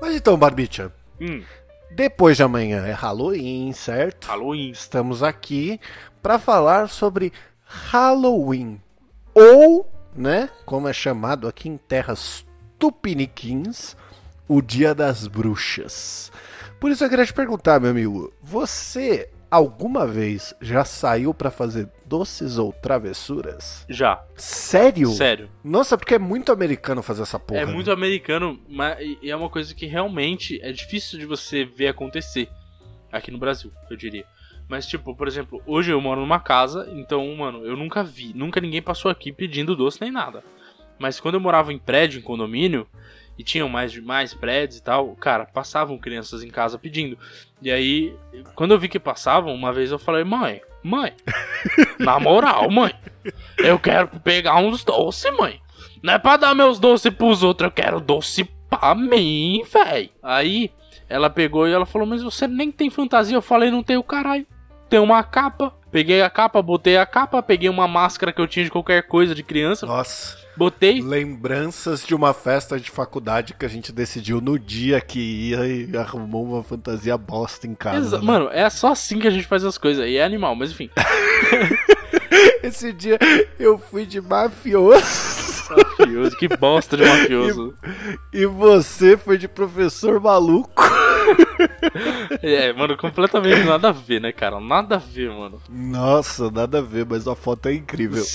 Mas 0.00 0.14
então, 0.16 0.36
Barbicha, 0.38 0.92
Hum, 1.20 1.42
depois 1.90 2.36
de 2.36 2.42
amanhã 2.42 2.86
é 2.86 2.92
Halloween, 2.92 3.72
certo? 3.72 4.28
Halloween. 4.28 4.70
Estamos 4.70 5.22
aqui 5.22 5.80
para 6.22 6.38
falar 6.38 6.88
sobre 6.88 7.32
Halloween. 7.64 8.80
Ou, 9.34 9.90
né, 10.14 10.50
como 10.64 10.88
é 10.88 10.92
chamado 10.92 11.48
aqui 11.48 11.68
em 11.68 11.76
terras 11.76 12.46
tupiniquins, 12.78 13.96
o 14.48 14.62
Dia 14.62 14.94
das 14.94 15.26
Bruxas. 15.26 16.32
Por 16.78 16.90
isso 16.90 17.04
eu 17.04 17.08
queria 17.10 17.26
te 17.26 17.32
perguntar, 17.32 17.78
meu 17.78 17.90
amigo, 17.90 18.32
você 18.42 19.28
alguma 19.50 20.06
vez 20.06 20.54
já 20.60 20.84
saiu 20.84 21.34
para 21.34 21.50
fazer 21.50 21.88
doces 22.06 22.58
ou 22.58 22.72
travessuras? 22.72 23.84
Já. 23.88 24.22
Sério? 24.36 25.08
Sério. 25.10 25.50
Nossa, 25.64 25.98
porque 25.98 26.14
é 26.14 26.18
muito 26.18 26.52
americano 26.52 27.02
fazer 27.02 27.22
essa 27.22 27.38
porra. 27.38 27.60
É 27.60 27.66
né? 27.66 27.72
muito 27.72 27.90
americano, 27.90 28.60
mas 28.68 28.98
é 29.22 29.34
uma 29.34 29.48
coisa 29.48 29.74
que 29.74 29.86
realmente 29.86 30.60
é 30.62 30.72
difícil 30.72 31.18
de 31.18 31.26
você 31.26 31.64
ver 31.64 31.88
acontecer 31.88 32.48
aqui 33.10 33.30
no 33.30 33.38
Brasil, 33.38 33.72
eu 33.90 33.96
diria. 33.96 34.24
Mas, 34.68 34.86
tipo, 34.86 35.16
por 35.16 35.26
exemplo, 35.26 35.60
hoje 35.66 35.90
eu 35.90 36.00
moro 36.00 36.20
numa 36.20 36.38
casa, 36.38 36.88
então, 36.92 37.34
mano, 37.34 37.66
eu 37.66 37.76
nunca 37.76 38.04
vi, 38.04 38.32
nunca 38.32 38.60
ninguém 38.60 38.80
passou 38.80 39.10
aqui 39.10 39.32
pedindo 39.32 39.74
doce 39.74 40.00
nem 40.00 40.12
nada. 40.12 40.44
Mas 40.96 41.18
quando 41.18 41.34
eu 41.34 41.40
morava 41.40 41.72
em 41.72 41.78
prédio, 41.78 42.20
em 42.20 42.22
condomínio, 42.22 42.86
e 43.40 43.42
tinham 43.42 43.70
mais 43.70 43.96
mais 43.96 44.34
prédios 44.34 44.78
e 44.78 44.82
tal, 44.82 45.16
cara, 45.16 45.46
passavam 45.46 45.96
crianças 45.96 46.42
em 46.44 46.50
casa 46.50 46.78
pedindo. 46.78 47.16
E 47.62 47.70
aí, 47.70 48.14
quando 48.54 48.72
eu 48.72 48.78
vi 48.78 48.86
que 48.86 48.98
passavam, 48.98 49.54
uma 49.54 49.72
vez 49.72 49.90
eu 49.90 49.98
falei, 49.98 50.24
mãe, 50.24 50.60
mãe, 50.82 51.14
na 51.98 52.20
moral, 52.20 52.70
mãe, 52.70 52.94
eu 53.56 53.78
quero 53.78 54.08
pegar 54.20 54.56
uns 54.56 54.84
doces, 54.84 55.34
mãe. 55.38 55.58
Não 56.02 56.12
é 56.12 56.18
pra 56.18 56.36
dar 56.36 56.54
meus 56.54 56.78
doces 56.78 57.10
pros 57.14 57.42
outros, 57.42 57.68
eu 57.68 57.72
quero 57.72 57.98
doce 57.98 58.44
pra 58.68 58.94
mim, 58.94 59.62
véi. 59.72 60.10
Aí 60.22 60.70
ela 61.08 61.30
pegou 61.30 61.66
e 61.66 61.72
ela 61.72 61.86
falou: 61.86 62.06
Mas 62.06 62.22
você 62.22 62.46
nem 62.46 62.70
tem 62.70 62.90
fantasia. 62.90 63.34
Eu 63.34 63.42
falei: 63.42 63.70
Não 63.70 63.82
tenho 63.82 64.02
caralho. 64.02 64.46
Tem 64.90 65.00
uma 65.00 65.22
capa. 65.22 65.74
Peguei 65.90 66.20
a 66.20 66.28
capa, 66.28 66.60
botei 66.60 66.98
a 66.98 67.06
capa, 67.06 67.42
peguei 67.42 67.70
uma 67.70 67.88
máscara 67.88 68.32
que 68.32 68.40
eu 68.40 68.46
tinha 68.46 68.64
de 68.64 68.70
qualquer 68.70 69.02
coisa 69.08 69.34
de 69.34 69.42
criança, 69.42 69.86
Nossa, 69.86 70.38
botei. 70.60 71.00
lembranças 71.00 72.04
de 72.06 72.14
uma 72.14 72.34
festa 72.34 72.78
de 72.78 72.90
faculdade 72.90 73.54
que 73.54 73.64
a 73.64 73.68
gente 73.68 73.90
decidiu 73.92 74.40
no 74.42 74.58
dia 74.58 75.00
que 75.00 75.18
ia 75.18 75.66
e 75.66 75.96
arrumou 75.96 76.44
uma 76.44 76.62
fantasia 76.62 77.16
bosta 77.16 77.66
em 77.66 77.74
casa. 77.74 77.98
Exa- 78.06 78.18
né? 78.18 78.24
Mano, 78.24 78.50
é 78.52 78.68
só 78.68 78.92
assim 78.92 79.18
que 79.18 79.26
a 79.26 79.30
gente 79.30 79.46
faz 79.46 79.64
as 79.64 79.78
coisas. 79.78 80.06
E 80.06 80.16
é 80.18 80.22
animal, 80.24 80.54
mas 80.54 80.70
enfim. 80.70 80.90
Esse 82.62 82.92
dia 82.92 83.18
eu 83.58 83.78
fui 83.78 84.04
de 84.06 84.20
mafioso 84.20 85.40
Mafioso, 85.70 86.36
que 86.36 86.48
bosta 86.48 86.96
de 86.96 87.04
mafioso. 87.04 87.74
e 88.32 88.44
você 88.44 89.16
foi 89.16 89.38
de 89.38 89.46
professor 89.48 90.20
maluco. 90.20 90.82
É, 92.42 92.72
mano, 92.72 92.96
completamente 92.96 93.64
nada 93.64 93.88
a 93.88 93.92
ver, 93.92 94.20
né, 94.20 94.32
cara? 94.32 94.60
Nada 94.60 94.94
a 94.96 94.98
ver, 94.98 95.30
mano. 95.30 95.60
Nossa, 95.68 96.50
nada 96.50 96.78
a 96.78 96.82
ver, 96.82 97.04
mas 97.04 97.26
a 97.28 97.34
foto 97.34 97.68
é 97.68 97.74
incrível. 97.74 98.24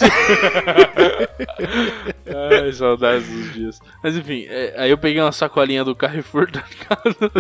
Ai, 2.62 2.72
saudades 2.74 3.28
dos 3.28 3.54
dias. 3.54 3.80
Mas 4.04 4.16
enfim, 4.16 4.46
é, 4.48 4.74
aí 4.78 4.92
eu 4.92 4.98
peguei 4.98 5.22
uma 5.22 5.32
sacolinha 5.32 5.84
do 5.84 5.96
Carrefour, 5.96 6.52
tá 6.52 6.64
ligado? 6.70 7.32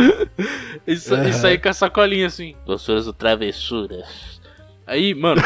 E, 0.88 0.96
sa 0.96 1.28
e 1.28 1.34
saí 1.34 1.58
com 1.58 1.70
a 1.70 1.74
sacolinha 1.74 2.28
assim. 2.28 2.56
Ou 2.66 2.78
travessuras. 3.14 4.40
Aí, 4.88 5.14
mano. 5.14 5.42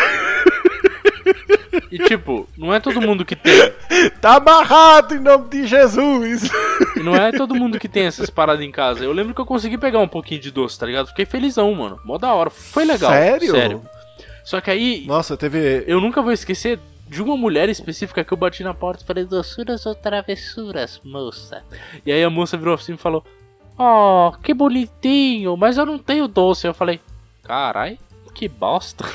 E 1.91 1.97
tipo, 1.99 2.47
não 2.57 2.73
é 2.73 2.79
todo 2.79 3.01
mundo 3.01 3.25
que 3.25 3.35
tem. 3.35 3.73
Tá 4.21 4.35
amarrado 4.35 5.15
em 5.15 5.19
nome 5.19 5.49
de 5.49 5.67
Jesus. 5.67 6.49
E 6.95 6.99
não 7.01 7.15
é 7.15 7.31
todo 7.31 7.55
mundo 7.55 7.79
que 7.79 7.87
tem 7.87 8.05
essas 8.05 8.29
paradas 8.29 8.63
em 8.63 8.71
casa. 8.71 9.03
Eu 9.03 9.11
lembro 9.11 9.33
que 9.33 9.41
eu 9.41 9.45
consegui 9.45 9.77
pegar 9.77 9.99
um 9.99 10.07
pouquinho 10.07 10.39
de 10.39 10.51
doce, 10.51 10.77
tá 10.77 10.85
ligado? 10.85 11.07
Fiquei 11.07 11.25
felizão, 11.25 11.73
mano. 11.73 11.99
Mó 12.05 12.17
da 12.17 12.33
hora. 12.33 12.49
Foi 12.49 12.85
legal. 12.85 13.11
Sério? 13.11 13.51
Sério. 13.51 13.81
Só 14.43 14.61
que 14.61 14.69
aí, 14.71 15.05
Nossa, 15.05 15.35
teve. 15.37 15.83
eu 15.85 15.99
nunca 15.99 16.21
vou 16.21 16.31
esquecer 16.31 16.79
de 17.07 17.21
uma 17.21 17.35
mulher 17.35 17.69
específica 17.69 18.23
que 18.23 18.31
eu 18.31 18.37
bati 18.37 18.63
na 18.63 18.73
porta 18.73 19.03
e 19.03 19.07
falei, 19.07 19.25
doçuras 19.25 19.85
ou 19.85 19.95
travessuras, 19.95 21.01
moça? 21.03 21.63
E 22.05 22.11
aí 22.11 22.23
a 22.23 22.29
moça 22.29 22.57
virou 22.57 22.75
assim 22.75 22.93
e 22.93 22.97
falou, 22.97 23.23
oh, 23.77 24.31
que 24.43 24.53
bonitinho, 24.53 25.57
mas 25.57 25.77
eu 25.77 25.85
não 25.85 25.97
tenho 25.97 26.27
doce. 26.27 26.67
Eu 26.67 26.73
falei, 26.73 26.99
carai, 27.43 27.97
que 28.33 28.47
bosta. 28.47 29.05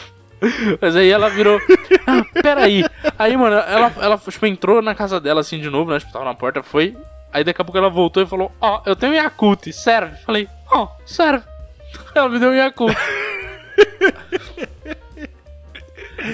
Mas 0.81 0.97
aí 0.97 1.11
ela 1.11 1.29
virou, 1.31 1.61
ah, 2.07 2.25
peraí. 2.43 2.85
Aí, 3.19 3.37
mano, 3.37 3.57
ela, 3.57 3.93
ela 4.01 4.19
tipo, 4.19 4.47
entrou 4.47 4.83
na 4.83 4.95
casa 4.95 5.21
dela 5.21 5.41
assim 5.41 5.61
de 5.61 5.71
novo, 5.71 5.91
né? 5.91 5.99
Tipo, 5.99 6.13
tava 6.13 6.25
na 6.25 6.35
porta, 6.35 6.63
foi. 6.63 6.97
Aí 7.33 7.43
daqui 7.43 7.61
a 7.61 7.65
pouco 7.65 7.79
ela 7.79 7.91
voltou 7.91 8.23
e 8.23 8.27
falou, 8.27 8.53
ó, 8.61 8.81
eu 8.87 8.95
tenho 8.95 9.15
Yakult, 9.15 9.73
serve? 9.73 10.17
Falei, 10.25 10.49
ó, 10.71 10.89
serve. 11.05 11.45
Ela 12.15 12.29
me 12.29 12.39
deu 12.39 12.51
um 12.51 12.55
Yakult. 12.55 12.97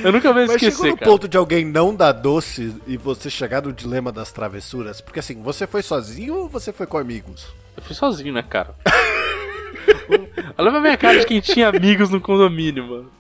Eu 0.04 0.12
nunca 0.12 0.32
vou 0.32 0.46
Mas 0.46 0.60
chegou 0.60 0.86
no 0.86 0.96
cara. 0.96 1.10
ponto 1.10 1.28
de 1.28 1.36
alguém 1.36 1.64
não 1.64 1.94
dar 1.94 2.12
doce 2.12 2.76
e 2.86 2.96
você 2.96 3.28
chegar 3.28 3.62
no 3.62 3.72
dilema 3.72 4.12
das 4.12 4.30
travessuras? 4.30 5.00
Porque 5.00 5.20
assim, 5.20 5.40
você 5.42 5.66
foi 5.66 5.82
sozinho 5.82 6.34
ou 6.36 6.48
você 6.48 6.72
foi 6.72 6.86
com 6.86 6.98
amigos? 6.98 7.48
Eu 7.76 7.82
fui 7.82 7.94
sozinho, 7.94 8.32
né, 8.32 8.42
cara? 8.42 8.74
Olha 10.58 10.70
pra 10.70 10.80
minha 10.80 10.96
cara 10.96 11.18
de 11.18 11.26
quem 11.26 11.40
tinha 11.40 11.68
amigos 11.68 12.10
no 12.10 12.20
condomínio, 12.20 12.86
mano. 12.86 13.10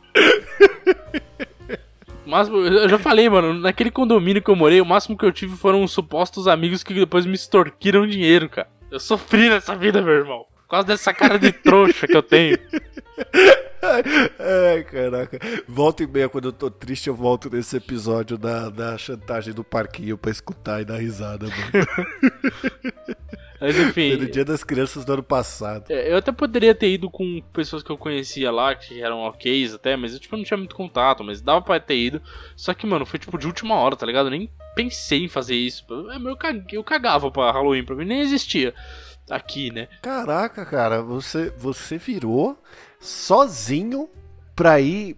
Mas 2.26 2.48
eu 2.48 2.88
já 2.88 2.98
falei, 2.98 3.28
mano, 3.28 3.54
naquele 3.54 3.90
condomínio 3.90 4.42
que 4.42 4.50
eu 4.50 4.56
morei, 4.56 4.80
o 4.80 4.86
máximo 4.86 5.16
que 5.16 5.24
eu 5.24 5.32
tive 5.32 5.56
foram 5.56 5.82
os 5.82 5.90
supostos 5.90 6.46
amigos 6.46 6.82
que 6.82 6.94
depois 6.94 7.26
me 7.26 7.34
extorquiram 7.34 8.06
dinheiro, 8.06 8.48
cara. 8.48 8.68
Eu 8.90 9.00
sofri 9.00 9.48
nessa 9.48 9.74
vida, 9.74 10.00
meu 10.00 10.14
irmão. 10.14 10.46
Por 10.70 10.76
causa 10.76 10.86
dessa 10.86 11.12
cara 11.12 11.36
de 11.36 11.50
trouxa 11.50 12.06
que 12.06 12.16
eu 12.16 12.22
tenho. 12.22 12.56
Ai, 14.38 14.84
caraca. 14.84 15.36
Volta 15.66 16.04
e 16.04 16.06
meia, 16.06 16.28
quando 16.28 16.44
eu 16.44 16.52
tô 16.52 16.70
triste, 16.70 17.08
eu 17.08 17.14
volto 17.16 17.50
nesse 17.50 17.76
episódio 17.76 18.38
da, 18.38 18.68
da 18.70 18.96
chantagem 18.96 19.52
do 19.52 19.64
parquinho 19.64 20.16
pra 20.16 20.30
escutar 20.30 20.80
e 20.80 20.84
dar 20.84 20.98
risada, 20.98 21.48
mano. 21.48 21.86
Mas 23.60 23.74
Foi 23.74 23.84
enfim. 23.86 24.16
no 24.16 24.30
dia 24.30 24.44
das 24.44 24.62
crianças 24.62 25.04
do 25.04 25.12
ano 25.12 25.24
passado. 25.24 25.86
É, 25.90 26.12
Eu 26.12 26.18
até 26.18 26.30
poderia 26.30 26.72
ter 26.74 26.88
ido 26.92 27.10
com 27.10 27.42
pessoas 27.52 27.82
que 27.82 27.90
eu 27.90 27.98
conhecia 27.98 28.52
lá, 28.52 28.72
que 28.72 29.02
eram 29.02 29.18
ok 29.18 29.72
até, 29.74 29.96
mas 29.96 30.14
eu 30.14 30.20
tipo, 30.20 30.36
não 30.36 30.44
tinha 30.44 30.56
muito 30.56 30.76
contato, 30.76 31.24
mas 31.24 31.42
dava 31.42 31.60
pra 31.60 31.80
ter 31.80 31.96
ido. 31.96 32.22
Só 32.54 32.72
que, 32.72 32.86
mano, 32.86 33.04
foi 33.04 33.18
tipo 33.18 33.36
de 33.36 33.46
última 33.48 33.74
hora, 33.74 33.96
tá 33.96 34.06
ligado? 34.06 34.26
Eu 34.26 34.30
nem 34.30 34.48
pensei 34.76 35.24
em 35.24 35.28
fazer 35.28 35.56
isso. 35.56 35.84
Eu, 35.90 36.36
eu 36.72 36.84
cagava 36.84 37.28
pra 37.28 37.50
Halloween, 37.50 37.84
pra 37.84 37.96
mim 37.96 38.04
nem 38.04 38.20
existia 38.20 38.72
aqui, 39.30 39.72
né? 39.72 39.88
Caraca, 40.02 40.64
cara, 40.64 41.02
você, 41.02 41.50
você 41.56 41.96
virou 41.98 42.58
sozinho 42.98 44.08
pra 44.54 44.80
ir 44.80 45.16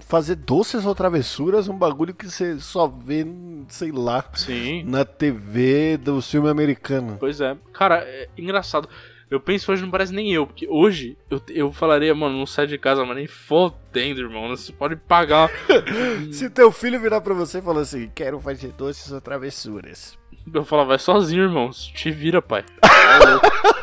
fazer 0.00 0.34
doces 0.36 0.84
ou 0.84 0.94
travessuras, 0.94 1.68
um 1.68 1.76
bagulho 1.76 2.14
que 2.14 2.28
você 2.28 2.58
só 2.58 2.86
vê, 2.86 3.26
sei 3.68 3.90
lá, 3.90 4.24
Sim. 4.34 4.84
na 4.84 5.04
TV 5.04 5.96
do 5.96 6.20
filme 6.20 6.48
americano. 6.48 7.16
Pois 7.18 7.40
é. 7.40 7.56
Cara, 7.72 8.04
é 8.06 8.28
engraçado. 8.36 8.88
Eu 9.30 9.38
penso 9.38 9.70
hoje 9.70 9.82
não 9.82 9.92
parece 9.92 10.12
nem 10.12 10.32
eu, 10.32 10.44
porque 10.44 10.66
hoje 10.68 11.16
eu, 11.30 11.40
eu 11.50 11.72
falaria, 11.72 12.12
mano, 12.12 12.36
não 12.36 12.46
sai 12.46 12.66
de 12.66 12.76
casa, 12.76 13.04
mas 13.04 13.16
nem 13.16 13.28
fodendo, 13.28 14.20
irmão. 14.20 14.48
Você 14.48 14.72
pode 14.72 14.96
pagar. 14.96 15.48
Se 16.32 16.50
teu 16.50 16.72
filho 16.72 17.00
virar 17.00 17.20
pra 17.20 17.32
você 17.32 17.58
e 17.58 17.62
falar 17.62 17.82
assim, 17.82 18.10
quero 18.12 18.40
fazer 18.40 18.72
doces 18.72 19.12
ou 19.12 19.20
travessuras. 19.20 20.18
Eu 20.52 20.64
falava, 20.64 20.90
vai 20.90 20.98
sozinho, 20.98 21.44
irmão. 21.44 21.70
Te 21.70 22.10
vira, 22.10 22.42
pai. 22.42 22.64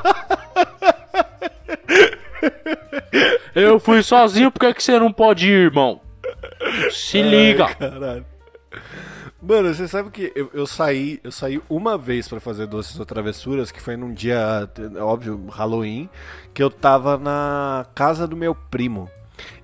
Eu 3.55 3.79
fui 3.79 4.03
sozinho, 4.03 4.51
por 4.51 4.59
que, 4.59 4.73
que 4.75 4.83
você 4.83 4.99
não 4.99 5.11
pode 5.11 5.47
ir, 5.47 5.65
irmão? 5.65 5.99
Se 6.91 7.23
liga. 7.23 7.65
Ai, 7.65 7.75
caralho. 7.75 8.25
Mano, 9.41 9.73
você 9.73 9.87
sabe 9.87 10.11
que 10.11 10.31
eu, 10.35 10.49
eu 10.53 10.67
saí, 10.67 11.19
eu 11.23 11.31
saí 11.31 11.61
uma 11.69 11.97
vez 11.97 12.27
pra 12.27 12.39
fazer 12.39 12.67
doces 12.67 12.99
ou 12.99 13.05
travessuras, 13.05 13.71
que 13.71 13.81
foi 13.81 13.95
num 13.95 14.13
dia, 14.13 14.69
óbvio, 14.99 15.47
Halloween, 15.47 16.09
que 16.53 16.61
eu 16.61 16.69
tava 16.69 17.17
na 17.17 17.85
casa 17.95 18.27
do 18.27 18.35
meu 18.35 18.53
primo. 18.53 19.09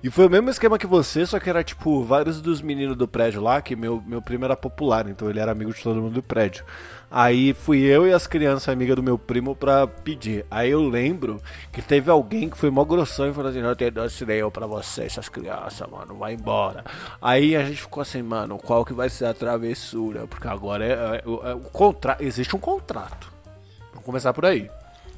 E 0.04 0.10
foi 0.10 0.26
o 0.26 0.30
mesmo 0.30 0.50
esquema 0.50 0.76
que 0.76 0.86
você, 0.86 1.24
só 1.24 1.40
que 1.40 1.48
era 1.48 1.64
tipo 1.64 2.04
vários 2.04 2.38
dos 2.42 2.60
meninos 2.60 2.94
do 2.94 3.08
prédio 3.08 3.40
lá, 3.40 3.62
que 3.62 3.74
meu, 3.74 4.02
meu 4.06 4.20
primo 4.20 4.44
era 4.44 4.54
popular, 4.54 5.08
então 5.08 5.30
ele 5.30 5.40
era 5.40 5.50
amigo 5.50 5.72
de 5.72 5.82
todo 5.82 5.98
mundo 5.98 6.12
do 6.12 6.22
prédio. 6.22 6.62
Aí 7.10 7.54
fui 7.54 7.80
eu 7.80 8.06
e 8.06 8.12
as 8.12 8.26
crianças 8.26 8.68
amigas 8.68 8.96
do 8.96 9.02
meu 9.02 9.16
primo 9.16 9.56
pra 9.56 9.86
pedir. 9.86 10.44
Aí 10.50 10.70
eu 10.70 10.86
lembro 10.86 11.40
que 11.72 11.80
teve 11.80 12.10
alguém 12.10 12.50
que 12.50 12.58
foi 12.58 12.68
mó 12.68 12.84
grossão 12.84 13.30
e 13.30 13.32
falou 13.32 13.50
assim: 13.50 13.62
Não, 13.62 13.74
tem 13.74 13.90
doce 13.90 14.26
nenhum 14.26 14.50
pra 14.50 14.66
vocês, 14.66 15.06
essas 15.12 15.30
crianças, 15.30 15.88
mano, 15.88 16.16
vai 16.16 16.34
embora. 16.34 16.84
Aí 17.22 17.56
a 17.56 17.64
gente 17.64 17.80
ficou 17.80 18.02
assim, 18.02 18.20
mano, 18.20 18.58
qual 18.58 18.84
que 18.84 18.92
vai 18.92 19.08
ser 19.08 19.24
a 19.24 19.32
travessura? 19.32 20.26
Porque 20.26 20.46
agora 20.46 20.84
é, 20.84 20.92
é, 20.92 21.22
é 21.50 21.54
o 21.54 21.60
contra... 21.60 22.18
existe 22.20 22.54
um 22.54 22.60
contrato. 22.60 23.32
Vamos 23.92 24.04
começar 24.04 24.34
por 24.34 24.44
aí. 24.44 24.68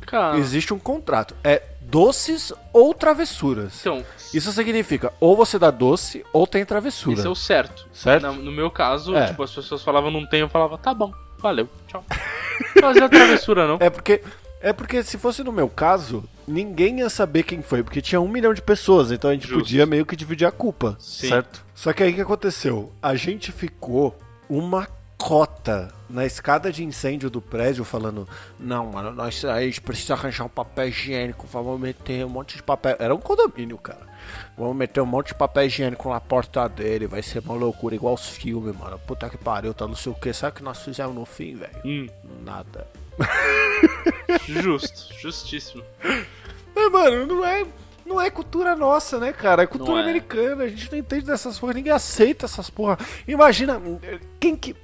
Cara, 0.07 0.39
Existe 0.39 0.73
um 0.73 0.79
contrato. 0.79 1.35
É 1.45 1.63
doces 1.81 2.53
ou 2.73 2.93
travessuras. 2.95 3.81
então, 3.81 4.05
Isso 4.35 4.51
significa 4.53 5.13
ou 5.21 5.37
você 5.37 5.59
dá 5.59 5.71
doce 5.71 6.25
ou 6.33 6.47
tem 6.47 6.65
travessura. 6.65 7.19
isso 7.19 7.27
é 7.27 7.31
o 7.31 7.35
certo. 7.35 7.87
Certo? 7.93 8.23
Na- 8.23 8.33
no 8.33 8.51
meu 8.53 8.71
caso, 8.71 9.15
É. 9.17 9.27
tipo, 9.29 9.43
as 9.43 9.53
pessoas 9.53 9.83
falavam 9.83 10.11
não 10.11 10.27
tem, 10.27 10.41
eu 10.41 10.49
falava, 10.49 10.77
tá 10.79 10.93
bom, 10.93 11.13
valeu, 11.39 11.69
tchau. 11.87 12.05
Não 12.75 12.83
fazia 12.83 13.07
travessura, 13.09 13.67
não. 13.69 13.77
É 13.81 13.91
porque. 13.91 14.23
É 14.63 14.73
porque 14.73 15.03
se 15.03 15.19
fosse 15.19 15.45
no 15.45 15.53
meu 15.53 15.69
caso, 15.69 16.25
ninguém 16.49 17.01
ia 17.01 17.11
saber 17.11 17.43
quem 17.43 17.61
foi, 17.61 17.83
porque 17.83 18.01
tinha 18.01 18.19
um 18.21 18.27
milhão 18.27 18.55
de 18.55 18.63
pessoas, 18.63 19.13
então 19.13 19.29
a 19.31 19.35
gente 19.35 19.47
Justo. 19.47 19.59
podia 19.59 19.85
meio 19.85 20.07
que 20.07 20.17
dividir 20.17 20.47
a 20.47 20.51
culpa, 20.51 20.97
Sim. 20.99 21.29
certo? 21.29 21.63
Só 21.75 21.93
que 21.93 22.03
aí 22.03 22.11
o 22.13 22.15
que 22.15 22.21
aconteceu? 22.23 22.91
A 23.03 23.15
gente 23.15 23.53
ficou 23.53 24.17
uma 24.49 24.89
cota 25.19 25.93
na 26.09 26.25
escada 26.25 26.71
de 26.71 26.85
incêndio 26.85 27.29
do 27.29 27.41
prédio 27.41 27.85
falando, 27.85 28.29
não, 28.59 28.87
mano, 28.87 29.11
nós 29.13 29.45
a 29.45 29.61
gente 29.63 29.81
precisa 29.81 30.15
arranjar 30.15 30.45
um 30.45 30.49
papel 30.49 30.89
higiênico, 30.89 31.47
vamos 31.47 31.81
meter 31.81 32.25
um 32.25 32.29
monte 32.29 32.57
de 32.57 32.63
papel. 32.63 32.97
Era 32.99 33.15
um 33.15 33.19
condomínio, 33.19 33.79
cara. 33.79 34.07
Vamos 34.57 34.77
meter 34.77 35.01
um 35.01 35.07
monte 35.07 35.29
de 35.29 35.35
papel 35.35 35.67
higiênico 35.67 36.09
na 36.09 36.21
porta 36.21 36.69
dele, 36.69 37.07
vai 37.07 37.23
ser 37.23 37.41
uma 37.41 37.55
loucura, 37.55 37.95
igual 37.95 38.15
os 38.15 38.29
filmes, 38.29 38.77
mano. 38.77 38.99
Puta 39.07 39.29
que 39.29 39.37
pariu, 39.39 39.75
tá 39.75 39.87
não 39.87 39.97
sei 39.97 40.13
o 40.13 40.15
que. 40.15 40.33
Sabe 40.33 40.53
o 40.53 40.57
que 40.57 40.63
nós 40.63 40.83
fizemos 40.83 41.15
no 41.15 41.25
fim, 41.25 41.57
velho? 41.57 41.73
Hum, 41.85 42.09
Nada. 42.45 42.87
justo, 44.47 45.13
justíssimo. 45.19 45.83
Mas, 46.75 46.93
mano, 46.93 47.27
não 47.27 47.45
é, 47.45 47.67
não 48.07 48.21
é 48.21 48.31
cultura 48.31 48.77
nossa, 48.77 49.19
né, 49.19 49.33
cara? 49.33 49.65
É 49.65 49.67
cultura 49.67 50.01
é. 50.01 50.03
americana. 50.03 50.65
A 50.65 50.69
gente 50.69 50.91
não 50.91 50.99
entende 50.99 51.27
dessas 51.27 51.59
porra. 51.59 51.75
Ninguém 51.75 51.93
aceita 51.93 52.47
essas 52.47 52.71
porra. 52.71 52.99
Imagina, 53.27 53.81
quem 54.41 54.57
que. 54.57 54.75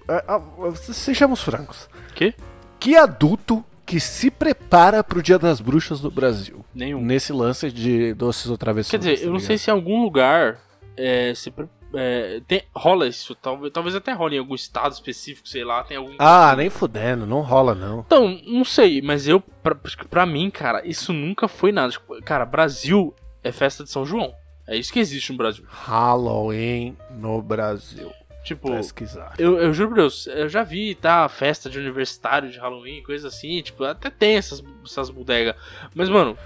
Sejamos 0.92 1.42
francos. 1.42 1.88
Que? 2.14 2.34
Que 2.78 2.96
adulto 2.96 3.64
que 3.86 4.00
se 4.00 4.30
prepara 4.30 5.04
pro 5.04 5.22
Dia 5.22 5.38
das 5.38 5.60
Bruxas 5.60 6.00
do 6.00 6.10
Brasil? 6.10 6.64
Nenhum. 6.74 7.00
Nesse 7.00 7.32
lance 7.32 7.70
de 7.70 8.14
doces 8.14 8.46
ou 8.46 8.58
travessuras. 8.58 9.04
Quer 9.04 9.12
dizer, 9.14 9.26
eu 9.26 9.32
não 9.32 9.40
sei 9.40 9.56
se 9.56 9.70
em 9.70 9.72
algum 9.72 10.02
lugar 10.02 10.58
é, 10.96 11.32
se, 11.34 11.50
pre- 11.50 11.68
é, 11.94 12.40
tem, 12.46 12.62
rola 12.74 13.06
isso. 13.06 13.34
Talvez, 13.34 13.72
talvez 13.72 13.94
até 13.94 14.12
rola 14.12 14.34
em 14.34 14.38
algum 14.38 14.54
estado 14.54 14.92
específico, 14.92 15.48
sei 15.48 15.64
lá, 15.64 15.82
tem 15.84 15.96
algum. 15.96 16.14
Ah, 16.18 16.54
nem 16.56 16.70
fudendo, 16.70 17.26
não 17.26 17.40
rola 17.40 17.74
não. 17.74 18.00
Então, 18.00 18.40
não 18.46 18.64
sei, 18.64 19.00
mas 19.02 19.26
eu, 19.28 19.40
pra, 19.40 19.76
pra 20.08 20.26
mim, 20.26 20.50
cara, 20.50 20.86
isso 20.86 21.12
nunca 21.12 21.48
foi 21.48 21.72
nada. 21.72 21.92
Tipo, 21.92 22.20
cara, 22.22 22.44
Brasil 22.44 23.14
é 23.42 23.52
festa 23.52 23.84
de 23.84 23.90
São 23.90 24.04
João. 24.04 24.34
É 24.66 24.76
isso 24.76 24.92
que 24.92 25.00
existe 25.00 25.32
no 25.32 25.38
Brasil. 25.38 25.64
Halloween 25.68 26.96
no 27.10 27.42
Brasil. 27.42 28.12
Tipo, 28.44 28.72
Pesquisar. 28.72 29.34
eu, 29.38 29.56
eu 29.58 29.72
juro 29.72 29.90
por 29.90 29.96
Deus, 29.96 30.26
eu 30.26 30.48
já 30.48 30.64
vi, 30.64 30.96
tá, 30.96 31.28
festa 31.28 31.70
de 31.70 31.78
aniversário 31.78 32.50
de 32.50 32.58
Halloween, 32.58 33.00
coisa 33.02 33.28
assim, 33.28 33.62
tipo, 33.62 33.84
até 33.84 34.10
tem 34.10 34.36
essas, 34.36 34.62
essas 34.84 35.10
bodegas. 35.10 35.54
Mas, 35.94 36.08
mano, 36.08 36.36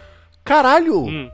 Caralho! 0.44 1.04
hum, 1.04 1.30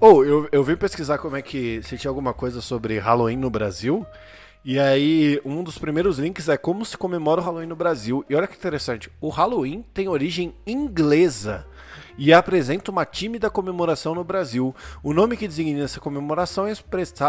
Ou 0.00 0.24
eu, 0.24 0.48
eu 0.52 0.62
vim 0.62 0.76
pesquisar 0.76 1.18
como 1.18 1.36
é 1.36 1.42
que 1.42 1.82
se 1.82 1.98
tinha 1.98 2.08
alguma 2.08 2.32
coisa 2.32 2.60
sobre 2.60 3.00
Halloween 3.00 3.36
no 3.36 3.50
Brasil. 3.50 4.06
E 4.64 4.78
aí, 4.78 5.40
um 5.44 5.62
dos 5.64 5.76
primeiros 5.76 6.20
links 6.20 6.48
é 6.48 6.56
como 6.56 6.84
se 6.84 6.96
comemora 6.96 7.40
o 7.40 7.44
Halloween 7.44 7.66
no 7.66 7.74
Brasil. 7.74 8.24
E 8.30 8.34
olha 8.36 8.46
que 8.46 8.56
interessante, 8.56 9.10
o 9.20 9.28
Halloween 9.28 9.84
tem 9.92 10.06
origem 10.06 10.54
inglesa 10.64 11.66
e 12.16 12.32
apresenta 12.32 12.92
uma 12.92 13.04
tímida 13.04 13.50
comemoração 13.50 14.14
no 14.14 14.22
Brasil. 14.22 14.72
O 15.02 15.12
nome 15.12 15.36
que 15.36 15.48
designa 15.48 15.82
essa 15.82 15.98
comemoração 15.98 16.64
é, 16.64 16.72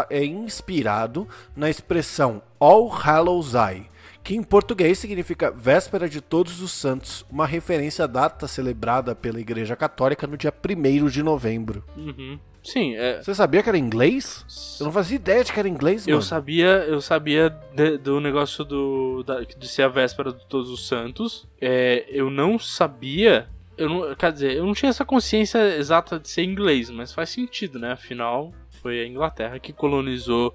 é 0.08 0.24
inspirado 0.24 1.26
na 1.56 1.68
expressão 1.68 2.40
All 2.60 2.88
Hallows 2.88 3.54
Eve, 3.54 3.90
que 4.22 4.36
em 4.36 4.44
português 4.44 4.96
significa 4.98 5.50
Véspera 5.50 6.08
de 6.08 6.20
Todos 6.20 6.60
os 6.60 6.70
Santos, 6.70 7.26
uma 7.28 7.46
referência 7.46 8.04
à 8.04 8.06
data 8.06 8.46
celebrada 8.46 9.12
pela 9.12 9.40
Igreja 9.40 9.74
Católica 9.74 10.26
no 10.26 10.36
dia 10.36 10.52
1 10.52 11.08
de 11.08 11.22
novembro. 11.22 11.82
uhum. 11.96 12.38
Sim, 12.62 12.94
é, 12.96 13.22
Você 13.22 13.34
sabia 13.34 13.62
que 13.62 13.68
era 13.68 13.78
inglês? 13.78 14.44
Eu 14.80 14.84
não 14.86 14.92
fazia 14.92 15.16
ideia 15.16 15.42
de 15.44 15.52
que 15.52 15.58
era 15.58 15.68
inglês, 15.68 16.06
Eu 16.06 16.12
mano. 16.16 16.22
sabia, 16.22 16.66
eu 16.86 17.00
sabia 17.00 17.50
de- 17.74 17.98
do 17.98 18.20
negócio 18.20 18.64
do 18.64 19.22
da- 19.24 19.40
de 19.42 19.68
ser 19.68 19.82
a 19.82 19.88
véspera 19.88 20.32
de 20.32 20.44
Todos 20.46 20.70
os 20.70 20.86
Santos. 20.86 21.46
É, 21.60 22.04
eu 22.08 22.30
não 22.30 22.58
sabia, 22.58 23.48
eu 23.76 23.88
não, 23.88 24.14
quer 24.14 24.32
dizer, 24.32 24.56
eu 24.56 24.64
não 24.66 24.72
tinha 24.74 24.90
essa 24.90 25.04
consciência 25.04 25.58
exata 25.76 26.18
de 26.18 26.28
ser 26.28 26.42
inglês, 26.44 26.90
mas 26.90 27.12
faz 27.12 27.30
sentido, 27.30 27.78
né? 27.78 27.92
Afinal, 27.92 28.52
foi 28.82 29.00
a 29.00 29.06
Inglaterra 29.06 29.58
que 29.58 29.72
colonizou 29.72 30.54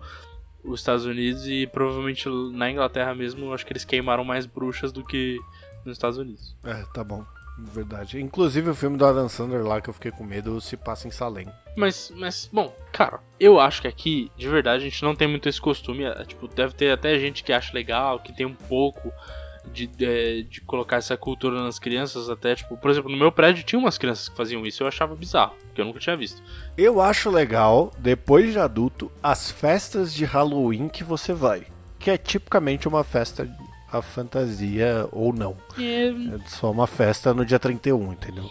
os 0.64 0.80
Estados 0.80 1.06
Unidos 1.06 1.48
e 1.48 1.68
provavelmente 1.68 2.28
na 2.54 2.72
Inglaterra 2.72 3.14
mesmo, 3.14 3.46
eu 3.46 3.54
acho 3.54 3.64
que 3.66 3.72
eles 3.72 3.86
queimaram 3.86 4.24
mais 4.24 4.46
bruxas 4.48 4.92
do 4.92 5.04
que 5.04 5.38
nos 5.86 5.94
Estados 5.96 6.18
Unidos. 6.18 6.56
É, 6.64 6.84
tá 6.92 7.04
bom. 7.04 7.24
Verdade. 7.58 8.20
Inclusive 8.22 8.70
o 8.70 8.76
filme 8.76 8.98
do 8.98 9.06
Adam 9.06 9.30
Sandler 9.30 9.64
lá 9.66 9.80
que 9.80 9.90
eu 9.90 9.94
fiquei 9.94 10.12
com 10.12 10.24
medo 10.24 10.60
se 10.60 10.76
passa 10.76 11.08
em 11.08 11.12
Salem. 11.12 11.48
Mas, 11.76 12.12
mas, 12.16 12.50
bom, 12.52 12.76
cara, 12.92 13.20
eu 13.40 13.60
acho 13.60 13.82
que 13.82 13.88
aqui, 13.88 14.32
de 14.38 14.48
verdade, 14.48 14.86
a 14.86 14.90
gente 14.90 15.04
não 15.04 15.16
tem 15.16 15.28
muito 15.28 15.48
esse 15.48 15.60
costume. 15.60 16.04
é, 16.04 16.24
Tipo, 16.26 16.48
deve 16.48 16.74
ter 16.74 16.92
até 16.92 17.18
gente 17.18 17.44
que 17.44 17.54
acha 17.54 17.74
legal, 17.74 18.20
que 18.20 18.34
tem 18.34 18.46
um 18.46 18.54
pouco 18.54 19.12
de, 19.72 19.88
de, 19.88 20.44
de 20.44 20.62
colocar 20.62 20.98
essa 20.98 21.16
cultura 21.18 21.62
nas 21.62 21.80
crianças. 21.80 22.30
Até, 22.30 22.56
tipo, 22.56 22.78
por 22.78 22.92
exemplo, 22.92 23.10
no 23.10 23.18
meu 23.18 23.32
prédio 23.32 23.64
tinha 23.64 23.80
umas 23.80 23.98
crianças 23.98 24.30
que 24.30 24.36
faziam 24.36 24.66
isso. 24.66 24.84
Eu 24.84 24.88
achava 24.88 25.16
bizarro, 25.16 25.56
porque 25.68 25.82
eu 25.82 25.86
nunca 25.86 26.00
tinha 26.00 26.16
visto. 26.18 26.42
Eu 26.78 27.02
acho 27.02 27.30
legal, 27.30 27.92
depois 27.98 28.52
de 28.52 28.60
adulto, 28.60 29.12
as 29.24 29.50
festas 29.50 30.14
de 30.14 30.26
Halloween 30.26 30.88
que 30.90 31.04
você 31.04 31.34
vai. 31.34 31.66
Que 32.00 32.12
é 32.12 32.18
tipicamente 32.18 32.88
uma 32.88 33.04
festa 33.04 33.46
a 33.92 34.02
fantasia 34.02 35.08
ou 35.12 35.34
não. 35.34 35.56
E, 35.78 36.32
É 36.34 36.50
só 36.50 36.72
uma 36.72 36.88
festa 36.88 37.34
no 37.34 37.46
dia 37.46 37.60
31, 37.60 38.14
entendeu? 38.14 38.50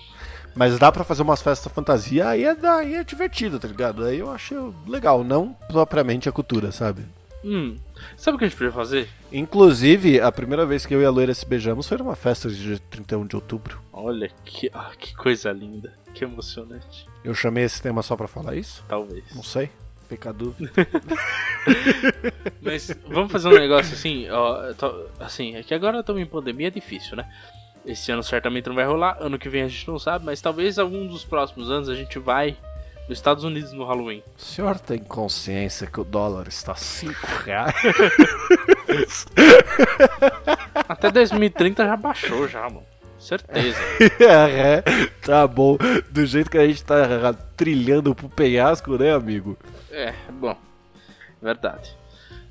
Mas 0.55 0.79
dá 0.79 0.93
pra 0.93 1.03
fazer 1.05 1.23
umas 1.23 1.43
festas 1.43 1.73
fantasia, 1.73 2.29
aí 2.29 2.45
é, 2.45 2.57
aí 2.69 2.95
é 2.95 3.05
divertido, 3.05 3.59
tá 3.59 3.67
ligado? 3.67 4.05
Aí 4.05 4.21
eu 4.21 4.31
acho 4.31 4.73
legal, 4.87 5.25
não 5.25 5.53
propriamente 5.69 6.29
a 6.29 6.33
cultura, 6.33 6.71
sabe? 6.71 7.05
hum, 7.45 7.77
sabe 8.17 8.37
o 8.37 8.39
que 8.39 8.45
a 8.45 8.49
gente 8.49 8.57
podia 8.57 8.73
fazer? 8.73 9.09
Inclusive, 9.31 10.21
a 10.21 10.33
primeira 10.33 10.65
vez 10.65 10.87
que 10.87 10.95
eu 10.95 11.03
e 11.03 11.05
a 11.05 11.11
Loira 11.11 11.35
se 11.35 11.45
beijamos 11.45 11.87
foi 11.87 11.99
numa 11.99 12.17
festa 12.17 12.49
de 12.49 12.57
dia 12.57 12.79
31 12.91 13.27
de 13.27 13.37
outubro. 13.37 13.81
Olha 13.93 14.31
que, 14.45 14.71
ah, 14.73 14.93
que 14.99 15.15
coisa 15.15 15.53
linda, 15.53 15.93
que 16.15 16.25
emocionante. 16.25 17.07
Eu 17.23 17.35
chamei 17.35 17.65
esse 17.65 17.83
tema 17.83 18.03
só 18.03 18.17
pra 18.17 18.27
falar 18.27 18.57
isso? 18.57 18.83
Talvez. 18.89 19.25
Não 19.35 19.43
sei. 19.43 19.71
Dúvida. 20.35 20.71
Mas 22.63 22.91
vamos 23.09 23.33
fazer 23.33 23.49
um 23.49 23.59
negócio 23.59 23.95
assim, 23.95 24.29
ó, 24.31 24.73
tô- 24.75 25.07
assim, 25.21 25.57
é 25.57 25.63
que 25.63 25.75
agora 25.75 26.01
estamos 26.01 26.23
em 26.23 26.27
pandemia, 26.27 26.69
é 26.69 26.71
difícil, 26.71 27.17
né? 27.17 27.27
Esse 27.85 28.11
ano 28.13 28.23
certamente 28.23 28.67
não 28.69 28.75
vai 28.75 28.87
rolar, 28.87 29.17
ano 29.21 29.39
que 29.39 29.49
vem 29.49 29.63
a 29.63 29.69
gente 29.69 29.87
não 29.89 29.99
sabe, 29.99 30.25
mas 30.25 30.41
talvez 30.41 30.79
algum 30.79 31.07
dos 31.07 31.25
próximos 31.25 31.71
anos 31.71 31.89
a 31.89 31.95
gente 31.95 32.19
vai 32.19 32.57
nos 33.09 33.19
Estados 33.19 33.45
Unidos 33.45 33.73
no 33.73 33.85
Halloween. 33.85 34.23
O 34.39 34.43
senhor 34.43 34.79
tem 34.81 34.99
consciência 34.99 35.87
que 35.87 36.01
o 36.01 36.05
dólar 36.05 36.49
está 36.49 36.75
5 36.75 37.15
reais? 37.45 37.75
Até 40.89 41.11
2030 41.11 41.85
já 41.85 41.97
baixou 41.97 42.49
já, 42.49 42.63
mano. 42.63 42.83
Certeza. 43.19 43.79
é, 44.21 44.83
tá 45.25 45.47
bom. 45.47 45.79
Do 46.11 46.27
jeito 46.27 46.51
que 46.51 46.59
a 46.59 46.67
gente 46.67 46.85
tá 46.85 47.33
trilhando 47.57 48.15
pro 48.15 48.29
penhasco, 48.29 48.99
né, 48.99 49.15
amigo? 49.15 49.57
É, 49.95 50.13
bom. 50.33 50.57
Verdade. 51.41 51.95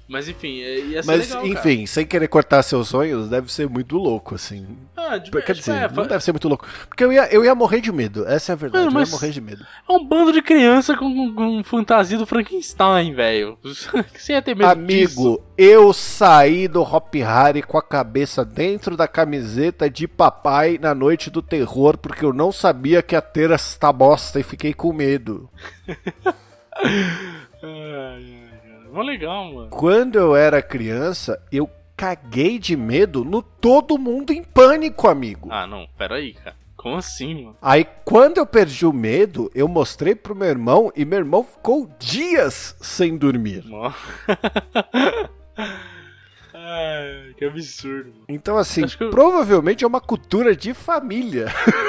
Mas 0.06 0.28
enfim, 0.28 0.62
é- 0.62 0.80
ia 0.82 1.02
ser 1.02 1.08
Mas, 1.08 1.30
legal, 1.30 1.42
cara. 1.42 1.54
enfim, 1.54 1.86
sem 1.86 2.06
querer 2.06 2.28
cortar 2.28 2.62
seus 2.62 2.90
sonhos, 2.90 3.30
deve 3.30 3.52
ser 3.52 3.70
muito 3.70 3.96
louco, 3.98 4.36
assim. 4.36 4.68
Ah, 4.98 5.18
de, 5.18 5.32
Quer 5.32 5.54
dizer, 5.56 5.72
é, 5.72 5.90
não 5.90 6.06
deve 6.06 6.22
ser 6.24 6.34
muito 6.34 6.48
louco. 6.50 6.68
Porque 6.90 7.04
eu 7.04 7.12
ia, 7.12 7.34
eu 7.34 7.44
ia 7.44 7.56
morrer 7.56 7.80
de 7.80 7.90
medo, 7.92 8.28
essa 8.28 8.52
é 8.52 8.54
a 8.54 8.56
verdade. 8.56 8.84
Mano, 8.86 8.98
Eu 8.98 9.00
mas- 9.00 9.10
ia 9.10 9.16
morrer 9.16 9.32
de 9.32 9.40
medo. 9.42 9.66
é 9.90 9.92
um 9.94 10.06
bando 10.06 10.34
de 10.34 10.42
criança 10.42 10.96
com, 10.98 11.34
com, 11.34 11.64
fantasia 11.64 12.18
do 12.18 12.26
Frankenstein, 12.26 13.14
velho. 13.14 13.58
Você 14.14 14.34
ia 14.34 14.42
ter 14.42 14.56
medo 14.56 14.86
disso? 14.86 15.20
Amigo, 15.22 15.44
eu 15.58 15.94
saí 15.94 16.68
do 16.68 16.82
Hop 16.82 17.16
Harry 17.16 17.64
com 17.64 17.78
a 17.78 17.82
cabeça 17.82 18.44
dentro 18.44 18.98
da 18.98 19.08
camiseta 19.08 19.90
de 19.90 20.06
papai 20.06 20.78
na 20.80 20.94
noite 20.94 21.30
do 21.32 21.42
terror, 21.42 21.98
porque 21.98 22.26
eu 22.26 22.34
não 22.34 22.52
sabia 22.52 23.02
que 23.02 23.16
ia 23.16 23.22
ter 23.22 23.52
esta 23.52 23.92
bosta 23.92 24.38
e 24.40 24.44
fiquei 24.44 24.74
com 24.74 24.92
medo. 24.94 25.50
Ai, 26.76 27.96
ai. 27.96 28.44
Mó 28.92 29.02
legal, 29.02 29.52
mano. 29.54 29.70
Quando 29.70 30.18
eu 30.20 30.36
era 30.36 30.62
criança, 30.62 31.42
eu 31.52 31.70
caguei 31.98 32.60
de 32.60 32.76
medo 32.78 33.24
no 33.26 33.42
Todo 33.42 33.98
Mundo 33.98 34.32
em 34.32 34.44
Pânico, 34.44 35.08
amigo. 35.08 35.50
Ah, 35.52 35.66
não, 35.66 35.88
pera 35.98 36.16
aí, 36.16 36.34
cara. 36.34 36.56
Como 36.76 36.98
assim, 36.98 37.46
mano? 37.46 37.56
Aí, 37.62 37.86
quando 38.04 38.38
eu 38.40 38.46
perdi 38.46 38.86
o 38.86 38.92
medo, 38.92 39.50
eu 39.56 39.68
mostrei 39.70 40.14
pro 40.16 40.36
meu 40.36 40.48
irmão 40.50 40.92
e 40.96 41.06
meu 41.06 41.20
irmão 41.20 41.44
ficou 41.44 41.90
dias 41.98 42.76
sem 42.82 43.16
dormir. 43.18 43.64
Ai, 46.56 47.34
que 47.38 47.46
absurdo. 47.46 48.10
mano. 48.12 48.26
Então, 48.30 48.58
assim, 48.58 48.84
eu- 49.00 49.10
provavelmente 49.10 49.84
é 49.84 49.88
uma 49.88 50.02
cultura 50.02 50.56
de 50.56 50.74
família. 50.74 51.48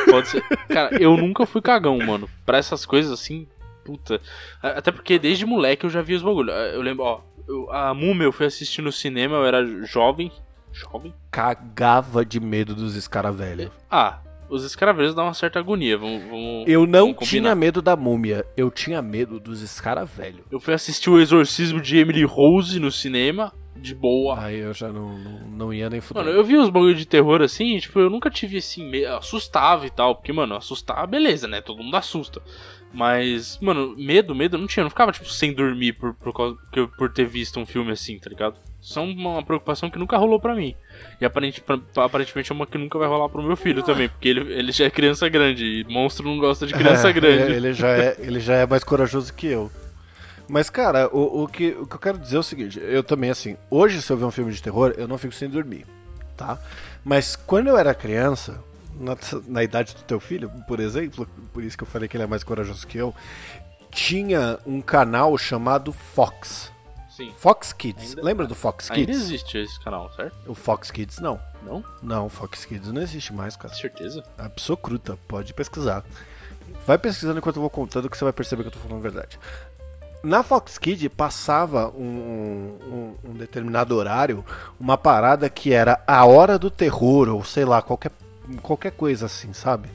Pode 0.08 0.28
ser. 0.28 0.42
Cara, 0.68 0.96
eu 1.02 1.16
nunca 1.16 1.44
fui 1.44 1.60
cagão, 1.60 1.98
mano. 1.98 2.28
Pra 2.46 2.58
essas 2.58 2.86
coisas 2.86 3.12
assim, 3.12 3.46
puta. 3.84 4.20
Até 4.62 4.90
porque 4.90 5.18
desde 5.18 5.44
moleque 5.46 5.84
eu 5.86 5.90
já 5.90 6.02
vi 6.02 6.14
os 6.14 6.22
bagulho. 6.22 6.50
Eu 6.50 6.80
lembro, 6.82 7.04
ó. 7.04 7.20
eu- 7.46 7.70
a 7.70 7.92
Múmia 7.92 8.24
eu 8.24 8.32
fui 8.32 8.46
assistir 8.46 8.80
no 8.82 8.90
cinema, 8.90 9.36
eu 9.36 9.44
era 9.44 9.64
jovem. 9.84 10.32
Jovem? 10.72 11.14
Cagava 11.30 12.24
de 12.24 12.40
medo 12.40 12.74
dos 12.74 12.96
escaravelhos. 12.96 13.70
Ah, 13.90 14.18
os 14.48 14.64
escraveiros 14.64 15.14
dão 15.14 15.24
uma 15.24 15.34
certa 15.34 15.58
agonia. 15.58 15.96
Vamos, 15.98 16.22
vamos, 16.24 16.64
Eu 16.66 16.86
não 16.86 17.12
vamos 17.12 17.28
tinha 17.28 17.54
medo 17.54 17.80
da 17.82 17.94
múmia, 17.96 18.44
eu 18.56 18.70
tinha 18.70 19.00
medo 19.02 19.38
dos 19.38 19.60
escaravelhos. 19.62 20.40
Eu 20.50 20.58
fui 20.58 20.74
assistir 20.74 21.10
o 21.10 21.20
Exorcismo 21.20 21.80
de 21.80 21.96
Emily 21.98 22.24
Rose 22.24 22.80
no 22.80 22.90
cinema, 22.90 23.52
de 23.76 23.94
boa. 23.94 24.40
Aí 24.40 24.58
eu 24.60 24.72
já 24.74 24.88
não, 24.88 25.16
não, 25.18 25.40
não 25.48 25.72
ia 25.74 25.88
nem 25.90 26.00
fuder. 26.00 26.24
Mano, 26.24 26.34
eu 26.36 26.42
vi 26.42 26.56
os 26.56 26.70
bagulho 26.70 26.94
de 26.94 27.06
terror 27.06 27.42
assim, 27.42 27.78
tipo, 27.78 27.98
eu 28.00 28.08
nunca 28.10 28.30
tive 28.30 28.56
assim, 28.58 29.04
assustava 29.04 29.86
e 29.86 29.90
tal, 29.90 30.14
porque, 30.16 30.32
mano, 30.32 30.56
assustar, 30.56 31.06
beleza, 31.06 31.46
né? 31.46 31.60
Todo 31.60 31.82
mundo 31.82 31.96
assusta. 31.96 32.40
Mas, 32.94 33.58
mano, 33.60 33.96
medo, 33.98 34.34
medo 34.36 34.56
não 34.56 34.68
tinha, 34.68 34.82
eu 34.82 34.84
não 34.84 34.90
ficava, 34.90 35.10
tipo, 35.10 35.28
sem 35.28 35.52
dormir 35.52 35.94
por, 35.94 36.14
por, 36.14 36.32
causa, 36.32 36.56
por 36.96 37.12
ter 37.12 37.26
visto 37.26 37.58
um 37.58 37.66
filme 37.66 37.90
assim, 37.90 38.18
tá 38.20 38.30
ligado? 38.30 38.54
Isso 38.80 38.96
é 38.98 39.02
uma 39.02 39.42
preocupação 39.42 39.90
que 39.90 39.98
nunca 39.98 40.16
rolou 40.16 40.38
pra 40.38 40.54
mim. 40.54 40.76
E 41.20 41.24
aparente, 41.24 41.60
pra- 41.60 41.80
aparentemente 41.96 42.52
é 42.52 42.54
uma 42.54 42.66
que 42.68 42.78
nunca 42.78 42.96
vai 42.96 43.08
rolar 43.08 43.28
pro 43.28 43.42
meu 43.42 43.56
filho 43.56 43.82
também, 43.82 44.08
porque 44.08 44.28
ele, 44.28 44.52
ele 44.52 44.70
já 44.70 44.84
é 44.84 44.90
criança 44.90 45.28
grande, 45.28 45.64
e 45.64 45.84
monstro 45.92 46.24
não 46.24 46.38
gosta 46.38 46.66
de 46.68 46.72
criança 46.74 47.08
É, 47.08 47.12
grande. 47.12 47.52
Ele 47.52 47.72
já, 47.72 47.88
é, 47.88 48.16
ele 48.20 48.38
já 48.38 48.54
é 48.54 48.66
mais 48.66 48.84
corajoso 48.84 49.34
que 49.34 49.48
eu. 49.48 49.72
Mas, 50.46 50.70
cara, 50.70 51.08
o, 51.12 51.42
o, 51.42 51.48
que, 51.48 51.70
o 51.70 51.86
que 51.86 51.96
eu 51.96 52.00
quero 52.00 52.18
dizer 52.18 52.36
é 52.36 52.40
o 52.40 52.42
seguinte: 52.44 52.78
eu 52.80 53.02
também, 53.02 53.30
assim, 53.30 53.56
hoje, 53.70 54.00
se 54.02 54.12
eu 54.12 54.16
ver 54.16 54.26
um 54.26 54.30
filme 54.30 54.52
de 54.52 54.62
terror, 54.62 54.94
eu 54.96 55.08
não 55.08 55.18
fico 55.18 55.34
sem 55.34 55.48
dormir, 55.48 55.84
tá? 56.36 56.58
Mas 57.02 57.34
quando 57.34 57.68
eu 57.68 57.76
era 57.78 57.92
criança, 57.94 58.62
na, 58.98 59.16
na 59.46 59.62
idade 59.62 59.94
do 59.94 60.02
teu 60.02 60.18
filho, 60.20 60.50
por 60.66 60.80
exemplo, 60.80 61.26
por 61.52 61.62
isso 61.62 61.76
que 61.76 61.82
eu 61.84 61.88
falei 61.88 62.08
que 62.08 62.16
ele 62.16 62.24
é 62.24 62.26
mais 62.26 62.44
corajoso 62.44 62.86
que 62.86 62.98
eu, 62.98 63.14
tinha 63.90 64.58
um 64.66 64.80
canal 64.80 65.36
chamado 65.38 65.92
Fox. 65.92 66.72
Sim. 67.10 67.32
Fox 67.38 67.72
Kids. 67.72 68.10
Ainda- 68.10 68.22
Lembra 68.22 68.46
do 68.46 68.54
Fox 68.56 68.90
Ainda 68.90 69.06
Kids? 69.06 69.22
existe 69.22 69.56
esse 69.58 69.78
canal, 69.80 70.10
certo? 70.14 70.34
O 70.50 70.54
Fox 70.54 70.90
Kids 70.90 71.20
não. 71.20 71.38
Não? 71.62 71.84
Não, 72.02 72.26
o 72.26 72.28
Fox 72.28 72.64
Kids 72.64 72.90
não 72.92 73.00
existe 73.00 73.32
mais, 73.32 73.56
cara. 73.56 73.72
Certeza? 73.72 74.24
Absoluta, 74.36 75.16
pode 75.28 75.54
pesquisar. 75.54 76.04
Vai 76.86 76.98
pesquisando 76.98 77.38
enquanto 77.38 77.56
eu 77.56 77.60
vou 77.62 77.70
contando 77.70 78.10
que 78.10 78.16
você 78.18 78.24
vai 78.24 78.32
perceber 78.32 78.62
que 78.62 78.68
eu 78.68 78.72
tô 78.72 78.78
falando 78.80 78.98
a 78.98 79.02
verdade. 79.02 79.38
Na 80.24 80.42
Fox 80.42 80.76
Kids 80.78 81.06
passava 81.14 81.88
um, 81.90 82.78
um- 83.24 83.30
um 83.30 83.32
determinado 83.34 83.94
horário 83.94 84.44
uma 84.80 84.96
parada 84.98 85.48
que 85.48 85.72
era 85.72 86.02
a 86.06 86.24
hora 86.24 86.58
do 86.58 86.70
terror, 86.70 87.28
ou 87.28 87.44
sei 87.44 87.64
lá, 87.64 87.80
qualquer, 87.80 88.10
qualquer 88.62 88.92
coisa 88.92 89.26
assim, 89.26 89.52
sabe? 89.52 89.88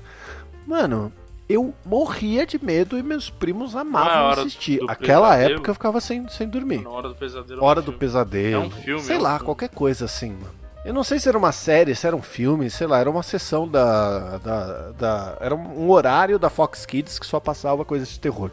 Mano, 0.66 1.12
eu 1.48 1.74
morria 1.86 2.46
de 2.46 2.64
medo 2.64 2.98
e 2.98 3.04
meus 3.04 3.30
primos 3.30 3.76
amavam 3.76 4.26
hora 4.28 4.42
assistir. 4.42 4.80
Aquela 4.88 5.30
pesadelo? 5.30 5.54
época 5.56 5.70
eu 5.72 5.74
ficava 5.74 6.00
sem, 6.02 6.28
sem 6.30 6.48
dormir. 6.48 6.82
Na 6.84 6.90
hora 6.90 7.10
do 7.10 7.16
pesadelo. 7.16 7.60
é 7.60 7.64
um 7.64 7.66
Hora 7.66 7.82
do 7.82 7.86
filme. 7.86 8.00
Pesadelo. 8.00 8.64
É 8.64 8.66
um 8.68 8.70
filme, 8.72 9.02
Sei 9.04 9.16
é 9.16 9.20
um 9.20 9.22
lá, 9.24 9.32
filme. 9.32 9.46
qualquer 9.46 9.70
coisa 9.70 10.06
assim, 10.06 10.32
mano. 10.32 10.60
Eu 10.86 10.94
não 10.94 11.04
sei 11.04 11.20
se 11.20 11.28
era 11.28 11.38
uma 11.38 11.52
série, 11.52 11.94
se 11.94 12.08
era 12.08 12.16
um 12.16 12.22
filme, 12.22 12.70
sei 12.70 12.88
lá, 12.88 13.00
era 13.00 13.10
uma 13.10 13.22
sessão 13.24 13.68
da. 13.68 14.38
da, 14.38 14.92
da- 14.92 15.38
era 15.42 15.54
um 15.54 15.90
horário 15.90 16.40
da 16.40 16.50
Fox 16.50 16.86
Kids 16.86 17.20
que 17.20 17.26
só 17.26 17.40
passava 17.40 17.84
coisas 17.84 18.08
de 18.10 18.20
terror. 18.20 18.50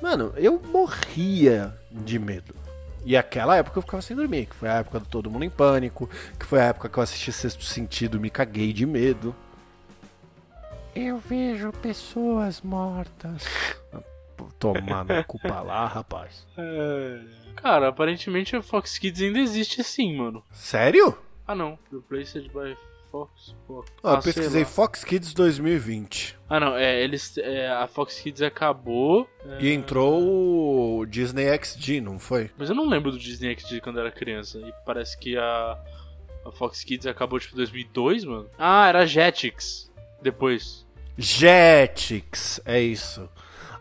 Mano, 0.00 0.32
eu 0.36 0.60
morria 0.72 1.74
de 1.90 2.18
medo. 2.18 2.54
E 3.04 3.16
aquela 3.16 3.56
época 3.56 3.78
eu 3.78 3.82
ficava 3.82 4.02
sem 4.02 4.16
dormir, 4.16 4.46
que 4.46 4.54
foi 4.54 4.68
a 4.68 4.78
época 4.78 5.00
do 5.00 5.06
Todo 5.06 5.30
Mundo 5.30 5.44
em 5.44 5.50
Pânico, 5.50 6.08
que 6.38 6.44
foi 6.44 6.60
a 6.60 6.64
época 6.64 6.88
que 6.88 6.98
eu 6.98 7.02
assisti 7.02 7.32
Sexto 7.32 7.64
Sentido 7.64 8.16
e 8.16 8.20
me 8.20 8.30
caguei 8.30 8.72
de 8.72 8.84
medo. 8.84 9.34
Eu 10.94 11.18
vejo 11.18 11.72
pessoas 11.72 12.60
mortas. 12.60 13.44
Tomar 14.58 15.04
no 15.04 15.24
cu 15.24 15.38
pra 15.38 15.60
lá, 15.60 15.86
rapaz. 15.86 16.46
Cara, 17.56 17.88
aparentemente 17.88 18.56
a 18.56 18.62
Fox 18.62 18.98
Kids 18.98 19.22
ainda 19.22 19.38
existe 19.38 19.82
sim, 19.84 20.16
mano. 20.16 20.42
Sério? 20.52 21.16
Ah 21.46 21.54
não, 21.54 21.78
Replaced 21.92 22.48
by 22.48 22.76
Fox. 23.10 23.54
Ó, 23.68 23.72
eu 23.80 23.84
Ah, 24.02 24.20
sei 24.22 24.32
pesquisei. 24.32 24.64
Fox 24.64 25.04
Kids 25.04 25.34
2020. 25.34 26.38
Ah 26.48 26.60
não, 26.60 26.76
é, 26.76 27.02
eles. 27.02 27.36
é, 27.38 27.68
a 27.70 27.86
Fox 27.86 28.20
Kids 28.20 28.40
acabou. 28.42 29.28
é, 29.44 29.62
E 29.64 29.72
entrou 29.72 30.98
o 31.00 31.06
Disney 31.06 31.46
XD, 31.58 32.00
não 32.00 32.18
foi? 32.18 32.50
Mas 32.56 32.68
eu 32.68 32.74
não 32.74 32.88
lembro 32.88 33.10
do 33.10 33.18
Disney 33.18 33.56
XD 33.58 33.80
quando 33.80 33.96
eu 33.98 34.02
era 34.06 34.12
criança. 34.12 34.58
E 34.58 34.72
parece 34.86 35.18
que 35.18 35.36
a. 35.36 35.78
A 36.46 36.50
Fox 36.52 36.82
Kids 36.82 37.06
acabou 37.06 37.38
tipo 37.38 37.54
em 37.54 37.56
2002, 37.58 38.24
mano. 38.24 38.48
Ah, 38.58 38.88
era 38.88 39.04
Jetix. 39.06 39.92
Depois. 40.22 40.86
Jetix, 41.18 42.60
é 42.64 42.80
isso. 42.80 43.28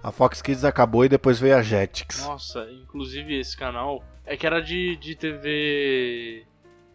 A 0.04 0.12
Fox 0.12 0.42
Kids 0.42 0.63
acabou 0.65 1.06
e 1.06 1.10
depois 1.10 1.39
veio 1.39 1.56
a 1.58 1.62
Jetix. 1.62 2.22
Nossa, 2.26 2.68
inclusive 2.72 3.38
esse 3.39 3.56
canal 3.56 4.04
é 4.26 4.36
que 4.38 4.46
era 4.46 4.62
de, 4.62 4.96
de 4.98 5.15
TV 5.15 6.46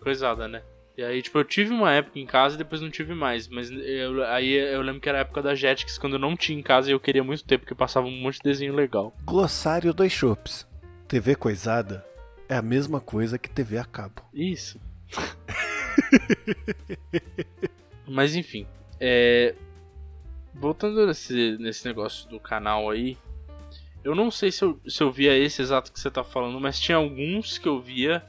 coisada, 0.01 0.47
né? 0.49 0.63
E 0.97 1.03
aí, 1.03 1.21
tipo, 1.23 1.37
eu 1.39 1.45
tive 1.45 1.73
uma 1.73 1.93
época 1.93 2.19
em 2.21 2.27
casa 2.27 2.55
e 2.55 2.59
depois 2.59 2.81
não 2.81 2.89
tive 2.91 3.15
mais. 3.15 3.49
Mas 3.49 3.69
eu- 3.71 4.23
aí 4.27 4.53
eu 4.53 4.81
lembro 4.81 5.01
que 5.01 5.09
era 5.09 5.19
a 5.19 5.21
época 5.23 5.43
da 5.43 5.55
Jetix, 5.55 5.99
quando 5.99 6.15
eu 6.15 6.19
não 6.21 6.37
tinha 6.37 6.57
em 6.59 6.63
casa 6.63 6.89
e 6.89 6.93
eu 6.93 7.01
queria 7.01 7.25
muito 7.25 7.45
ter, 7.45 7.59
porque 7.59 7.75
passava 7.75 8.07
um 8.07 8.21
monte 8.21 8.37
de 8.37 8.43
desenho 8.45 8.75
legal. 8.75 9.15
Glossário 9.25 9.93
dois 9.93 10.13
Shops. 10.13 10.67
TV 11.09 11.35
coisada 11.35 12.05
é 12.49 12.55
a 12.57 12.63
mesma 12.63 13.01
coisa 13.01 13.39
que 13.39 13.51
TV 13.51 13.77
a 13.79 13.85
cabo. 13.85 14.23
Isso. 14.33 14.81
Mas 18.07 18.37
enfim, 18.37 18.67
é... 19.01 19.55
voltando 20.55 21.07
nesse, 21.07 21.57
nesse 21.59 21.85
negócio 21.87 22.29
do 22.29 22.39
canal 22.39 22.91
aí, 22.91 23.17
eu 24.05 24.15
não 24.15 24.31
sei 24.31 24.53
se 24.53 24.63
eu, 24.63 24.79
se 24.87 25.03
eu 25.03 25.11
via 25.11 25.37
esse 25.37 25.61
exato 25.63 25.91
que 25.93 25.99
você 25.99 26.11
tá 26.11 26.23
falando, 26.23 26.61
mas 26.61 26.79
tinha 26.79 26.97
alguns 26.97 27.59
que 27.59 27.67
eu 27.67 27.81
via. 27.81 28.23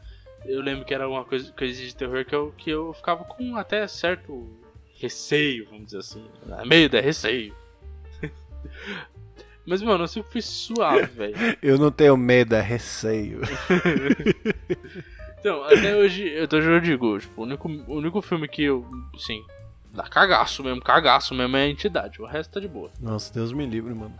Eu 0.45 0.61
lembro 0.61 0.85
que 0.85 0.93
era 0.93 1.03
alguma 1.05 1.25
coisa, 1.25 1.51
coisa 1.51 1.73
de 1.73 1.95
terror 1.95 2.23
que 2.25 2.35
eu, 2.35 2.53
que 2.57 2.69
eu 2.69 2.93
ficava 2.93 3.23
com 3.23 3.55
até 3.57 3.87
certo 3.87 4.47
receio, 4.99 5.65
vamos 5.69 5.85
dizer 5.85 5.99
assim. 5.99 6.25
Medo 6.65 6.97
é 6.97 7.01
receio. 7.01 7.53
Mas, 9.65 9.81
mano, 9.81 10.03
eu 10.03 10.07
sempre 10.07 10.31
fui 10.31 10.41
suave, 10.41 11.05
velho. 11.05 11.35
Eu 11.61 11.77
não 11.79 11.91
tenho 11.91 12.15
medo, 12.15 12.53
é 12.55 12.61
receio. 12.61 13.41
Então, 15.45 15.63
até 15.63 15.95
hoje, 15.95 16.27
eu 16.27 16.47
tô 16.47 16.57
eu 16.57 16.79
digo, 16.79 17.19
tipo, 17.19 17.39
o 17.39 17.43
único, 17.43 17.69
o 17.69 17.97
único 17.97 18.19
filme 18.19 18.47
que 18.47 18.63
eu, 18.63 18.83
assim, 19.13 19.45
dá 19.95 20.03
cagaço 20.03 20.63
mesmo, 20.63 20.81
cagaço 20.81 21.33
mesmo 21.33 21.55
é 21.57 21.63
a 21.63 21.67
entidade, 21.69 22.21
o 22.21 22.25
resto 22.25 22.53
tá 22.53 22.59
de 22.59 22.67
boa. 22.67 22.89
Nossa, 22.99 23.33
Deus 23.33 23.51
me 23.53 23.65
livre, 23.65 23.93
mano. 23.93 24.13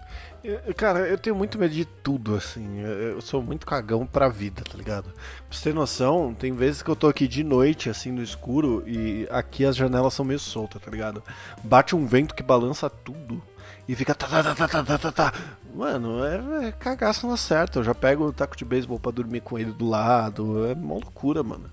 Eu- 0.44 0.74
cara, 0.76 1.00
eu 1.08 1.18
tenho 1.18 1.36
muito 1.36 1.58
medo 1.58 1.74
de 1.74 1.86
tudo, 1.86 2.36
assim. 2.36 2.80
Eu, 2.80 2.90
eu 3.16 3.22
sou 3.22 3.42
muito 3.42 3.66
cagão 3.66 4.06
pra 4.06 4.30
vida, 4.30 4.62
tá 4.64 4.78
ligado? 4.78 5.06
Pra 5.12 5.14
você 5.50 5.64
ter 5.70 5.74
noção, 5.76 6.34
tem 6.34 6.54
vezes 6.54 6.82
que 6.84 6.90
eu 6.90 6.96
tô 6.96 7.08
aqui 7.08 7.28
de 7.28 7.44
noite, 7.44 7.90
assim, 7.90 8.12
no 8.12 8.22
escuro, 8.22 8.84
e 8.88 9.28
aqui 9.32 9.66
as 9.66 9.76
janelas 9.76 10.14
são 10.14 10.24
meio 10.24 10.40
soltas, 10.40 10.82
tá 10.82 10.92
ligado? 10.92 11.24
Bate 11.64 11.96
um 11.96 12.06
vento 12.06 12.36
que 12.36 12.44
balança 12.44 12.90
tudo 12.90 13.42
e 13.88 13.96
fica. 13.96 14.14
Tá, 14.14 14.28
tá, 14.28 14.44
tá, 14.44 14.56
tá, 14.56 14.68
tá, 14.68 14.84
tá, 14.84 14.98
tá, 14.98 15.12
tá. 15.12 15.34
Mano, 15.74 16.24
é, 16.24 16.68
é 16.68 16.72
cagaço 16.72 17.28
na 17.28 17.36
certa. 17.38 17.80
Eu 17.80 17.84
já 17.84 17.94
pego 17.96 18.26
o 18.26 18.32
taco 18.32 18.56
de 18.56 18.64
beisebol 18.64 19.00
pra 19.00 19.12
dormir 19.12 19.42
com 19.42 19.58
ele 19.60 19.72
do 19.72 19.90
lado. 19.90 20.68
É 20.68 20.74
uma 20.74 20.94
loucura, 20.94 21.44
mano. 21.44 21.70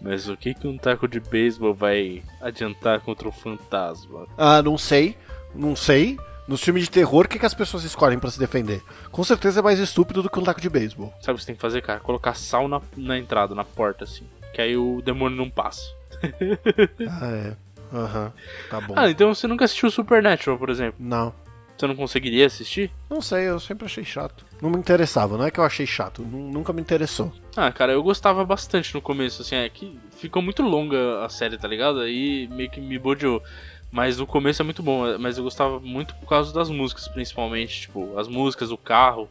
Mas 0.02 0.30
o 0.30 0.38
que 0.38 0.54
que 0.54 0.68
um 0.68 0.78
taco 0.78 1.08
de 1.08 1.20
beisebol 1.20 1.74
vai 1.74 2.24
adiantar 2.42 3.02
contra 3.02 3.28
o 3.28 3.32
fantasma? 3.32 4.28
Ah, 4.38 4.62
não 4.62 4.78
sei. 4.78 5.18
Não 5.56 5.76
sei. 5.76 6.18
Nos 6.48 6.62
filmes 6.64 6.84
de 6.84 6.92
terror, 6.92 7.26
o 7.26 7.28
que, 7.28 7.38
que 7.40 7.46
as 7.46 7.54
pessoas 7.54 7.84
escolhem 7.84 8.18
pra 8.18 8.32
se 8.32 8.40
defender? 8.40 8.82
Com 9.12 9.24
certeza 9.24 9.60
é 9.60 9.64
mais 9.64 9.80
estúpido 9.80 10.24
do 10.24 10.30
que 10.30 10.40
um 10.40 10.44
taco 10.44 10.62
de 10.62 10.70
beisebol. 10.70 11.14
Sabe 11.20 11.34
o 11.34 11.36
que 11.36 11.42
você 11.42 11.48
tem 11.48 11.56
que 11.56 11.62
fazer, 11.62 11.82
cara? 11.82 12.00
Colocar 12.00 12.36
sal 12.36 12.68
na, 12.70 12.82
na 12.96 13.18
entrada, 13.18 13.54
na 13.54 13.66
porta, 13.66 14.06
assim, 14.06 14.26
que 14.54 14.62
aí 14.62 14.78
o 14.78 15.02
demônio 15.02 15.38
não 15.38 15.50
passa. 15.50 15.82
Ah, 17.10 17.28
é. 17.32 17.58
Aham. 17.94 18.34
Tá 18.70 18.82
bom. 18.82 18.94
Ah, 18.98 19.10
então 19.10 19.34
você 19.34 19.48
nunca 19.48 19.66
assistiu 19.66 19.90
Supernatural, 19.90 20.58
por 20.58 20.70
exemplo? 20.70 20.96
Não. 21.00 21.34
Você 21.78 21.86
não 21.86 21.96
conseguiria 21.96 22.46
assistir? 22.48 22.92
Não 23.10 23.22
sei, 23.22 23.44
eu 23.50 23.60
sempre 23.60 23.86
achei 23.86 24.04
chato. 24.04 24.44
Não 24.62 24.70
me 24.70 24.78
interessava, 24.78 25.38
não 25.38 25.46
é 25.46 25.52
que 25.52 25.60
eu 25.60 25.64
achei 25.64 25.86
chato, 25.86 26.24
nu- 26.24 26.52
nunca 26.52 26.74
me 26.74 26.82
interessou. 26.82 27.32
Ah, 27.56 27.72
cara, 27.72 27.92
eu 27.94 28.02
gostava 28.02 28.44
bastante 28.44 28.94
no 28.96 29.02
começo, 29.02 29.42
assim, 29.44 29.56
é 29.56 29.70
que 29.70 29.98
ficou 30.18 30.42
muito 30.42 30.64
longa 30.64 31.24
a 31.24 31.30
série, 31.30 31.58
tá 31.58 31.68
ligado? 31.68 32.00
Aí 32.00 32.48
meio 32.52 32.70
que 32.70 32.82
me 32.82 32.98
bodeou. 32.98 33.44
Mas 33.92 34.18
no 34.18 34.26
começo 34.28 34.62
é 34.62 34.66
muito 34.66 34.82
bom, 34.84 35.18
mas 35.20 35.38
eu 35.38 35.44
gostava 35.44 35.80
muito 35.80 36.14
por 36.16 36.28
causa 36.28 36.52
das 36.54 36.70
músicas, 36.70 37.08
principalmente, 37.08 37.82
tipo, 37.82 38.18
as 38.18 38.28
músicas, 38.28 38.72
o 38.72 38.78
carro. 38.78 39.30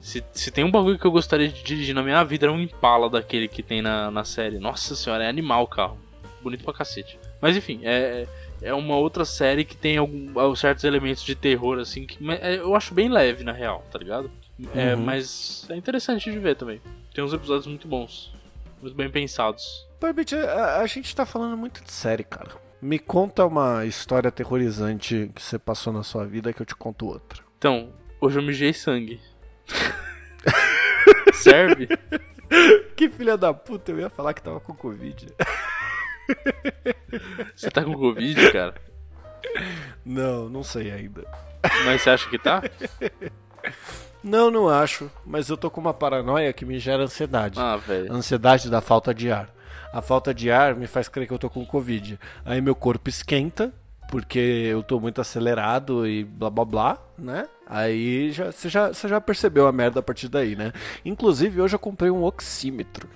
Se, 0.00 0.24
se 0.32 0.50
tem 0.50 0.64
um 0.64 0.70
bagulho 0.70 0.98
que 0.98 1.04
eu 1.04 1.12
gostaria 1.12 1.48
de 1.48 1.62
dirigir 1.62 1.94
na 1.94 2.02
minha 2.02 2.24
vida, 2.24 2.46
era 2.46 2.52
um 2.52 2.58
Impala 2.60 3.08
daquele 3.08 3.46
que 3.46 3.62
tem 3.62 3.80
na, 3.80 4.10
na 4.10 4.24
série. 4.24 4.58
Nossa 4.58 4.96
senhora, 4.96 5.22
é 5.24 5.28
animal 5.28 5.62
o 5.62 5.68
carro. 5.68 5.98
Bonito 6.42 6.64
pra 6.64 6.72
cacete. 6.74 7.16
Mas 7.40 7.56
enfim, 7.56 7.80
é, 7.84 8.26
é 8.62 8.72
uma 8.72 8.96
outra 8.96 9.24
série 9.24 9.64
que 9.64 9.76
tem 9.76 9.96
algum, 9.96 10.54
certos 10.54 10.84
elementos 10.84 11.22
de 11.22 11.34
terror, 11.34 11.78
assim, 11.78 12.06
que 12.06 12.18
é, 12.30 12.56
eu 12.56 12.74
acho 12.74 12.94
bem 12.94 13.08
leve, 13.08 13.44
na 13.44 13.52
real, 13.52 13.84
tá 13.90 13.98
ligado? 13.98 14.30
É, 14.74 14.94
Uhum. 14.94 15.02
Mas 15.02 15.66
é 15.68 15.76
interessante 15.76 16.30
de 16.30 16.38
ver 16.38 16.56
também. 16.56 16.80
Tem 17.12 17.22
uns 17.24 17.32
episódios 17.32 17.66
muito 17.66 17.88
bons. 17.88 18.32
Muito 18.80 18.94
bem 18.94 19.10
pensados. 19.10 19.86
Barbit, 20.00 20.34
a, 20.34 20.78
a 20.78 20.86
gente 20.86 21.14
tá 21.14 21.24
falando 21.24 21.56
muito 21.56 21.82
de 21.82 21.92
série, 21.92 22.24
cara. 22.24 22.50
Me 22.80 22.98
conta 22.98 23.46
uma 23.46 23.84
história 23.86 24.28
aterrorizante 24.28 25.30
que 25.34 25.42
você 25.42 25.58
passou 25.58 25.92
na 25.92 26.02
sua 26.02 26.26
vida 26.26 26.52
que 26.52 26.60
eu 26.60 26.66
te 26.66 26.74
conto 26.74 27.06
outra. 27.06 27.42
Então, 27.58 27.92
hoje 28.20 28.38
eu 28.38 28.42
mijei 28.42 28.72
sangue. 28.72 29.20
Serve? 31.34 31.88
Que 32.94 33.08
filha 33.08 33.36
da 33.36 33.54
puta, 33.54 33.90
eu 33.90 33.98
ia 33.98 34.10
falar 34.10 34.34
que 34.34 34.42
tava 34.42 34.60
com 34.60 34.74
Covid. 34.74 35.26
Você 37.54 37.70
tá 37.70 37.84
com 37.84 37.94
Covid, 37.94 38.52
cara? 38.52 38.74
Não, 40.04 40.48
não 40.48 40.62
sei 40.62 40.90
ainda. 40.90 41.24
Mas 41.84 42.02
você 42.02 42.10
acha 42.10 42.28
que 42.28 42.38
tá? 42.38 42.62
Não, 44.22 44.50
não 44.50 44.68
acho, 44.68 45.10
mas 45.26 45.48
eu 45.48 45.56
tô 45.56 45.70
com 45.70 45.80
uma 45.80 45.92
paranoia 45.92 46.52
que 46.52 46.64
me 46.64 46.78
gera 46.78 47.02
ansiedade. 47.02 47.58
Ah, 47.58 47.76
velho. 47.76 48.12
Ansiedade 48.12 48.70
da 48.70 48.80
falta 48.80 49.12
de 49.12 49.30
ar. 49.30 49.52
A 49.92 50.00
falta 50.00 50.32
de 50.32 50.50
ar 50.50 50.74
me 50.74 50.86
faz 50.86 51.08
crer 51.08 51.26
que 51.26 51.34
eu 51.34 51.38
tô 51.38 51.50
com 51.50 51.66
Covid. 51.66 52.18
Aí 52.44 52.60
meu 52.60 52.74
corpo 52.74 53.10
esquenta, 53.10 53.72
porque 54.08 54.38
eu 54.38 54.82
tô 54.82 55.00
muito 55.00 55.20
acelerado 55.20 56.06
e 56.06 56.24
blá 56.24 56.48
blá 56.48 56.64
blá, 56.64 56.98
né? 57.18 57.48
Aí 57.66 58.30
já, 58.32 58.52
você, 58.52 58.68
já, 58.68 58.88
você 58.88 59.08
já 59.08 59.20
percebeu 59.20 59.66
a 59.66 59.72
merda 59.72 60.00
a 60.00 60.02
partir 60.02 60.28
daí, 60.28 60.54
né? 60.54 60.72
Inclusive, 61.04 61.60
hoje 61.60 61.74
eu 61.74 61.78
comprei 61.78 62.10
um 62.10 62.22
oxímetro. 62.22 63.08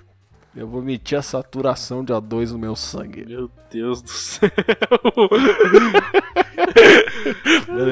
Eu 0.55 0.67
vou 0.67 0.81
medir 0.81 1.15
a 1.15 1.21
saturação 1.21 2.03
de 2.03 2.11
O2 2.13 2.51
no 2.51 2.57
meu 2.57 2.75
sangue. 2.75 3.25
Meu 3.25 3.49
Deus 3.71 4.01
do 4.01 4.09
céu. 4.09 4.49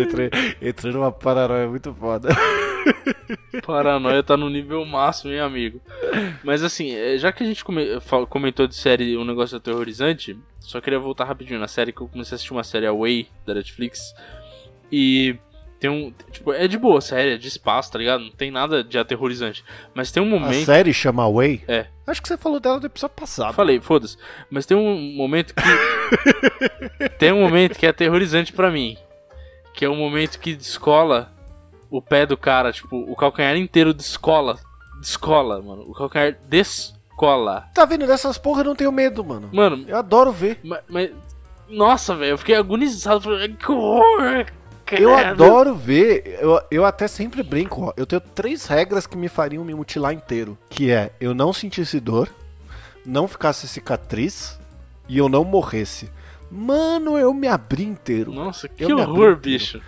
Entrei, 0.02 0.30
entrei 0.62 0.92
numa 0.94 1.12
paranoia 1.12 1.68
muito 1.68 1.94
foda. 1.94 2.30
Paranoia 3.66 4.24
tá 4.24 4.36
no 4.38 4.50
nível 4.50 4.86
máximo, 4.86 5.32
hein, 5.32 5.40
amigo? 5.40 5.82
Mas 6.44 6.64
assim, 6.64 6.94
é, 6.94 7.18
já 7.18 7.32
que 7.32 7.44
a 7.44 7.46
gente 7.46 7.64
fa- 8.02 8.26
comentou 8.26 8.68
de 8.68 8.76
série 8.76 9.18
um 9.18 9.26
negócio 9.26 9.58
aterrorizante, 9.58 10.38
só 10.60 10.80
queria 10.82 11.00
voltar 11.00 11.26
rapidinho 11.26 11.60
na 11.60 11.68
série 11.68 11.92
que 11.92 12.02
eu 12.02 12.08
comecei 12.08 12.34
a 12.34 12.36
assistir 12.36 12.54
uma 12.54 12.64
série 12.64 12.86
Away 12.88 13.28
da 13.46 13.54
Netflix. 13.54 14.00
E 14.92 15.36
tem 15.80 15.90
um. 15.90 16.14
Tipo, 16.32 16.54
é 16.54 16.68
de 16.68 16.78
boa 16.78 17.00
a 17.00 17.02
série, 17.02 17.34
é 17.34 17.38
de 17.38 17.48
espaço, 17.48 17.92
tá 17.92 18.00
ligado? 18.00 18.22
Não 18.24 18.32
tem 18.32 18.50
nada 18.52 18.84
de 18.84 18.98
aterrorizante. 18.98 19.64
Mas 19.94 20.12
tem 20.12 20.22
um 20.24 20.36
A 20.36 20.40
momento. 20.40 20.66
série 20.66 20.94
chama 20.94 21.24
Away? 21.24 21.64
É. 21.68 21.88
Acho 22.08 22.22
que 22.22 22.28
você 22.28 22.38
falou 22.38 22.60
dela 22.60 22.80
no 22.80 22.86
episódio 22.86 23.16
passado. 23.16 23.54
Falei, 23.54 23.80
foda-se. 23.82 24.18
Mas 24.50 24.66
tem 24.66 24.78
um 24.78 25.16
momento 25.16 25.54
que. 25.54 27.10
tem 27.18 27.32
um 27.32 27.42
momento 27.42 27.78
que 27.78 27.86
é 27.86 27.90
aterrorizante 27.90 28.54
pra 28.54 28.72
mim. 28.72 28.98
Que 29.74 29.86
é 29.86 29.90
o 29.90 29.96
momento 29.96 30.40
que 30.40 30.56
descola 30.56 31.32
o 31.90 32.02
pé 32.02 32.26
do 32.26 32.38
cara, 32.38 32.72
tipo, 32.72 32.98
o 32.98 33.16
calcanhar 33.16 33.56
inteiro 33.58 33.94
descola. 33.94 34.58
Descola, 35.00 35.62
mano. 35.62 35.84
O 35.88 35.94
calcanhar 35.94 36.38
descola. 36.48 37.68
Tá 37.74 37.86
vendo? 37.86 38.08
Dessas 38.08 38.38
porra 38.38 38.62
eu 38.62 38.66
não 38.66 38.76
tenho 38.76 38.92
medo, 38.92 39.24
mano. 39.24 39.50
Mano, 39.52 39.84
Eu 39.88 39.98
adoro 39.98 40.32
ver. 40.32 40.60
mas. 40.64 40.82
mas- 40.88 41.12
nossa, 41.68 42.14
velho, 42.16 42.32
eu 42.34 42.38
fiquei 42.38 42.56
agonizado. 42.56 43.22
Falei, 43.22 43.50
que 43.50 43.72
horror! 43.72 44.46
Eu 44.94 45.16
credo." 45.16 45.44
adoro 45.44 45.76
ver. 45.76 46.38
Eu, 46.40 46.62
eu 46.70 46.86
até 46.86 47.08
sempre 47.08 47.42
brinco, 47.44 47.86
ó. 47.86 47.94
Eu 47.98 48.06
tenho 48.06 48.22
três 48.22 48.66
regras 48.66 49.08
que 49.08 49.18
me 49.18 49.28
fariam 49.28 49.64
me 49.64 49.74
mutilar 49.74 50.14
inteiro. 50.14 50.58
Que 50.70 50.92
é 50.92 51.12
eu 51.20 51.34
não 51.34 51.52
sentisse 51.52 52.00
dor, 52.00 52.30
não 53.06 53.28
ficasse 53.28 53.68
cicatriz 53.68 54.60
e 55.08 55.18
eu 55.18 55.30
não 55.30 55.44
morresse. 55.44 56.10
Mano, 56.50 57.18
eu 57.18 57.34
me 57.34 57.48
abri 57.48 57.84
inteiro. 57.84 58.32
Nossa, 58.32 58.70
que 58.70 58.84
Eu 58.84 58.98
horror, 58.98 59.36
bicho. 59.36 59.82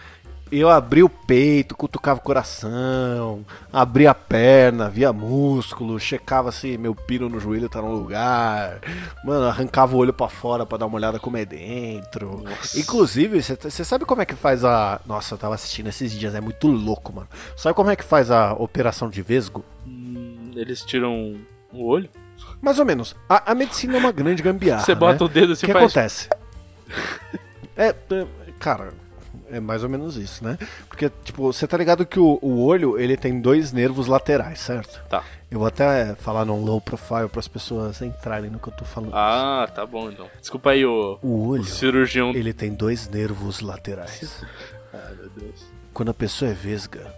Eu 0.52 0.70
abri 0.70 1.04
o 1.04 1.10
peito, 1.10 1.76
cutucava 1.76 2.20
o 2.20 2.24
coração, 2.24 3.46
abria 3.72 4.12
a 4.12 4.16
perna, 4.16 4.90
via 4.90 5.12
músculo, 5.12 6.00
checava 6.00 6.52
se 6.52 6.78
meu 6.78 6.96
piro 6.96 7.28
no 7.30 7.40
joelho 7.40 7.68
tá 7.70 7.82
no 7.82 7.92
lugar. 7.92 8.80
Mano, 9.24 9.46
arrancava 9.48 9.96
o 9.96 10.00
olho 10.00 10.14
pra 10.14 10.30
fora 10.30 10.66
pra 10.66 10.78
dar 10.78 10.86
uma 10.86 10.96
olhada 10.96 11.20
como 11.20 11.36
é 11.38 11.46
dentro. 11.46 12.44
Nossa. 12.44 12.80
Inclusive, 12.80 13.42
você 13.42 13.84
sabe 13.84 14.06
como 14.06 14.22
é 14.22 14.26
que 14.26 14.36
faz 14.36 14.64
a. 14.64 15.02
Nossa, 15.06 15.34
eu 15.34 15.38
tava 15.38 15.56
assistindo 15.56 15.88
esses 15.88 16.12
dias, 16.12 16.34
é 16.34 16.42
muito 16.42 16.68
louco, 16.68 17.14
mano. 17.14 17.28
Sabe 17.56 17.76
como 17.76 17.90
é 17.90 17.96
que 17.96 18.04
faz 18.04 18.32
a 18.32 18.54
operação 18.54 19.10
de 19.10 19.22
vesgo? 19.22 19.64
Hum, 19.86 20.52
Eles 20.56 20.82
tiram 20.84 21.36
o 21.74 21.86
olho? 21.88 22.10
Mais 22.62 22.80
ou 22.80 22.86
menos. 22.86 23.16
A, 23.28 23.52
a 23.52 23.56
medicina 23.56 23.96
é 23.96 24.00
uma 24.00 24.12
grande 24.12 24.42
gambiarra. 24.42 24.84
Você 24.84 24.96
bota 24.96 25.24
né? 25.24 25.26
o 25.26 25.28
dedo 25.28 25.50
O 25.50 25.54
assim 25.54 25.66
que 25.66 25.72
e 25.72 25.74
faz. 25.74 25.86
acontece? 25.86 26.30
É, 27.80 27.90
é, 27.90 28.26
cara, 28.58 28.92
é 29.50 29.60
mais 29.60 29.84
ou 29.84 29.90
menos 29.90 30.16
isso, 30.18 30.44
né? 30.44 30.58
Porque, 30.88 31.10
tipo, 31.24 31.52
você 31.52 31.68
tá 31.68 31.78
ligado 31.78 32.06
que 32.06 32.20
o, 32.20 32.38
o 32.42 32.64
olho, 32.64 33.00
ele 33.00 33.16
tem 33.18 33.40
dois 33.40 33.72
nervos 33.72 34.08
laterais, 34.08 34.60
certo? 34.60 35.02
Tá. 35.10 35.24
Eu 35.50 35.60
vou 35.60 35.68
até 35.68 36.14
falar 36.16 36.44
num 36.46 36.64
low 36.64 36.82
profile 36.82 37.30
para 37.30 37.40
as 37.40 37.48
pessoas 37.48 38.02
entrarem 38.02 38.50
no 38.50 38.60
que 38.60 38.68
eu 38.68 38.74
tô 38.74 38.84
falando. 38.84 39.14
Ah, 39.16 39.68
tá 39.74 39.86
bom 39.86 40.10
então. 40.12 40.28
Desculpa 40.40 40.72
aí, 40.72 40.86
o, 40.86 41.18
O 41.22 41.28
o 41.28 41.48
olho, 41.50 41.64
cirurgião. 41.64 42.32
ele 42.32 42.54
tem 42.54 42.74
dois 42.74 43.08
nervos 43.08 43.62
laterais. 43.62 44.44
Ai, 44.94 45.16
meu 45.16 45.30
Deus. 45.30 45.66
Quando 45.94 46.10
a 46.10 46.14
pessoa 46.14 46.52
é 46.52 46.54
vesga, 46.54 47.14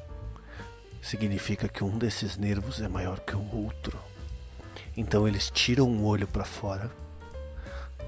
significa 1.02 1.68
que 1.68 1.84
um 1.84 1.98
desses 1.98 2.38
nervos 2.38 2.82
é 2.82 2.88
maior 2.88 3.20
que 3.20 3.36
o 3.36 3.56
outro. 3.64 3.98
Então 4.96 5.28
eles 5.28 5.50
tiram 5.50 5.88
o 5.88 6.06
olho 6.06 6.28
para 6.28 6.44
fora, 6.44 6.92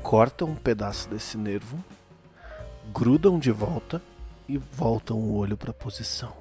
cortam 0.03 0.49
um 0.49 0.55
pedaço 0.55 1.09
desse 1.09 1.37
nervo, 1.37 1.83
grudam 2.93 3.39
de 3.39 3.51
volta 3.51 4.01
e 4.51 4.57
voltam 4.57 5.17
o 5.17 5.37
olho 5.37 5.55
para 5.55 5.71
posição. 5.71 6.33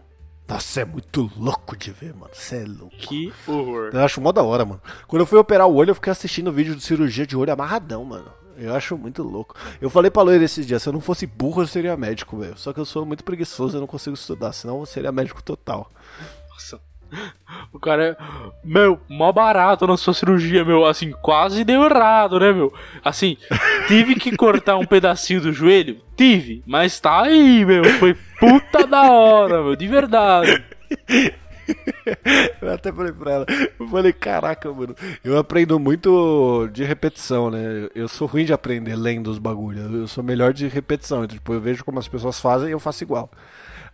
Nossa, 0.49 0.81
é 0.81 0.85
muito 0.85 1.31
louco 1.37 1.77
de 1.77 1.93
ver, 1.93 2.13
mano. 2.13 2.33
Você 2.33 2.57
é 2.57 2.67
louco. 2.67 2.97
Que 2.97 3.33
horror. 3.47 3.91
Eu 3.93 4.01
acho 4.01 4.21
mó 4.21 4.33
da 4.33 4.43
hora, 4.43 4.65
mano. 4.65 4.83
Quando 5.07 5.21
eu 5.21 5.27
fui 5.27 5.39
operar 5.39 5.69
o 5.69 5.75
olho, 5.75 5.91
eu 5.91 5.95
fiquei 5.95 6.11
assistindo 6.11 6.51
vídeo 6.51 6.75
de 6.75 6.83
cirurgia 6.83 7.25
de 7.25 7.37
olho 7.37 7.53
amarradão, 7.53 8.05
mano. 8.05 8.33
Eu 8.57 8.75
acho 8.75 8.99
muito 8.99 9.23
louco. 9.23 9.55
Eu 9.81 9.89
falei 9.89 10.11
pra 10.11 10.23
Loira 10.23 10.45
esses 10.45 10.67
dias, 10.67 10.83
se 10.83 10.89
eu 10.89 10.93
não 10.93 11.01
fosse 11.01 11.25
burro, 11.25 11.63
eu 11.63 11.69
seria 11.69 11.97
médico, 11.97 12.37
velho. 12.37 12.59
Só 12.59 12.73
que 12.73 12.81
eu 12.81 12.85
sou 12.85 13.07
muito 13.07 13.23
preguiçoso, 13.23 13.77
eu 13.77 13.81
não 13.81 13.87
consigo 13.87 14.15
estudar, 14.15 14.53
senão 14.53 14.81
eu 14.81 14.87
seria 14.87 15.13
médico 15.13 15.41
total. 15.41 15.89
Nossa. 16.51 16.81
O 17.73 17.79
cara 17.79 18.05
é. 18.05 18.17
Meu, 18.65 19.01
mó 19.09 19.31
barato 19.33 19.87
na 19.87 19.97
sua 19.97 20.15
cirurgia, 20.15 20.65
meu. 20.65 20.85
Assim, 20.85 21.13
quase 21.23 21.65
deu 21.65 21.85
errado, 21.85 22.39
né, 22.41 22.53
meu? 22.53 22.73
Assim, 23.05 23.37
tive 23.87 24.15
que 24.17 24.37
cortar 24.37 24.77
um 24.77 24.85
pedacinho 24.85 25.41
do 25.41 25.53
joelho? 25.53 26.01
Tive. 26.17 26.63
Mas 26.67 26.99
tá 26.99 27.23
aí, 27.23 27.65
meu. 27.65 27.85
Foi 27.85 28.15
puta 28.39 28.87
da 28.87 29.11
hora, 29.11 29.63
meu. 29.63 29.77
De 29.77 29.87
verdade. 29.87 30.65
Eu 32.61 32.73
até 32.73 32.93
falei 32.93 33.13
pra 33.13 33.33
ela, 33.33 33.47
eu 33.79 33.89
falei, 33.89 34.13
caraca, 34.13 34.73
mano, 34.73 34.95
eu 35.23 35.39
aprendo 35.39 35.79
muito 35.79 36.69
de 36.73 36.83
repetição, 36.85 37.51
né? 37.51 37.89
Eu 37.95 38.09
sou 38.09 38.27
ruim 38.27 38.45
de 38.45 38.53
aprender 38.53 38.97
lendo 38.97 39.31
os 39.31 39.39
bagulhos, 39.39 39.93
eu 39.93 40.09
sou 40.09 40.25
melhor 40.25 40.53
de 40.53 40.67
repetição. 40.67 41.25
Então, 41.25 41.37
tipo, 41.37 41.53
eu 41.53 41.61
vejo 41.61 41.85
como 41.85 41.99
as 41.99 42.09
pessoas 42.09 42.41
fazem 42.41 42.69
e 42.69 42.73
eu 42.73 42.81
faço 42.81 43.05
igual. 43.05 43.31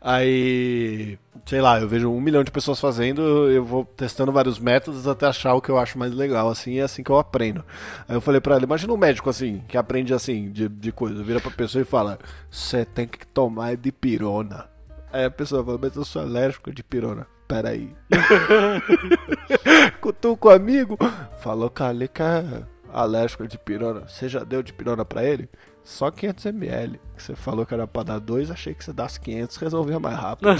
Aí, 0.00 1.18
sei 1.44 1.60
lá, 1.60 1.80
eu 1.80 1.88
vejo 1.88 2.10
um 2.10 2.20
milhão 2.20 2.44
de 2.44 2.50
pessoas 2.50 2.80
fazendo, 2.80 3.22
eu 3.50 3.64
vou 3.64 3.84
testando 3.84 4.32
vários 4.32 4.58
métodos 4.58 5.08
até 5.08 5.26
achar 5.26 5.54
o 5.54 5.60
que 5.60 5.70
eu 5.70 5.78
acho 5.78 5.98
mais 5.98 6.12
legal, 6.12 6.48
assim, 6.48 6.78
é 6.78 6.82
assim 6.82 7.02
que 7.02 7.10
eu 7.10 7.18
aprendo. 7.18 7.64
Aí 8.08 8.14
eu 8.16 8.20
falei 8.20 8.40
pra 8.40 8.56
ela, 8.56 8.64
imagina 8.64 8.92
um 8.92 8.96
médico 8.96 9.30
assim, 9.30 9.62
que 9.68 9.76
aprende 9.76 10.14
assim, 10.14 10.50
de, 10.50 10.68
de 10.68 10.92
coisa, 10.92 11.22
vira 11.22 11.40
pra 11.40 11.50
pessoa 11.50 11.82
e 11.82 11.84
fala, 11.84 12.18
você 12.50 12.84
tem 12.84 13.06
que 13.06 13.26
tomar 13.26 13.76
de 13.76 13.90
pirona. 13.90 14.68
Aí 15.12 15.24
a 15.24 15.30
pessoa 15.30 15.64
fala, 15.64 15.78
mas 15.80 15.96
eu 15.96 16.04
sou 16.04 16.22
alérgico 16.22 16.72
de 16.72 16.82
pirona. 16.82 17.26
Peraí. 17.48 17.94
Cutuca 20.00 20.48
o 20.48 20.50
amigo. 20.50 20.98
Falou 21.38 21.72
é 21.78 22.66
alérgico 22.96 23.46
de 23.46 23.58
pirona. 23.58 24.08
Você 24.08 24.28
já 24.28 24.42
deu 24.42 24.62
de 24.62 24.72
pirona 24.72 25.04
pra 25.04 25.22
ele? 25.22 25.48
Só 25.84 26.10
500ml. 26.10 26.98
Que 27.14 27.22
você 27.22 27.36
falou 27.36 27.66
que 27.66 27.74
era 27.74 27.86
pra 27.86 28.02
dar 28.02 28.18
dois, 28.18 28.50
achei 28.50 28.74
que 28.74 28.82
você 28.82 28.92
dasse 28.92 29.20
500 29.20 29.56
resolvia 29.58 30.00
mais 30.00 30.16
rápido. 30.16 30.48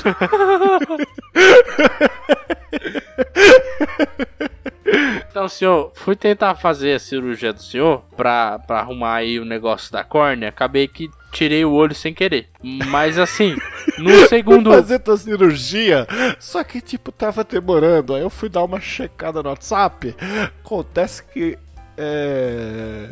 Então, 5.37 5.49
senhor, 5.51 5.93
fui 5.95 6.17
tentar 6.17 6.55
fazer 6.55 6.95
a 6.95 6.99
cirurgia 6.99 7.53
do 7.53 7.63
senhor 7.63 8.03
pra, 8.17 8.59
pra 8.59 8.79
arrumar 8.79 9.17
aí 9.17 9.39
o 9.39 9.45
negócio 9.45 9.93
da 9.93 10.03
córnea. 10.03 10.49
Acabei 10.49 10.89
que 10.89 11.11
tirei 11.31 11.63
o 11.63 11.73
olho 11.73 11.95
sem 11.95 12.15
querer. 12.15 12.49
Mas 12.63 13.19
assim, 13.19 13.55
no 13.99 14.27
segundo. 14.29 14.71
Fazer 14.71 14.99
tua 14.99 15.19
cirurgia, 15.19 16.07
só 16.41 16.65
que 16.65 16.81
tipo 16.81 17.13
tava 17.13 17.45
demorando. 17.45 18.15
Aí 18.15 18.23
eu 18.23 18.31
fui 18.31 18.49
dar 18.49 18.65
uma 18.65 18.81
checada 18.81 19.43
no 19.43 19.51
WhatsApp. 19.51 20.17
Acontece 20.65 21.23
que 21.23 21.59
é, 21.97 23.09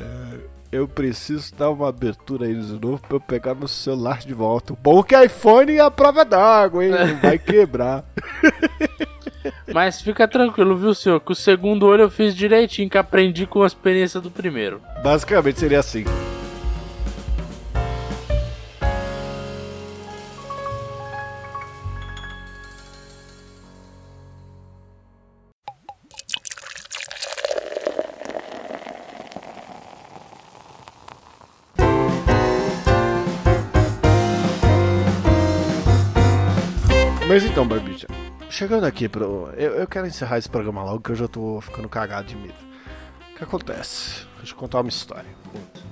eu 0.70 0.88
preciso 0.88 1.54
dar 1.54 1.70
uma 1.70 1.88
abertura 1.88 2.46
aí 2.46 2.54
de 2.54 2.72
novo 2.72 2.98
pra 2.98 3.16
eu 3.16 3.20
pegar 3.20 3.54
meu 3.54 3.68
celular 3.68 4.18
de 4.18 4.34
volta. 4.34 4.72
O 4.72 4.76
bom 4.76 5.00
é 5.00 5.02
que 5.02 5.24
iPhone 5.24 5.76
é 5.76 5.80
a 5.80 5.90
prova 5.90 6.24
d'água, 6.24 6.84
hein? 6.84 6.90
Não 6.90 7.20
vai 7.20 7.38
quebrar. 7.38 8.04
Mas 9.72 10.00
fica 10.00 10.26
tranquilo, 10.26 10.76
viu, 10.76 10.94
senhor? 10.94 11.20
Que 11.20 11.32
o 11.32 11.34
segundo 11.34 11.86
olho 11.86 12.02
eu 12.02 12.10
fiz 12.10 12.34
direitinho, 12.34 12.88
que 12.88 12.98
aprendi 12.98 13.46
com 13.46 13.62
a 13.62 13.66
experiência 13.66 14.20
do 14.20 14.30
primeiro. 14.30 14.80
Basicamente 15.02 15.60
seria 15.60 15.80
assim. 15.80 16.04
Mas 37.34 37.44
então, 37.44 37.66
Barbicha, 37.66 38.06
chegando 38.48 38.84
aqui 38.84 39.08
pro. 39.08 39.50
Eu, 39.56 39.72
eu 39.72 39.88
quero 39.88 40.06
encerrar 40.06 40.38
esse 40.38 40.48
programa 40.48 40.84
logo 40.84 41.00
que 41.00 41.10
eu 41.10 41.16
já 41.16 41.26
tô 41.26 41.60
ficando 41.60 41.88
cagado 41.88 42.28
de 42.28 42.36
medo. 42.36 42.54
O 43.32 43.36
que 43.36 43.42
acontece? 43.42 44.24
Deixa 44.36 44.52
eu 44.52 44.56
contar 44.56 44.78
uma 44.78 44.88
história. 44.88 45.28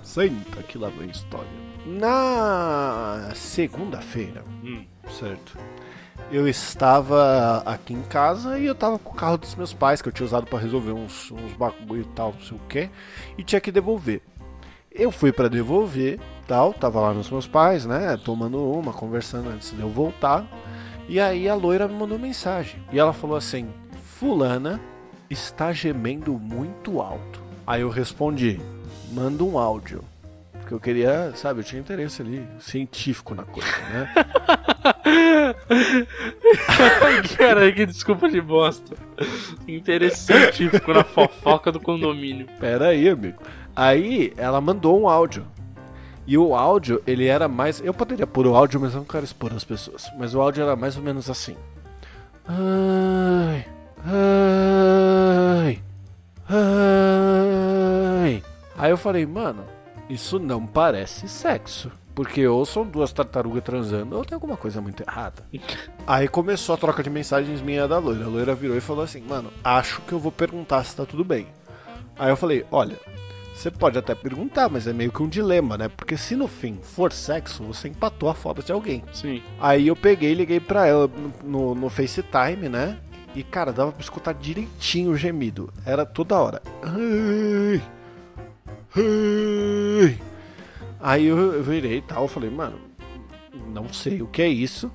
Senta 0.05 0.63
que 0.63 0.79
lá 0.79 0.89
vem 0.89 1.11
história. 1.11 1.51
Na 1.85 3.33
segunda-feira, 3.35 4.45
Hum. 4.63 4.85
certo? 5.19 5.59
Eu 6.31 6.47
estava 6.47 7.65
aqui 7.67 7.93
em 7.93 8.03
casa 8.03 8.57
e 8.57 8.65
eu 8.65 8.75
tava 8.77 8.97
com 9.01 9.11
o 9.11 9.17
carro 9.17 9.37
dos 9.37 9.57
meus 9.57 9.75
pais, 9.75 10.01
que 10.01 10.09
eu 10.09 10.13
tinha 10.13 10.27
usado 10.27 10.47
pra 10.47 10.61
resolver 10.61 10.93
uns, 10.93 11.33
uns 11.33 11.55
bagulho 11.55 12.03
e 12.03 12.15
tal, 12.15 12.35
não 12.35 12.41
sei 12.41 12.57
o 12.57 12.61
que, 12.69 12.89
e 13.37 13.43
tinha 13.43 13.61
que 13.61 13.73
devolver. 13.73 14.23
Eu 14.93 15.11
fui 15.11 15.33
pra 15.33 15.49
devolver, 15.49 16.21
tal, 16.47 16.73
tava 16.73 17.01
lá 17.01 17.13
nos 17.13 17.29
meus 17.29 17.49
pais, 17.49 17.85
né, 17.85 18.17
tomando 18.25 18.63
uma, 18.63 18.93
conversando 18.93 19.49
antes 19.51 19.73
de 19.73 19.81
eu 19.81 19.89
voltar. 19.89 20.47
E 21.09 21.21
aí 21.21 21.49
a 21.49 21.55
loira 21.55 21.89
me 21.89 21.95
mandou 21.95 22.19
mensagem. 22.19 22.81
E 22.93 22.99
ela 22.99 23.13
falou 23.13 23.37
assim: 23.37 23.69
Fulana 24.19 24.81
está 25.29 25.73
gemendo 25.73 26.33
muito 26.35 27.01
alto. 27.01 27.41
Aí 27.67 27.83
eu 27.83 27.91
respondi: 27.91 28.61
manda 29.13 29.45
um 29.45 29.59
áudio. 29.59 30.03
Porque 30.53 30.75
eu 30.75 30.81
queria, 30.81 31.33
sabe, 31.35 31.61
eu 31.61 31.65
tinha 31.65 31.81
interesse 31.81 32.23
ali, 32.23 32.47
científico 32.61 33.35
na 33.35 33.43
coisa, 33.43 33.69
né? 33.91 34.15
Caralho, 37.37 37.75
que 37.75 37.85
desculpa 37.85 38.29
de 38.29 38.41
bosta. 38.41 38.95
Interesse 39.67 40.27
científico 40.27 40.93
na 40.93 41.03
fofoca 41.03 41.73
do 41.73 41.81
condomínio. 41.81 42.47
Pera 42.61 42.89
aí, 42.89 43.09
amigo. 43.09 43.43
Aí 43.75 44.33
ela 44.37 44.61
mandou 44.61 45.01
um 45.01 45.09
áudio. 45.09 45.45
E 46.27 46.39
o 46.39 46.55
áudio, 46.55 47.03
ele 47.07 47.27
era 47.27 47.49
mais. 47.49 47.81
Eu 47.81 47.93
poderia 47.93 48.27
pôr 48.27 48.47
o 48.47 48.55
áudio, 48.55 48.81
mas 48.81 48.93
eu 48.93 49.01
não 49.01 49.07
quero 49.07 49.25
expor 49.25 49.53
as 49.53 49.65
pessoas. 49.65 50.11
Mas 50.19 50.35
o 50.35 50.41
áudio 50.41 50.63
era 50.63 50.77
mais 50.77 50.97
ou 50.97 51.03
menos 51.03 51.29
assim. 51.29 51.57
Ai. 52.47 53.67
Ai. 54.05 55.83
Ai. 56.49 58.43
Aí 58.77 58.91
eu 58.91 58.97
falei, 58.97 59.27
mano, 59.27 59.65
isso 60.09 60.39
não 60.39 60.67
parece 60.67 61.29
sexo. 61.29 61.91
Porque 62.15 62.47
ou 62.47 62.65
são 62.67 62.85
duas 62.85 63.11
tartarugas 63.11 63.65
transando 63.65 64.17
ou 64.17 64.25
tem 64.25 64.35
alguma 64.35 64.57
coisa 64.57 64.81
muito 64.83 65.03
errada. 65.03 65.43
Aí 66.07 66.29
começou 66.29 66.75
a 66.75 66.79
troca 66.79 67.03
de 67.03 67.09
mensagens 67.09 67.63
minha 67.63 67.89
da 67.89 67.99
loira. 67.99 68.25
A 68.25 68.29
loira 68.29 68.55
virou 68.55 68.77
e 68.77 68.83
falou 68.83 69.03
assim: 69.03 69.23
Mano, 69.23 69.51
acho 69.65 70.03
que 70.03 70.13
eu 70.13 70.19
vou 70.19 70.31
perguntar 70.31 70.85
se 70.85 70.95
tá 70.95 71.07
tudo 71.07 71.25
bem. 71.25 71.47
Aí 72.19 72.29
eu 72.29 72.37
falei: 72.37 72.67
Olha, 72.71 72.99
você 73.63 73.71
pode 73.71 73.97
até 73.97 74.13
perguntar, 74.13 74.69
mas 74.69 74.89
é 74.89 74.93
meio 74.93 75.13
que 75.13 75.23
um 75.23 75.29
dilema, 75.29 75.79
né? 75.79 75.89
Porque 75.89 76.17
se 76.17 76.35
no 76.35 76.49
fim 76.49 76.81
for 76.83 77.13
sexo, 77.13 77.63
você 77.63 77.87
empatou 77.87 78.29
a 78.29 78.35
foda 78.35 78.61
de 78.61 78.73
alguém. 78.73 79.05
Sim. 79.13 79.41
Aí 79.61 79.87
eu 79.87 79.95
peguei 79.95 80.33
e 80.33 80.35
liguei 80.35 80.59
pra 80.59 80.85
ela 80.85 81.09
no, 81.45 81.73
no 81.73 81.89
FaceTime, 81.89 82.69
né? 82.69 82.99
E 83.37 83.45
cara, 83.45 83.73
dava 83.73 83.93
pra 83.93 84.03
escutar 84.03 84.35
direitinho 84.35 85.13
o 85.13 85.17
gemido. 85.17 85.73
Era 85.87 86.05
toda 86.05 86.41
hora. 86.41 86.61
Aí 91.01 91.25
eu, 91.27 91.63
virei 91.63 91.99
e 91.99 92.03
tal, 92.03 92.27
falei, 92.27 92.51
mano, 92.51 92.81
não 93.73 93.93
sei 93.93 94.23
o 94.23 94.27
que 94.27 94.43
é 94.43 94.49
isso. 94.49 94.91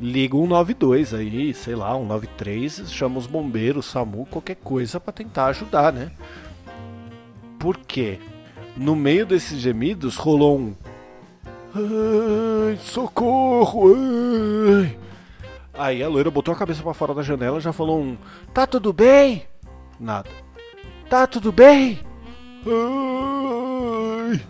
Liga 0.00 0.34
um 0.36 0.46
92 0.46 1.12
aí, 1.12 1.52
sei 1.52 1.74
lá, 1.74 1.94
um 1.94 2.06
93, 2.06 2.90
chama 2.90 3.18
os 3.18 3.26
bombeiros, 3.26 3.84
SAMU, 3.86 4.24
qualquer 4.26 4.56
coisa 4.56 4.98
pra 4.98 5.12
tentar 5.12 5.46
ajudar, 5.46 5.92
né? 5.92 6.12
Por 7.58 7.76
quê? 7.76 8.18
No 8.76 8.94
meio 8.94 9.26
desses 9.26 9.58
gemidos 9.60 10.16
rolou 10.16 10.58
um 10.58 10.74
Ai, 11.74 12.78
socorro! 12.80 13.94
Ai. 14.80 14.96
Aí 15.74 16.02
a 16.02 16.08
loira 16.08 16.30
botou 16.30 16.52
a 16.52 16.56
cabeça 16.56 16.82
pra 16.82 16.94
fora 16.94 17.14
da 17.14 17.22
janela 17.22 17.58
e 17.58 17.60
já 17.60 17.72
falou 17.72 18.00
um 18.00 18.16
Tá 18.54 18.66
tudo 18.66 18.92
bem? 18.92 19.46
Nada. 19.98 20.30
Tá 21.08 21.26
tudo 21.26 21.52
bem? 21.52 22.00
Ai. 22.66 24.40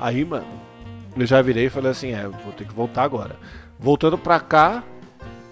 Aí, 0.00 0.24
mano, 0.24 0.46
eu 1.16 1.26
já 1.26 1.42
virei 1.42 1.66
e 1.66 1.70
falei 1.70 1.90
assim, 1.90 2.12
é, 2.12 2.26
vou 2.26 2.52
ter 2.56 2.66
que 2.66 2.72
voltar 2.72 3.02
agora. 3.02 3.36
Voltando 3.78 4.16
pra 4.16 4.40
cá, 4.40 4.82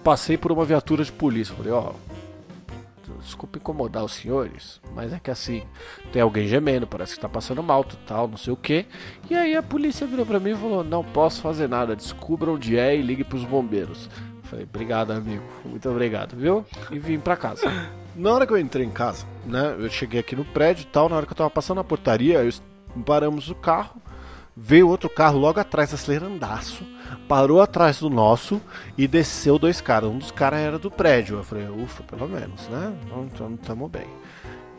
passei 0.03 0.37
por 0.37 0.51
uma 0.51 0.65
viatura 0.65 1.03
de 1.03 1.11
polícia. 1.11 1.55
Falei, 1.55 1.71
ó, 1.71 1.91
desculpa 3.17 3.57
incomodar 3.57 4.03
os 4.03 4.13
senhores, 4.13 4.81
mas 4.93 5.13
é 5.13 5.19
que 5.19 5.31
assim, 5.31 5.63
tem 6.11 6.21
alguém 6.21 6.47
gemendo, 6.47 6.87
parece 6.87 7.15
que 7.15 7.21
tá 7.21 7.29
passando 7.29 7.63
mal, 7.63 7.83
tal, 8.05 8.27
não 8.27 8.37
sei 8.37 8.53
o 8.53 8.57
que. 8.57 8.85
E 9.29 9.35
aí 9.35 9.55
a 9.55 9.63
polícia 9.63 10.05
virou 10.05 10.25
pra 10.25 10.39
mim 10.39 10.51
e 10.51 10.55
falou: 10.55 10.83
Não 10.83 11.03
posso 11.03 11.41
fazer 11.41 11.67
nada, 11.67 11.95
descubra 11.95 12.51
onde 12.51 12.77
é 12.77 12.95
e 12.95 13.01
ligue 13.01 13.23
pros 13.23 13.43
bombeiros. 13.43 14.09
Falei, 14.43 14.65
obrigado, 14.65 15.11
amigo, 15.11 15.43
muito 15.63 15.87
obrigado, 15.87 16.35
viu? 16.35 16.65
E 16.89 16.97
vim 16.97 17.19
pra 17.19 17.37
casa. 17.37 17.61
Na 18.15 18.33
hora 18.33 18.47
que 18.47 18.51
eu 18.51 18.57
entrei 18.57 18.85
em 18.85 18.89
casa, 18.89 19.25
né, 19.45 19.75
eu 19.79 19.89
cheguei 19.89 20.19
aqui 20.19 20.35
no 20.35 20.43
prédio 20.43 20.83
e 20.83 20.87
tal, 20.87 21.07
na 21.07 21.15
hora 21.15 21.25
que 21.25 21.31
eu 21.31 21.37
tava 21.37 21.49
passando 21.49 21.77
na 21.77 21.83
portaria, 21.85 22.43
eu, 22.43 22.51
paramos 23.05 23.49
o 23.49 23.55
carro, 23.55 24.01
veio 24.61 24.89
outro 24.89 25.09
carro 25.09 25.39
logo 25.39 25.59
atrás, 25.59 25.93
acelerandaço, 25.93 26.85
parou 27.27 27.61
atrás 27.61 27.99
do 27.99 28.09
nosso 28.09 28.61
e 28.97 29.07
desceu 29.07 29.57
dois 29.57 29.79
caras. 29.79 30.09
Um 30.09 30.17
dos 30.17 30.31
caras 30.31 30.59
era 30.59 30.77
do 30.77 30.91
prédio. 30.91 31.37
Eu 31.37 31.43
falei, 31.43 31.67
ufa, 31.67 32.03
pelo 32.03 32.27
menos, 32.27 32.67
né? 32.67 32.93
Então 33.25 33.55
estamos 33.55 33.89
bem. 33.89 34.07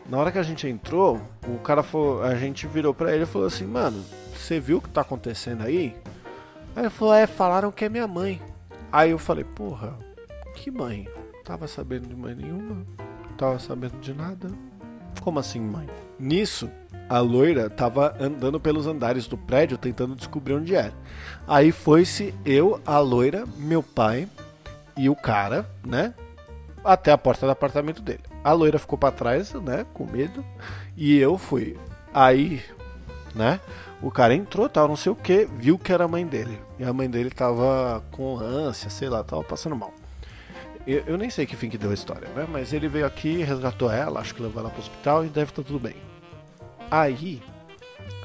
Na 0.07 0.17
hora 0.17 0.31
que 0.31 0.37
a 0.37 0.43
gente 0.43 0.67
entrou, 0.67 1.19
o 1.47 1.57
cara 1.59 1.81
falou, 1.81 2.21
a 2.21 2.35
gente 2.35 2.67
virou 2.67 2.93
pra 2.93 3.13
ele 3.13 3.23
e 3.23 3.27
falou 3.27 3.47
assim, 3.47 3.65
mano, 3.65 4.03
você 4.35 4.59
viu 4.59 4.77
o 4.77 4.81
que 4.81 4.89
tá 4.89 5.01
acontecendo 5.01 5.63
aí? 5.63 5.95
Aí 6.75 6.83
ele 6.83 6.89
falou, 6.89 7.13
é, 7.13 7.25
falaram 7.25 7.71
que 7.71 7.85
é 7.85 7.89
minha 7.89 8.07
mãe. 8.07 8.41
Aí 8.91 9.11
eu 9.11 9.17
falei, 9.17 9.43
porra, 9.43 9.97
que 10.55 10.69
mãe? 10.69 11.07
Tava 11.43 11.67
sabendo 11.67 12.07
de 12.07 12.15
mãe 12.15 12.35
nenhuma? 12.35 12.85
Tava 13.37 13.57
sabendo 13.57 13.99
de 13.99 14.13
nada? 14.13 14.49
Como 15.19 15.39
assim, 15.39 15.59
mãe? 15.59 15.87
Nisso, 16.19 16.69
a 17.09 17.19
loira 17.19 17.69
tava 17.69 18.15
andando 18.19 18.59
pelos 18.59 18.87
andares 18.87 19.27
do 19.27 19.37
prédio 19.37 19.77
tentando 19.77 20.15
descobrir 20.15 20.53
onde 20.53 20.75
era. 20.75 20.93
Aí 21.47 21.71
foi-se 21.71 22.33
eu, 22.45 22.79
a 22.85 22.99
loira, 22.99 23.45
meu 23.57 23.83
pai 23.83 24.27
e 24.95 25.09
o 25.09 25.15
cara, 25.15 25.69
né? 25.85 26.13
Até 26.83 27.11
a 27.11 27.17
porta 27.17 27.45
do 27.45 27.51
apartamento 27.51 28.01
dele. 28.01 28.23
A 28.43 28.53
loira 28.53 28.79
ficou 28.79 28.97
para 28.97 29.11
trás, 29.11 29.53
né? 29.53 29.85
Com 29.93 30.05
medo. 30.05 30.43
E 30.95 31.17
eu 31.17 31.37
fui. 31.37 31.77
Aí, 32.13 32.63
né? 33.35 33.59
O 34.01 34.09
cara 34.09 34.33
entrou, 34.33 34.67
tal, 34.67 34.87
não 34.87 34.95
sei 34.95 35.11
o 35.11 35.15
que, 35.15 35.45
viu 35.45 35.77
que 35.77 35.93
era 35.93 36.05
a 36.05 36.07
mãe 36.07 36.25
dele. 36.25 36.59
E 36.79 36.83
a 36.83 36.91
mãe 36.91 37.09
dele 37.09 37.29
tava 37.29 38.03
com 38.11 38.39
ânsia, 38.39 38.89
sei 38.89 39.09
lá, 39.09 39.23
tava 39.23 39.43
passando 39.43 39.75
mal. 39.75 39.93
Eu, 40.85 41.03
eu 41.05 41.17
nem 41.17 41.29
sei 41.29 41.45
que 41.45 41.55
fim 41.55 41.69
que 41.69 41.77
deu 41.77 41.91
a 41.91 41.93
história, 41.93 42.27
né? 42.29 42.47
Mas 42.49 42.73
ele 42.73 42.87
veio 42.87 43.05
aqui, 43.05 43.43
resgatou 43.43 43.91
ela, 43.91 44.19
acho 44.19 44.33
que 44.33 44.41
levou 44.41 44.61
ela 44.61 44.69
pro 44.69 44.79
hospital 44.81 45.25
e 45.25 45.29
deve 45.29 45.51
estar 45.51 45.63
tudo 45.63 45.79
bem. 45.79 45.95
Aí 46.89 47.41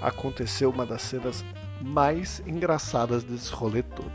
aconteceu 0.01 0.71
uma 0.71 0.85
das 0.85 1.03
cenas 1.03 1.45
mais 1.81 2.43
engraçadas 2.47 3.23
desse 3.23 3.53
rolê 3.53 3.83
todo. 3.83 4.13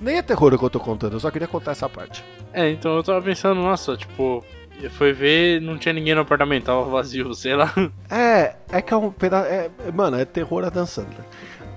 Nem 0.00 0.16
é 0.16 0.22
terror 0.22 0.52
o 0.54 0.58
que 0.58 0.64
eu 0.64 0.70
tô 0.70 0.80
contando, 0.80 1.14
eu 1.14 1.20
só 1.20 1.30
queria 1.30 1.48
contar 1.48 1.72
essa 1.72 1.88
parte. 1.88 2.24
É, 2.52 2.70
então 2.70 2.96
eu 2.96 3.02
tava 3.02 3.20
pensando, 3.22 3.60
nossa, 3.60 3.96
tipo, 3.96 4.44
foi 4.90 5.12
ver, 5.12 5.60
não 5.60 5.78
tinha 5.78 5.92
ninguém 5.92 6.14
no 6.14 6.22
apartamento, 6.22 6.64
tava 6.64 6.84
vazio, 6.84 7.32
sei 7.34 7.54
lá. 7.54 7.72
É, 8.10 8.56
é 8.70 8.82
que 8.82 8.92
é 8.92 8.96
um 8.96 9.10
pedaço. 9.10 9.46
É, 9.48 9.70
mano, 9.94 10.18
é 10.18 10.24
terror 10.24 10.64
a 10.64 10.70
dançando. 10.70 11.14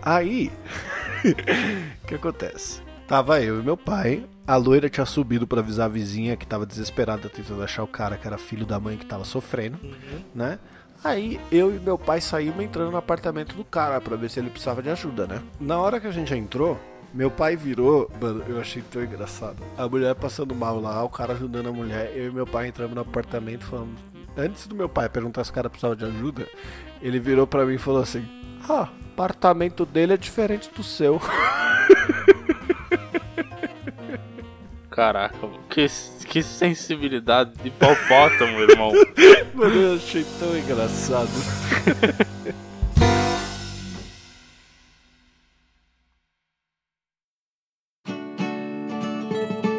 Aí, 0.02 0.52
o 2.04 2.08
que 2.08 2.16
acontece? 2.16 2.85
Tava 3.08 3.40
eu 3.42 3.60
e 3.60 3.64
meu 3.64 3.78
pai, 3.78 4.26
a 4.48 4.56
loira 4.56 4.90
tinha 4.90 5.06
subido 5.06 5.46
pra 5.46 5.60
avisar 5.60 5.86
a 5.86 5.90
vizinha 5.90 6.36
que 6.36 6.46
tava 6.46 6.66
desesperada 6.66 7.30
tentando 7.30 7.64
achar 7.64 7.84
o 7.84 7.88
cara 7.88 8.18
que 8.18 8.26
era 8.26 8.38
filho 8.38 8.66
da 8.66 8.80
mãe 8.80 8.98
que 8.98 9.06
tava 9.06 9.24
sofrendo, 9.24 9.78
né? 10.34 10.58
Aí 11.04 11.40
eu 11.52 11.76
e 11.76 11.80
meu 11.80 12.00
pai 12.00 12.20
saímos 12.20 12.64
entrando 12.64 12.90
no 12.90 12.98
apartamento 12.98 13.56
do 13.56 13.64
cara 13.64 14.02
pra 14.02 14.16
ver 14.16 14.30
se 14.30 14.40
ele 14.40 14.50
precisava 14.50 14.82
de 14.82 14.90
ajuda, 14.90 15.28
né? 15.28 15.42
Na 15.60 15.78
hora 15.78 16.00
que 16.00 16.08
a 16.08 16.12
gente 16.12 16.34
entrou, 16.34 16.80
meu 17.14 17.30
pai 17.30 17.56
virou, 17.56 18.10
mano, 18.20 18.44
eu 18.48 18.60
achei 18.60 18.82
tão 18.82 19.04
engraçado. 19.04 19.58
A 19.78 19.88
mulher 19.88 20.16
passando 20.16 20.56
mal 20.56 20.82
lá, 20.82 21.04
o 21.04 21.10
cara 21.10 21.34
ajudando 21.34 21.70
a 21.70 21.72
mulher, 21.72 22.12
eu 22.16 22.30
e 22.30 22.32
meu 22.32 22.48
pai 22.48 22.68
entramos 22.70 22.96
no 22.96 23.02
apartamento 23.02 23.66
falando. 23.66 23.96
Antes 24.36 24.66
do 24.66 24.76
meu 24.76 24.90
pai 24.90 25.08
perguntar 25.08 25.44
se 25.44 25.52
o 25.52 25.54
cara 25.54 25.70
precisava 25.70 25.96
de 25.96 26.06
ajuda, 26.06 26.48
ele 27.02 27.20
virou 27.20 27.46
pra 27.46 27.66
mim 27.66 27.76
e 27.76 27.78
falou 27.78 28.02
assim: 28.02 28.28
Ah, 28.68 28.90
apartamento 29.14 29.86
dele 29.86 30.14
é 30.14 30.18
diferente 30.18 30.72
do 30.76 30.84
seu. 30.84 31.22
Caraca, 34.96 35.36
que, 35.70 35.86
que 36.26 36.42
sensibilidade 36.42 37.52
de 37.62 37.68
hipopótamo, 37.68 38.62
irmão. 38.62 38.94
Mano, 39.54 39.76
eu 39.76 39.96
achei 39.96 40.26
tão 40.40 40.58
engraçado. 40.58 41.28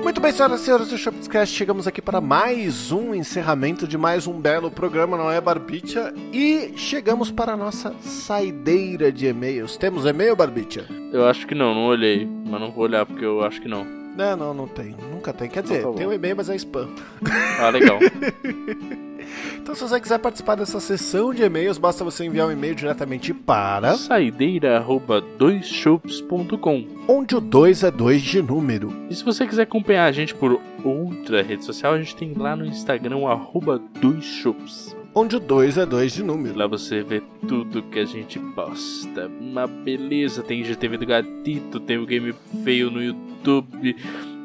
Muito 0.04 0.20
bem, 0.20 0.32
senhoras 0.32 0.60
e 0.60 0.64
senhores 0.64 0.88
do 0.88 0.98
Shopscast, 0.98 1.56
chegamos 1.56 1.86
aqui 1.86 2.02
para 2.02 2.20
mais 2.20 2.92
um 2.92 3.14
encerramento 3.14 3.88
de 3.88 3.96
mais 3.96 4.26
um 4.26 4.38
belo 4.38 4.70
programa, 4.70 5.16
não 5.16 5.30
é, 5.30 5.40
Barbicha? 5.40 6.12
E 6.30 6.74
chegamos 6.76 7.30
para 7.30 7.54
a 7.54 7.56
nossa 7.56 7.94
saideira 8.02 9.10
de 9.10 9.26
e-mails. 9.26 9.78
Temos 9.78 10.04
e-mail, 10.04 10.36
Barbicha? 10.36 10.86
Eu 11.10 11.26
acho 11.26 11.46
que 11.46 11.54
não, 11.54 11.74
não 11.74 11.86
olhei, 11.86 12.26
mas 12.26 12.60
não 12.60 12.70
vou 12.70 12.84
olhar 12.84 13.06
porque 13.06 13.24
eu 13.24 13.42
acho 13.42 13.62
que 13.62 13.68
não. 13.68 14.05
Não, 14.16 14.36
não, 14.36 14.54
não 14.54 14.66
tem. 14.66 14.94
Nunca 15.12 15.32
tem. 15.32 15.48
Quer 15.48 15.62
dizer, 15.62 15.86
tem 15.94 16.06
um 16.06 16.12
e-mail, 16.12 16.36
mas 16.36 16.48
é 16.48 16.56
spam. 16.56 16.88
Ah, 17.60 17.70
legal. 17.70 17.98
Então, 19.60 19.74
se 19.74 19.80
você 19.82 20.00
quiser 20.00 20.18
participar 20.18 20.54
dessa 20.54 20.78
sessão 20.78 21.34
de 21.34 21.42
e-mails, 21.42 21.78
basta 21.78 22.04
você 22.04 22.24
enviar 22.24 22.46
um 22.46 22.52
e-mail 22.52 22.76
diretamente 22.76 23.34
para 23.34 23.96
Saideira 23.96 24.76
arroba 24.76 25.20
doisshops.com. 25.20 26.86
onde 27.08 27.34
o 27.34 27.40
2 27.40 27.82
é 27.82 27.90
2 27.90 28.22
de 28.22 28.40
número. 28.40 28.92
E 29.10 29.14
se 29.16 29.24
você 29.24 29.44
quiser 29.44 29.62
acompanhar 29.62 30.06
a 30.06 30.12
gente 30.12 30.32
por 30.34 30.60
outra 30.84 31.42
rede 31.42 31.64
social, 31.64 31.94
a 31.94 31.98
gente 31.98 32.14
tem 32.14 32.32
lá 32.34 32.54
no 32.54 32.64
Instagram 32.64 33.16
o 33.16 33.26
arroba 33.28 33.82
doisshops. 34.00 34.95
Onde 35.18 35.34
o 35.34 35.40
2 35.40 35.78
é 35.78 35.86
2 35.86 36.12
de 36.12 36.22
número. 36.22 36.58
Lá 36.58 36.66
você 36.66 37.02
vê 37.02 37.22
tudo 37.48 37.82
que 37.84 37.98
a 37.98 38.04
gente 38.04 38.38
posta. 38.38 39.30
Uma 39.40 39.66
beleza, 39.66 40.42
tem 40.42 40.62
GTV 40.62 40.98
do 40.98 41.06
Gatito, 41.06 41.80
tem 41.80 41.96
o 41.96 42.04
Game 42.04 42.34
Feio 42.62 42.90
no 42.90 43.02
YouTube, 43.02 43.96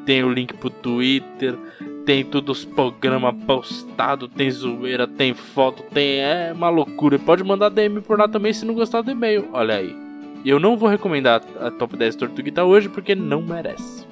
tem 0.05 0.24
o 0.24 0.32
link 0.32 0.53
pro 0.53 0.69
Twitter, 0.69 1.57
tem 2.05 2.24
todos 2.24 2.59
os 2.59 2.65
programas 2.65 3.36
postados, 3.43 4.30
tem 4.34 4.49
zoeira, 4.49 5.05
tem 5.05 5.34
foto, 5.34 5.84
tem. 5.91 6.22
É 6.22 6.53
uma 6.55 6.69
loucura. 6.69 7.19
Pode 7.19 7.43
mandar 7.43 7.67
DM 7.67 7.99
por 7.99 8.17
lá 8.17 8.30
também 8.30 8.53
se 8.53 8.63
não 8.63 8.74
gostar 8.74 9.01
do 9.01 9.11
e-mail. 9.11 9.49
Olha 9.51 9.76
aí. 9.76 10.11
E 10.44 10.50
eu 10.50 10.60
não 10.60 10.76
vou 10.76 10.89
recomendar 10.89 11.42
a 11.60 11.70
top 11.70 11.96
10 11.96 12.16
Tortuguita 12.16 12.64
hoje 12.64 12.89
porque 12.89 13.16
não 13.16 13.42
merece. 13.42 14.06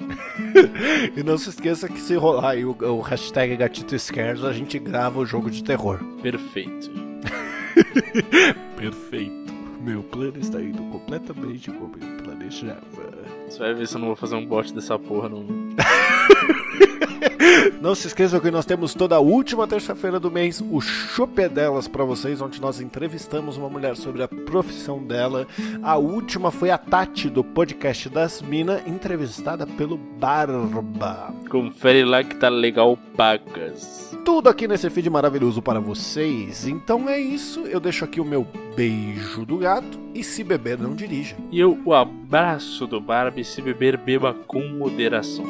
E 1.16 1.22
não 1.22 1.36
se 1.36 1.50
esqueça 1.50 1.88
que 1.88 2.00
se 2.00 2.14
rolar 2.14 2.50
aí 2.50 2.64
o, 2.64 2.70
o 2.80 3.00
hashtag 3.00 3.56
Gatito 3.56 3.96
Scares, 3.98 4.42
a 4.42 4.52
gente 4.52 4.78
grava 4.78 5.20
o 5.20 5.26
jogo 5.26 5.50
de 5.50 5.62
terror. 5.62 6.00
Perfeito. 6.22 6.90
Perfeito. 8.76 9.52
Meu 9.80 10.02
plano 10.02 10.38
está 10.38 10.60
indo 10.60 10.82
completamente 10.84 11.70
como 11.70 11.94
eu 12.00 12.22
planejava. 12.22 12.80
Você 13.48 13.58
vai 13.58 13.74
ver 13.74 13.86
se 13.86 13.94
eu 13.96 14.00
não 14.00 14.08
vou 14.08 14.16
fazer 14.16 14.34
um 14.34 14.46
bot 14.46 14.72
dessa 14.74 14.98
porra, 14.98 15.28
não. 15.28 15.44
Não 17.80 17.94
se 17.94 18.06
esqueçam 18.06 18.38
que 18.38 18.50
nós 18.50 18.66
temos 18.66 18.92
toda 18.92 19.16
a 19.16 19.20
última 19.20 19.66
terça-feira 19.66 20.20
do 20.20 20.30
mês 20.30 20.62
o 20.70 20.80
Chopé 20.80 21.48
Delas 21.48 21.88
pra 21.88 22.04
vocês, 22.04 22.40
onde 22.40 22.60
nós 22.60 22.80
entrevistamos 22.80 23.56
uma 23.56 23.68
mulher 23.68 23.96
sobre 23.96 24.22
a 24.22 24.28
profissão 24.28 25.02
dela. 25.02 25.46
A 25.82 25.96
última 25.96 26.50
foi 26.50 26.70
a 26.70 26.76
Tati 26.76 27.30
do 27.30 27.42
podcast 27.42 28.08
das 28.10 28.42
Minas, 28.42 28.86
entrevistada 28.86 29.66
pelo 29.66 29.96
Barba. 29.96 31.34
Confere 31.48 32.04
lá 32.04 32.22
que 32.22 32.36
tá 32.36 32.50
legal 32.50 32.98
pacas. 33.16 34.14
Tudo 34.24 34.48
aqui 34.48 34.68
nesse 34.68 34.90
feed 34.90 35.08
maravilhoso 35.08 35.62
para 35.62 35.80
vocês. 35.80 36.66
Então 36.66 37.08
é 37.08 37.18
isso, 37.18 37.60
eu 37.60 37.80
deixo 37.80 38.04
aqui 38.04 38.20
o 38.20 38.24
meu 38.24 38.46
beijo 38.76 39.46
do 39.46 39.56
gato 39.56 39.98
e 40.14 40.22
se 40.22 40.44
beber 40.44 40.78
não 40.78 40.94
dirija. 40.94 41.36
E 41.50 41.58
eu 41.58 41.80
o 41.84 41.94
abraço 41.94 42.86
do 42.86 43.00
Barbie 43.00 43.44
se 43.44 43.62
beber 43.62 43.96
beba 43.96 44.34
com 44.46 44.62
moderação. 44.68 45.46